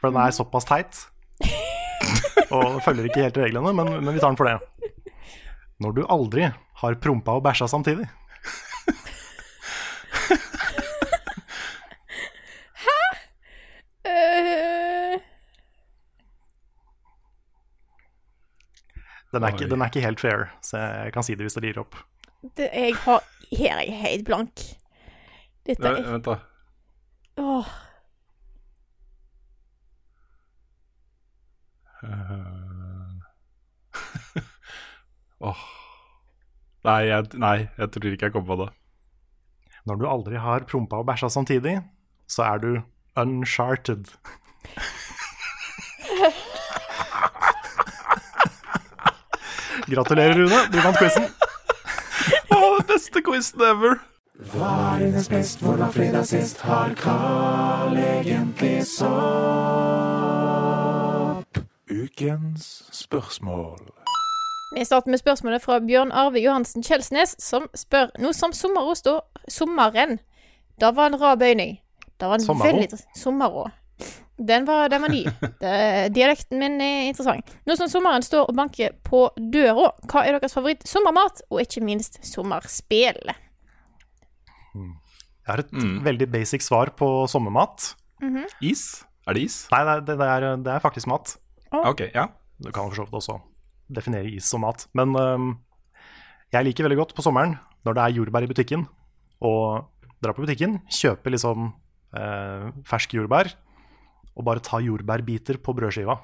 [0.00, 1.02] For den er såpass teit.
[2.56, 4.58] Og følger ikke helt reglene, men, men vi tar den for det.
[5.80, 6.48] Når du aldri
[6.80, 8.08] har prompa og bæsja samtidig.
[14.06, 15.20] Øh,
[19.32, 21.62] Den er, ikke, den er ikke helt fair, så jeg kan si det hvis det
[21.68, 21.94] gir opp.
[22.56, 23.20] det, jeg har
[23.52, 24.60] Her er jeg helt blank.
[25.66, 26.34] Dette Eh, er Vent, da.
[27.38, 27.68] Åh.
[32.04, 33.20] Eh.
[35.50, 35.62] oh.
[36.84, 38.70] Nei, jeg, nei, jeg tror ikke jeg kommer på det.
[39.88, 41.80] Når du aldri har prompa og bæsja samtidig,
[42.28, 42.70] så er du
[43.20, 44.04] uncharted.
[49.90, 50.72] Gratulerer, Rune.
[50.72, 51.24] Du vant quizen.
[52.54, 53.98] oh, beste quizen ever!
[54.52, 60.39] Hva er hennes best, hvordan fredag sist har Carl egentlig sopp?
[62.00, 63.80] Ukens spørsmål.
[64.76, 69.20] Vi starter med spørsmålet fra Bjørn Arve Johansen Kjelsnes, som spør Nå som sommerå står.
[69.50, 70.18] sommeren
[70.80, 71.80] Da var en rar bøyning.
[72.20, 72.76] Da var en Sommero?
[72.76, 73.66] veldig Sommerå.
[74.38, 75.24] Den var, den var ny.
[75.60, 77.50] Det, dialekten min er interessant.
[77.66, 81.82] Nå som sommeren står og banker på døra, hva er deres favoritt sommermat, og ikke
[81.84, 83.34] minst sommerspill?
[84.72, 87.90] Jeg har et veldig basic svar på sommermat.
[88.62, 89.02] Is?
[89.28, 89.66] Er det is?
[89.74, 91.36] Nei, det, det, er, det er faktisk mat.
[91.72, 92.28] Ok, ja.
[92.60, 93.38] Du kan for så vidt også
[93.90, 94.86] definere is som mat.
[94.94, 95.50] Men øhm,
[96.52, 97.56] jeg liker veldig godt på sommeren
[97.86, 98.82] når det er jordbær i butikken,
[99.40, 99.86] og
[100.20, 101.70] dra på butikken, kjøpe liksom
[102.12, 103.48] eh, ferske jordbær,
[104.36, 106.18] og bare ta jordbærbiter på brødskiva.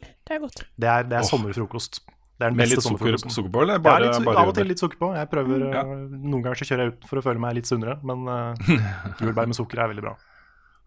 [0.00, 0.64] Det er godt.
[0.74, 1.28] Det er, det er oh.
[1.28, 2.00] sommerfrokost.
[2.40, 3.34] Det er den Med beste litt sukker, sommerfrokosten.
[3.36, 5.12] sukker på, eller Ja, bare, litt, bare av og til litt sukker på.
[5.14, 5.84] Jeg prøver, Ja.
[5.84, 8.74] øh, Noen ganger så kjører jeg ut for å føle meg litt sunnere, men uh,
[9.22, 10.16] jordbær med sukker er veldig bra.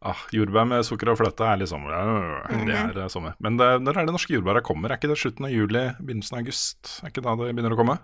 [0.03, 1.93] Ah, jordbær med sukker og fløte er litt sommer.
[2.51, 3.37] Det er eh, sommer.
[3.43, 4.91] Men det, når er det norske jordbæra kommer?
[4.91, 6.89] Er ikke det slutten av juli, begynnelsen av august?
[7.03, 7.95] Er ikke da det begynner å komme?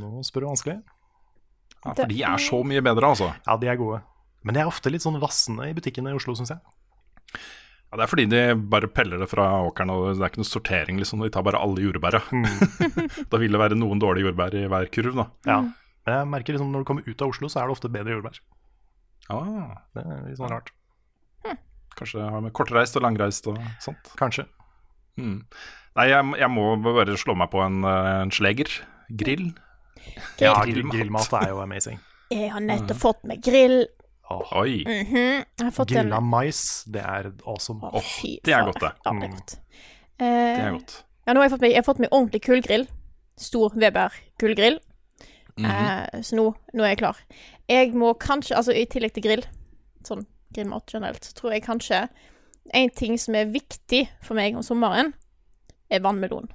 [0.00, 0.78] Nå spør du vanskelig.
[1.82, 3.28] Ja, For de er så mye bedre, altså.
[3.44, 4.00] Ja, de er gode.
[4.46, 6.62] Men de er ofte litt sånn vassende i butikkene i Oslo, syns jeg.
[7.36, 8.42] Ja, det er fordi de
[8.72, 11.20] bare peller det fra åkeren, og det er ikke noe sortering, liksom.
[11.20, 12.22] De tar bare alle jordbæra.
[13.30, 15.26] da vil det være noen dårlige jordbær i hver kurv, da.
[15.50, 15.58] Ja.
[16.06, 18.16] Men jeg merker liksom når du kommer ut av Oslo, så er det ofte bedre
[18.16, 18.40] jordbær.
[19.30, 20.72] Ah, Det er litt sånn rart.
[21.98, 24.12] Kanskje har med kortreist og langreist og sånt.
[24.18, 24.46] Kanskje.
[25.20, 25.42] Mm.
[25.98, 28.70] Nei, jeg, jeg må bare slå meg på en, eh, en sleger.
[29.12, 29.50] Grill.
[30.40, 30.94] Ja, Grillmat.
[30.96, 32.00] grillmat er jo amazing.
[32.32, 33.84] Jeg har nettopp fått meg grill.
[34.32, 34.84] Oi.
[34.86, 35.84] Mm -hmm.
[35.84, 37.84] Grilla en mais, det er awesome.
[37.92, 38.92] Oh, fy det er godt, det.
[39.04, 39.50] Ja, det er godt.
[40.18, 41.04] Det Eh, er godt.
[41.26, 42.88] Ja, nå har jeg fått meg, jeg har fått meg ordentlig kullgrill.
[43.38, 44.08] Stor Weber
[44.38, 44.78] kullgrill.
[45.58, 46.16] Mm -hmm.
[46.16, 47.16] uh, så nå, nå er jeg klar.
[47.68, 49.44] Jeg må kanskje, altså i tillegg til grill,
[50.04, 52.02] sånn grillmat generelt, så tror jeg kanskje
[52.78, 55.12] en ting som er viktig for meg om sommeren,
[55.92, 56.46] er vannmelon.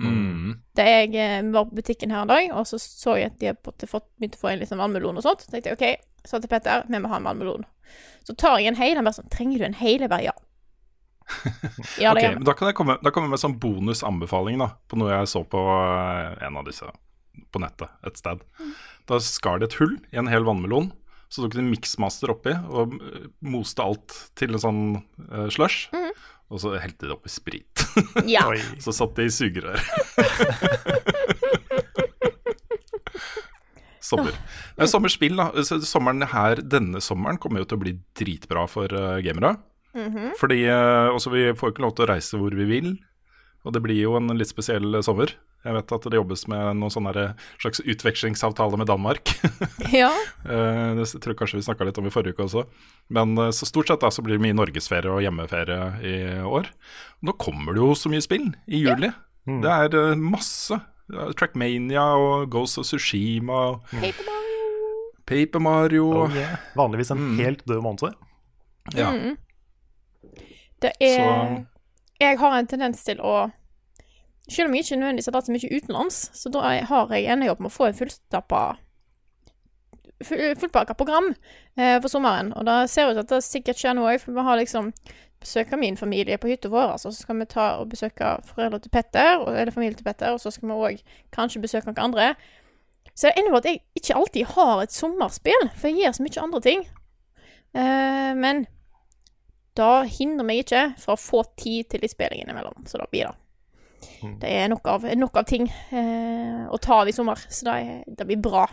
[0.00, 0.54] Mm.
[0.78, 3.50] Da jeg eh, var på butikken her en dag, og så så jeg at de
[3.50, 6.06] hadde fått- begynt å få en litt sånn vannmelon og sånt, så tenkte jeg OK,
[6.30, 7.66] sa til Petter, vi må ha en vannmelon.
[8.24, 10.00] Så tar jeg en hel, han bare sånn, trenger du en hel?
[10.06, 10.36] Jeg bare ja.
[12.02, 14.58] Ja, Ok, det gjør men da kan jeg komme, da kommer jeg med sånn bonusanbefaling
[14.62, 16.88] da, på noe jeg så på eh, en av disse
[17.50, 18.42] på nettet et sted.
[19.10, 20.90] Da skar de et hull i en hel vannmelon,
[21.30, 24.82] så tok de miksmaster oppi og eh, moste alt til en sånn
[25.30, 25.88] uh, slush,
[26.50, 27.86] og så helte de det oppi sprit.
[28.30, 28.44] Ja.
[28.82, 29.78] Så satt de i sugerør.
[34.10, 34.34] Sommer.
[34.74, 35.50] Det er sommerspill, da.
[35.62, 39.54] Så Sommeren her, denne sommeren kommer jo til å bli dritbra for uh, gamere.
[39.94, 40.32] Mhm.
[40.38, 42.90] Fordi uh, også vi får ikke lov til å reise hvor vi vil.
[43.66, 45.34] Og det blir jo en litt spesiell eh, sommer.
[45.64, 47.24] Jeg vet at det jobbes med noen sånne
[47.60, 49.32] slags utvekslingsavtale med Danmark.
[49.92, 50.10] ja.
[50.50, 52.62] Eh, det tror jeg kanskje vi snakka litt om i forrige uke også.
[53.12, 56.14] Men eh, så stort sett da så blir det mye norgesferie og hjemmeferie i
[56.48, 56.70] år.
[57.22, 59.10] Nå kommer det jo så mye spill i juli.
[59.46, 59.60] Mm.
[59.64, 60.80] Det er eh, masse.
[61.10, 64.98] Trackmania og Ghost of Sushima og Paper Mario.
[65.26, 66.04] Paper Mario.
[66.24, 66.56] Oh, yeah.
[66.78, 67.38] Vanligvis en Mm.
[67.44, 68.14] helt død måned.
[68.94, 69.10] Ja.
[69.10, 69.36] Mm.
[70.82, 71.66] Det er Så-
[72.20, 73.50] Jeg har en tendens til å
[74.50, 76.60] Selv om jeg ikke nødvendigvis har dratt så mye utenlands, så da
[76.90, 78.62] har jeg en jobb med å få en fullstappa
[80.26, 81.30] full- Fullpakka program
[81.76, 82.52] eh, for sommeren.
[82.58, 84.90] Og det ser ut til at det sikkert skjer noe òg, for vi har liksom
[85.40, 86.96] besøke min familie på hytta vår.
[86.96, 90.40] Altså, så skal vi ta og besøke foreldre til Petter, eller familie til Petter, og
[90.42, 92.34] så skal vi òg kanskje besøke noen andre.
[93.14, 96.26] Så det ender på at jeg ikke alltid har et sommerspill, for jeg gjør så
[96.26, 96.84] mye andre ting.
[97.74, 98.66] Eh, men
[99.78, 103.30] det hindrer meg ikke fra å få tid til de spillene innimellom, så da blir
[103.30, 103.36] det.
[104.40, 107.74] Det er nok av, nok av ting eh, å ta av i sommer, så det,
[107.80, 108.66] er, det blir bra.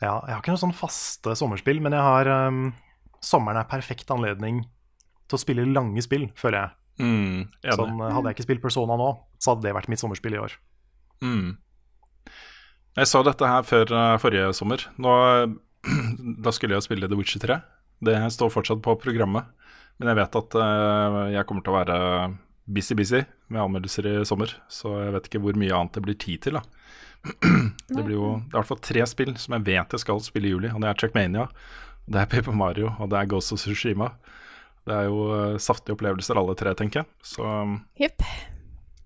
[0.00, 2.70] Ja, jeg har ikke noen sånn faste sommerspill, men jeg har um,
[3.20, 4.62] Sommeren er perfekt anledning
[5.28, 6.76] til å spille lange spill, føler jeg.
[7.00, 7.42] Mm.
[7.76, 10.40] Sånn, uh, hadde jeg ikke spilt Persona nå, så hadde det vært mitt sommerspill i
[10.40, 10.54] år.
[11.20, 11.50] Mm.
[12.98, 14.82] Jeg sa dette her før eh, forrige sommer.
[15.00, 15.12] Nå,
[16.44, 17.58] da skulle jeg spille The Witcher 3.
[18.08, 19.52] Det står fortsatt på programmet.
[20.00, 21.98] Men jeg vet at eh, jeg kommer til å være
[22.74, 24.52] busy-busy med anmeldelser i sommer.
[24.72, 26.60] Så jeg vet ikke hvor mye annet det blir tid til.
[26.60, 26.64] da.
[27.90, 30.22] Det blir jo det er i hvert fall tre spill som jeg vet jeg skal
[30.24, 30.70] spille i juli.
[30.72, 31.48] Og det er Trackmania,
[32.10, 34.12] det er Paper Mario og det er Ghost of Tsushima.
[34.88, 37.10] Det er jo uh, saftige opplevelser alle tre, tenker jeg.
[37.26, 37.44] Så
[38.00, 38.24] yep.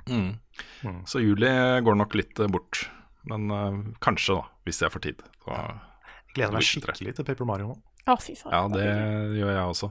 [0.06, 0.36] Mm.
[1.08, 1.50] Så juli
[1.82, 2.84] går nok litt uh, bort.
[3.28, 5.26] Men uh, kanskje, da, hvis jeg får tid.
[5.42, 7.76] Så, Jeg gleder meg skikkelig til Paper Mario nå.
[8.04, 8.52] Å, fy faen.
[8.52, 9.90] Ja, det gjør jeg også.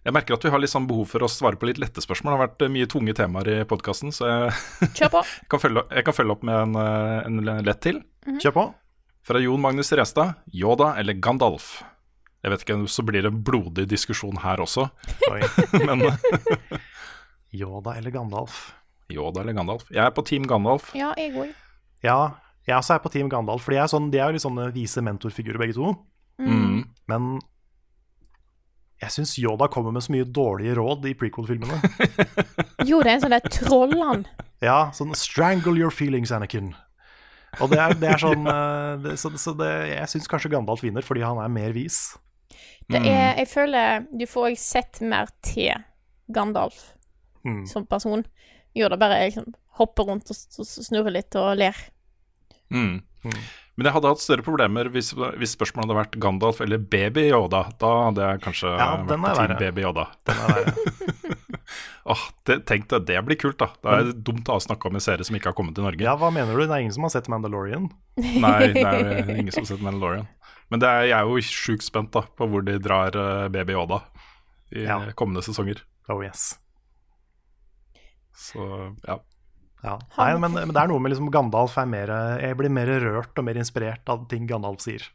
[0.00, 2.32] Jeg merker at vi har litt sånn behov for å svare på litt lette spørsmål.
[2.32, 5.20] Det har vært eh, mye tunge temaer i podkasten, så jeg Kjør på.
[5.52, 8.00] kan, følge, jeg kan følge opp med en, eh, en lett til.
[8.40, 8.64] Kjør på.
[9.28, 10.38] Fra Jon Magnus Restad.
[10.56, 11.82] Yoda eller Gandalf?
[12.40, 14.86] Jeg vet ikke, så blir det en blodig diskusjon her også.
[15.84, 16.06] Men
[17.60, 18.70] Yoda eller Gandalf?
[19.12, 19.84] Yoda eller Gandalf?
[19.92, 20.94] Jeg er på Team Gandalf.
[20.96, 21.52] Ja, jeg òg.
[22.06, 22.16] Ja,
[22.64, 24.70] jeg også er på Team Gandalf, for de er, sånn, de er jo litt sånne
[24.72, 25.92] vise mentorfigurer begge to.
[26.40, 26.86] Mm.
[27.10, 27.34] Men
[29.00, 31.80] jeg syns Yoda kommer med så mye dårlige råd i prequel-filmene.
[32.88, 34.22] Jo, det er en sånn der trollan.
[34.64, 36.72] Ja, sånn 'strangle your feelings, Anakin'.
[37.60, 40.82] Og det er, det er sånn eh, det, Så, så det, jeg syns kanskje Gandalf
[40.84, 42.16] vinner, fordi han er mer vis.
[42.90, 45.72] Det er, jeg føler du får sett mer til
[46.32, 46.94] Gandalf
[47.44, 47.62] Mm.
[47.66, 48.20] som person.
[48.76, 49.46] Yoda bare liksom
[49.78, 51.76] hopper rundt og, s- snurrer litt og ler.
[52.70, 53.00] Mm.
[53.80, 57.62] Men jeg hadde hatt større problemer hvis, hvis spørsmålet hadde vært Gandalf eller Baby Yoda.
[57.80, 59.54] Da hadde jeg kanskje Ja, vært den på er Team.
[59.62, 60.04] Baby Yoda.
[60.28, 61.36] Den er verre.
[62.10, 63.70] Åh, det, tenk deg, det blir kult, da.
[63.80, 66.02] Det er dumt å snakke om en serie som ikke har kommet til Norge.
[66.04, 66.64] Ja, hva mener du?
[66.66, 67.88] Det er ingen som har sett Mandalorian?
[68.44, 70.26] Nei, det er ingen som har sett Mandalorian.
[70.72, 74.02] Men er, jeg er jo sjukt spent da på hvor de drar eh, Baby Yoda
[74.76, 75.00] i Ja.
[75.18, 75.80] kommende sesonger.
[76.10, 76.50] Oh yes.
[78.36, 78.66] Så
[79.06, 79.16] ja.
[79.84, 79.94] Ja.
[80.18, 82.10] Nei, men, men det er noe med liksom Gandalf er mer
[82.42, 85.06] Jeg blir mer rørt og mer inspirert av ting Gandalf sier.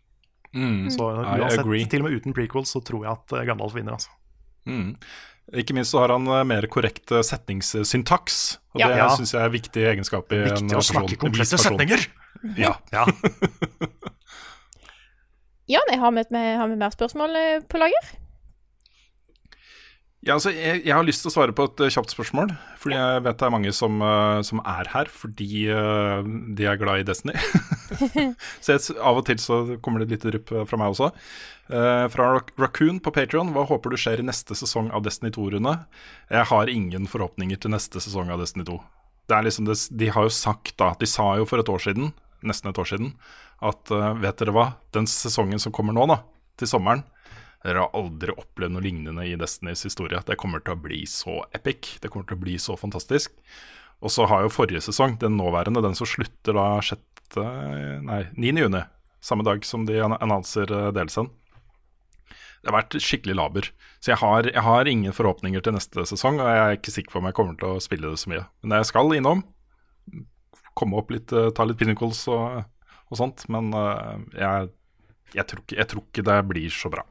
[0.55, 3.97] Mm, Så uansett, til og med uten prequels, så tror jeg at eh, Gandalf vinner,
[3.97, 4.09] altså.
[4.65, 4.95] Mm.
[5.61, 8.37] Ikke minst så har han eh, mer korrekt eh, setningssyntaks.
[8.73, 8.87] Og Ja.
[8.89, 9.09] det Ja.
[9.19, 12.07] syns jeg er viktig egenskap i en Viktig å snakke komplette setninger!
[12.57, 12.73] Ja.
[12.93, 13.05] Ja.
[15.67, 17.37] Jan, jeg har med, med, har med mer spørsmål
[17.69, 18.09] på lager?
[20.25, 22.49] Ja, altså, jeg, jeg har lyst til å svare på et eh, kjapt spørsmål.
[22.81, 26.25] Fordi jeg vet det er mange som, eh, som er her fordi uh,
[26.57, 27.35] de er glad i Destiny.
[28.63, 31.11] så jeg, av og til så kommer det litt drypp fra meg også.
[31.69, 35.77] Uh, fra Raccoon på Patreon hva håper du skjer i neste sesong av Destiny 2-runde?
[36.33, 38.81] Jeg har ingen forhåpninger til neste sesong av Destiny 2.
[39.29, 41.85] Det er liksom det, de har jo sagt da, de sa jo for et år
[41.85, 42.15] siden,
[42.45, 43.13] nesten et år siden,
[43.61, 46.23] at uh, vet dere hva, den sesongen som kommer nå da,
[46.57, 47.05] til sommeren,
[47.65, 50.19] dere har aldri opplevd noe lignende i Destinys historie.
[50.25, 51.95] Det kommer til å bli så epic.
[52.01, 53.33] Det kommer til å bli så fantastisk.
[54.05, 57.39] Og så har jo forrige sesong, den nåværende, den som slutter da 6.
[58.05, 58.53] Nei, 9.
[58.67, 58.83] juni.
[59.25, 61.31] Samme dag som de annonser Delsen.
[62.61, 63.71] Det har vært skikkelig laber.
[64.01, 67.13] Så jeg har, jeg har ingen forhåpninger til neste sesong, og jeg er ikke sikker
[67.13, 68.45] på om jeg kommer til å spille det så mye.
[68.61, 69.43] Men jeg skal innom.
[70.77, 72.63] Komme opp litt, eh, ta litt pinnacles og,
[73.09, 73.45] og sånt.
[73.53, 74.71] Men eh, jeg,
[75.37, 77.05] jeg, tror ikke, jeg tror ikke det blir så bra.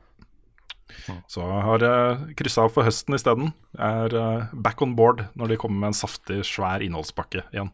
[1.30, 3.52] Så har jeg kryssa av for høsten isteden.
[3.80, 7.72] Er eh, back on board når de kommer med en saftig, svær innholdspakke igjen.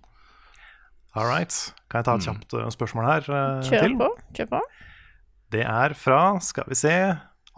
[1.19, 1.53] All right.
[1.91, 3.99] Kan jeg ta et kjapt eh, spørsmål her eh, Kjør til?
[4.01, 4.11] på.
[4.39, 4.63] Kjør på.
[5.51, 6.97] Det er fra, skal vi se,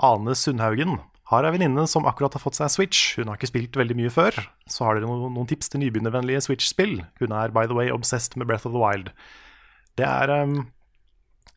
[0.02, 1.00] Ane Sundhaugen.
[1.32, 3.14] Har ei venninne som akkurat har fått seg Switch.
[3.16, 4.36] Hun har ikke spilt veldig mye før.
[4.68, 6.98] Så har dere noen, noen tips til nybegynnervennlige Switch-spill?
[7.20, 9.12] Hun er by the way obsessed med Breath of the Wild.
[10.00, 10.58] Det er um,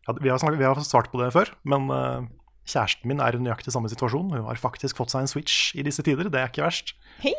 [0.06, 2.28] ja, vi, har snakket, vi har svart på det før, men eh,
[2.66, 4.34] kjæresten min er i nøyaktig samme situasjon.
[4.34, 6.30] Hun har faktisk fått seg en Switch i disse tider.
[6.34, 6.96] Det er ikke verst.
[7.24, 7.36] Hei.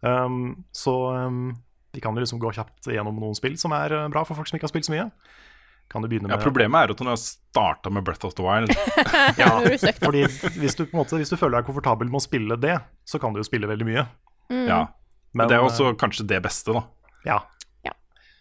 [0.00, 1.56] Um, så um,
[1.94, 4.50] vi kan jo liksom gå kjapt gjennom noen spill som er uh, bra for folk
[4.50, 5.08] som ikke har spilt så mye.
[5.88, 8.74] Kan du begynne Ja, problemet er at hun har starta med Breath of the Wild.
[9.40, 9.54] Ja,
[10.02, 10.26] fordi
[10.60, 12.76] hvis du, på en måte, hvis du føler deg komfortabel med å spille det,
[13.08, 14.04] så kan du jo spille veldig mye.
[14.52, 14.66] Mm.
[14.68, 14.82] Ja.
[15.32, 16.84] Men, Men det er også eh, kanskje det beste, da,
[17.24, 17.40] Ja.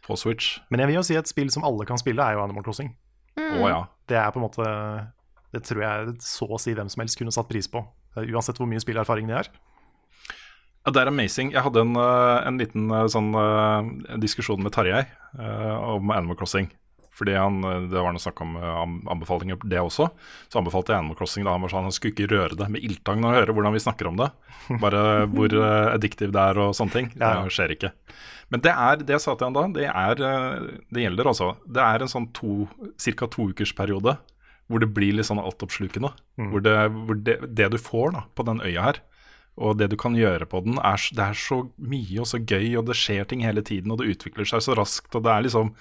[0.08, 0.58] på Switch.
[0.72, 2.92] Men jeg vil jo si et spill som alle kan spille, er jo Animal Crossing.
[3.40, 3.62] Mm.
[3.62, 3.80] Oh, ja.
[4.08, 4.68] Det er på en måte
[5.58, 7.82] Det tror jeg så å si hvem som helst kunne satt pris på.
[8.18, 9.50] eh, uansett hvor mye spillerfaring de har.
[10.86, 11.52] Ja, det er amazing.
[11.52, 13.34] Jeg hadde en, eh, en liten eh, sånn
[14.22, 15.06] diskusjon med Tarjei
[15.38, 16.70] om Animal Crossing.
[17.18, 18.54] Fordi han, Det var noe snakk om
[19.10, 20.06] anbefalinger på det også.
[20.54, 21.44] Så anbefalte jeg Animal Crossing.
[21.44, 23.74] da Han var sånn, han skulle ikke røre det med ildtang når han hører hvordan
[23.74, 24.30] vi snakker om det.
[24.80, 25.56] Bare hvor
[25.96, 27.10] addictive det er og sånne ting.
[27.18, 27.92] Det skjer ikke.
[28.54, 29.66] Men det er det jeg sa til han da.
[29.80, 31.56] Det, er, det gjelder altså.
[31.66, 32.68] Det er en sånn to,
[33.02, 33.26] ca.
[33.26, 34.14] to ukers periode
[34.68, 36.12] hvor det blir litt sånn altoppslukende.
[36.38, 36.50] Mm.
[36.52, 39.00] Hvor, det, hvor det, det du får da på den øya her,
[39.58, 42.76] og det du kan gjøre på den, er, det er så mye og så gøy,
[42.78, 45.48] og det skjer ting hele tiden, og det utvikler seg så raskt, og det er
[45.48, 45.72] liksom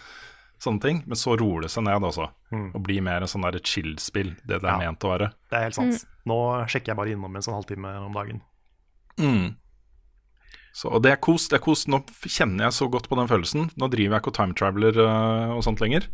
[0.63, 1.03] sånne ting.
[1.05, 2.71] Men så roer det seg ned, også, Mm.
[2.77, 4.79] Og blir mer en sånn chill-spill, det det er Ja.
[4.79, 5.33] ment å være.
[5.51, 6.07] Det er helt sant.
[6.25, 6.39] Nå
[6.71, 8.41] sjekker jeg bare innom en sånn halvtime om dagen.
[9.19, 9.57] Mm.
[10.73, 11.49] Så og det er kos.
[11.49, 11.87] det er kos.
[11.89, 13.71] Nå kjenner jeg så godt på den følelsen.
[13.77, 16.07] Nå driver jeg ikke og time traveler øh, og sånt lenger.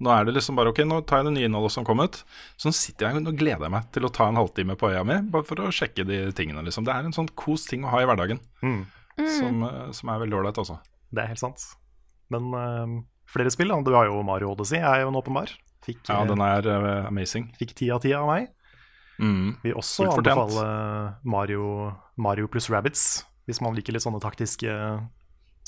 [0.00, 2.22] Nå er det liksom bare ok, nå tar jeg det nye innholdet som kom ut.
[2.56, 5.02] Så nå sitter jeg og gleder jeg meg til å ta en halvtime på øya
[5.04, 6.62] mi, bare for å sjekke de tingene.
[6.64, 6.84] liksom.
[6.88, 8.86] Det er en sånn kos ting å ha i hverdagen, Mm.
[9.18, 10.78] som, øh, som er veldig ålreit, altså.
[11.12, 11.60] Det er helt sant.
[12.30, 13.80] Men øh, flere spill, da.
[13.82, 15.52] Du har jo Mario Odyssey, er jo en åpenbar.
[15.84, 17.52] Fikk, Ja, eh, den er øh, amazing.
[17.58, 18.48] fikk ti av ti av meg.
[19.20, 19.56] Mm.
[19.62, 24.70] Vi også anbefale Mario, Mario pluss Rabbids, hvis man liker litt sånne taktiske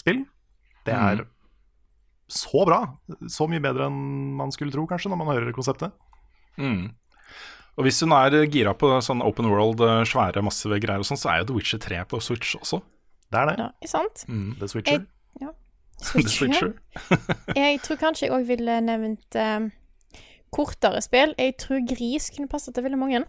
[0.00, 0.24] spill.
[0.86, 1.26] Det er Mm.
[2.30, 2.80] Så bra.
[3.30, 5.94] Så mye bedre enn man skulle tro, kanskje, når man hører konseptet.
[6.60, 6.92] Mm.
[7.80, 11.20] Og hvis hun er gira på sånn open world, øh, svære, massive greier og sånn,
[11.20, 12.82] så er jo The Witcher 3 på Switch også.
[13.32, 13.54] Det er det.
[13.62, 14.24] Ja, ikke sant?
[14.28, 14.48] Mm.
[14.60, 15.04] The Switcher.
[15.40, 15.52] Ja.
[16.02, 16.74] The Switcher.
[17.62, 19.70] Jeg tror kanskje jeg òg ville nevnt um,
[20.52, 21.32] kortere spill.
[21.38, 23.22] Jeg tror Gris kunne passe til veldig mange.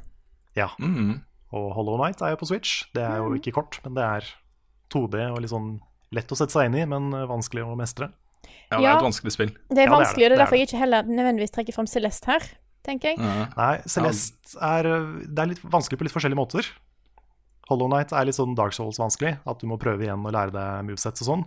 [0.60, 0.72] Ja.
[0.82, 1.22] Mm.
[1.54, 2.84] Og Hollow Night er jo på Switch.
[2.96, 4.30] Det er jo ikke kort, men det er
[4.94, 5.78] 2D og litt sånn
[6.14, 8.12] lett å sette seg inn i, men eh, vanskelig å mestre.
[8.72, 9.52] Ja, det er et vanskelig spill.
[9.70, 10.32] Det er Ja, vanskelig, det.
[10.32, 12.48] og det er Det er derfor jeg ikke heller nødvendigvis trekker fram Celeste her,
[12.84, 13.20] tenker jeg.
[13.20, 13.44] Mm.
[13.58, 14.90] Nei, Celeste er,
[15.28, 16.70] det er litt vanskelig på litt forskjellige måter.
[17.70, 20.88] Hollow Night er litt sånn Dark Souls-vanskelig, at du må prøve igjen å lære deg
[20.90, 21.46] movesets og sånn.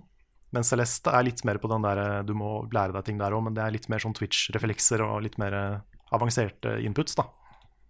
[0.55, 3.43] Men Celeste er litt mer på den der du må lære deg ting der òg,
[3.45, 5.81] men det er litt mer sånn Twitch-reflekser og litt mer eh,
[6.17, 7.27] avanserte inputs, da.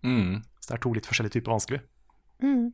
[0.03, 0.41] Mm.
[0.59, 1.81] Så det er to litt forskjellige typer vanskelig.
[2.43, 2.73] Mm.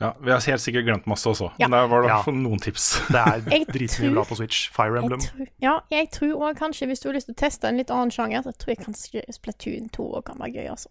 [0.00, 1.68] Ja, vi har helt sikkert glemt masse også, Ja.
[1.68, 2.22] men der var det Ja.
[2.32, 2.86] noen tips.
[3.08, 4.70] Det er Jeg dritmye bra på Switch.
[4.72, 5.20] Fire Jeg Emblem.
[5.20, 7.90] tror, ja, jeg tror òg kanskje, hvis du har lyst til å teste en litt
[7.90, 10.88] annen sjanger, så tror jeg kanskje Splatoon 2 også kan være gøy, altså.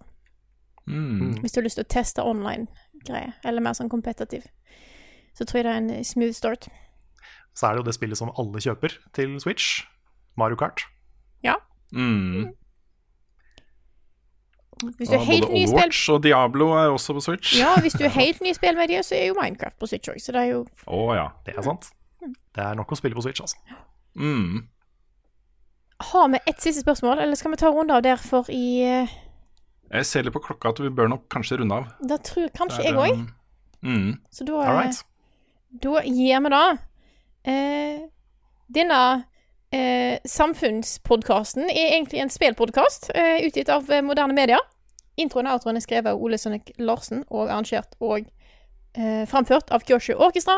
[0.87, 1.39] Mm.
[1.41, 4.45] Hvis du har lyst til å teste online-greier, eller mer sånn kompetitiv,
[5.33, 6.67] så tror jeg det er en smooth start.
[7.55, 9.85] Så er det jo det spillet som alle kjøper til Switch.
[10.37, 10.85] Mario Kart.
[11.43, 11.55] Ja.
[11.93, 12.53] Mm.
[14.79, 17.57] Hvis du er helt ny spill Overwatch og Diablo er også på Switch.
[17.59, 20.19] Ja, hvis du er helt ny i spillmediet, så er jo Minecraft på Switch òg,
[20.23, 21.25] så det er jo Å ja.
[21.45, 21.89] Det er sant.
[22.55, 23.57] Det er nok å spille på Switch, altså.
[24.15, 24.67] Mm.
[26.11, 29.11] Har vi ett siste spørsmål, eller skal vi ta runde av der for i eh,
[29.91, 31.89] Jeg ser litt på klokka at vi bør nok kanskje runde av.
[32.07, 33.27] Da tror kanskje Det er, jeg òg,
[33.81, 34.17] Mm.
[34.31, 35.03] så da, eh, right.
[35.83, 36.63] da gir vi da
[37.47, 37.99] eh,
[38.67, 38.97] Denne
[39.75, 44.61] eh, samfunnspodkasten er egentlig en spillpodkast eh, utgitt av eh, moderne medier.
[45.19, 48.27] Introen og outroen er skrevet av Ole Sønnek Larsen og arrangert og
[48.95, 50.55] eh, framført av Kyosho Orkestra.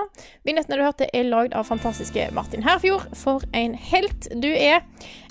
[0.47, 3.09] Vignettene du hørte, er lagd av fantastiske Martin Herfjord.
[3.17, 4.85] For en helt du er.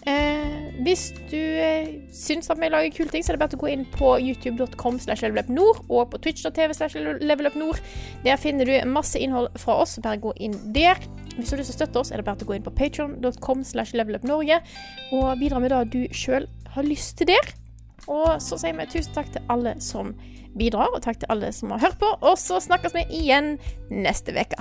[0.08, 3.62] Eh, hvis du eh, syns at vi lager kule ting, så er det bare å
[3.62, 7.80] gå inn på youtube.com slash levelupnord og på twitch.tv slash levelupnord.
[8.26, 9.98] Der finner du masse innhold fra oss.
[10.02, 10.98] Bare gå inn der.
[11.36, 12.74] Hvis du har lyst til å støtte oss, er det bare å gå inn på
[12.76, 14.60] patreon.com slash levelupnorge
[15.16, 17.52] og bidra med det du sjøl har lyst til der.
[18.10, 20.14] Og så sier vi tusen takk til alle som
[20.58, 22.10] bidrar, og takk til alle som har hørt på.
[22.26, 23.54] Og så snakkes vi igjen
[23.92, 24.58] neste uke.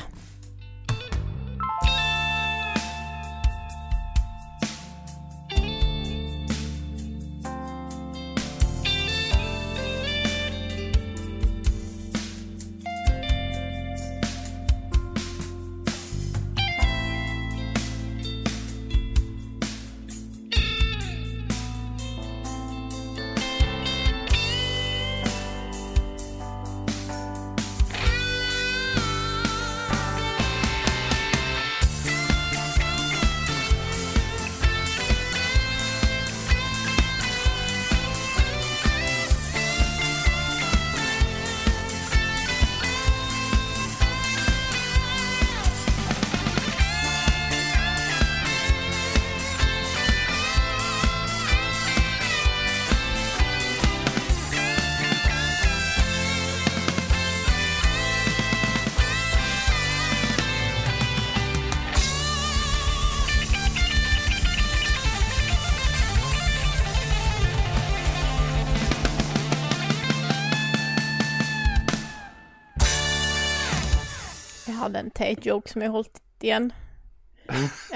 [75.20, 76.72] En teit joke som jeg holdt igjen.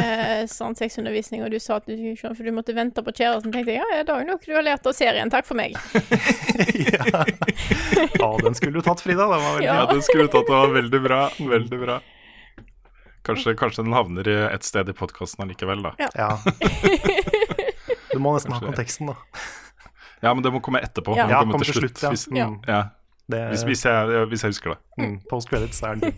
[0.01, 3.51] Eh, sånn sexundervisning, og du sa at du for du måtte vente på kjæresten.
[3.53, 5.29] tenkte jeg ja, ja, da er jo nok du har lært av serien.
[5.29, 5.75] Takk for meg.
[6.73, 7.21] ja.
[8.23, 9.27] ja, den skulle du tatt, Frida.
[9.29, 9.85] Den var veldig Ja, Ja.
[9.91, 10.49] den skulle du tatt.
[10.49, 11.19] Det var veldig bra.
[11.37, 11.99] Veldig bra.
[13.29, 15.93] Kanskje, kanskje den havner et sted i podkasten allikevel, da.
[16.17, 16.31] Ja.
[18.13, 19.15] Du må nesten ha konteksten, da.
[20.25, 21.13] Ja, men det må komme etterpå.
[21.17, 21.29] Ja.
[21.29, 22.01] Det komme til til slutt.
[22.01, 22.09] slutt, ja.
[22.17, 22.49] Hvis, Ja.
[22.73, 22.81] ja.
[23.29, 24.79] Det, Hvis, hvis, jeg, hvis jeg husker det.
[24.97, 26.17] mm, Post credits er den.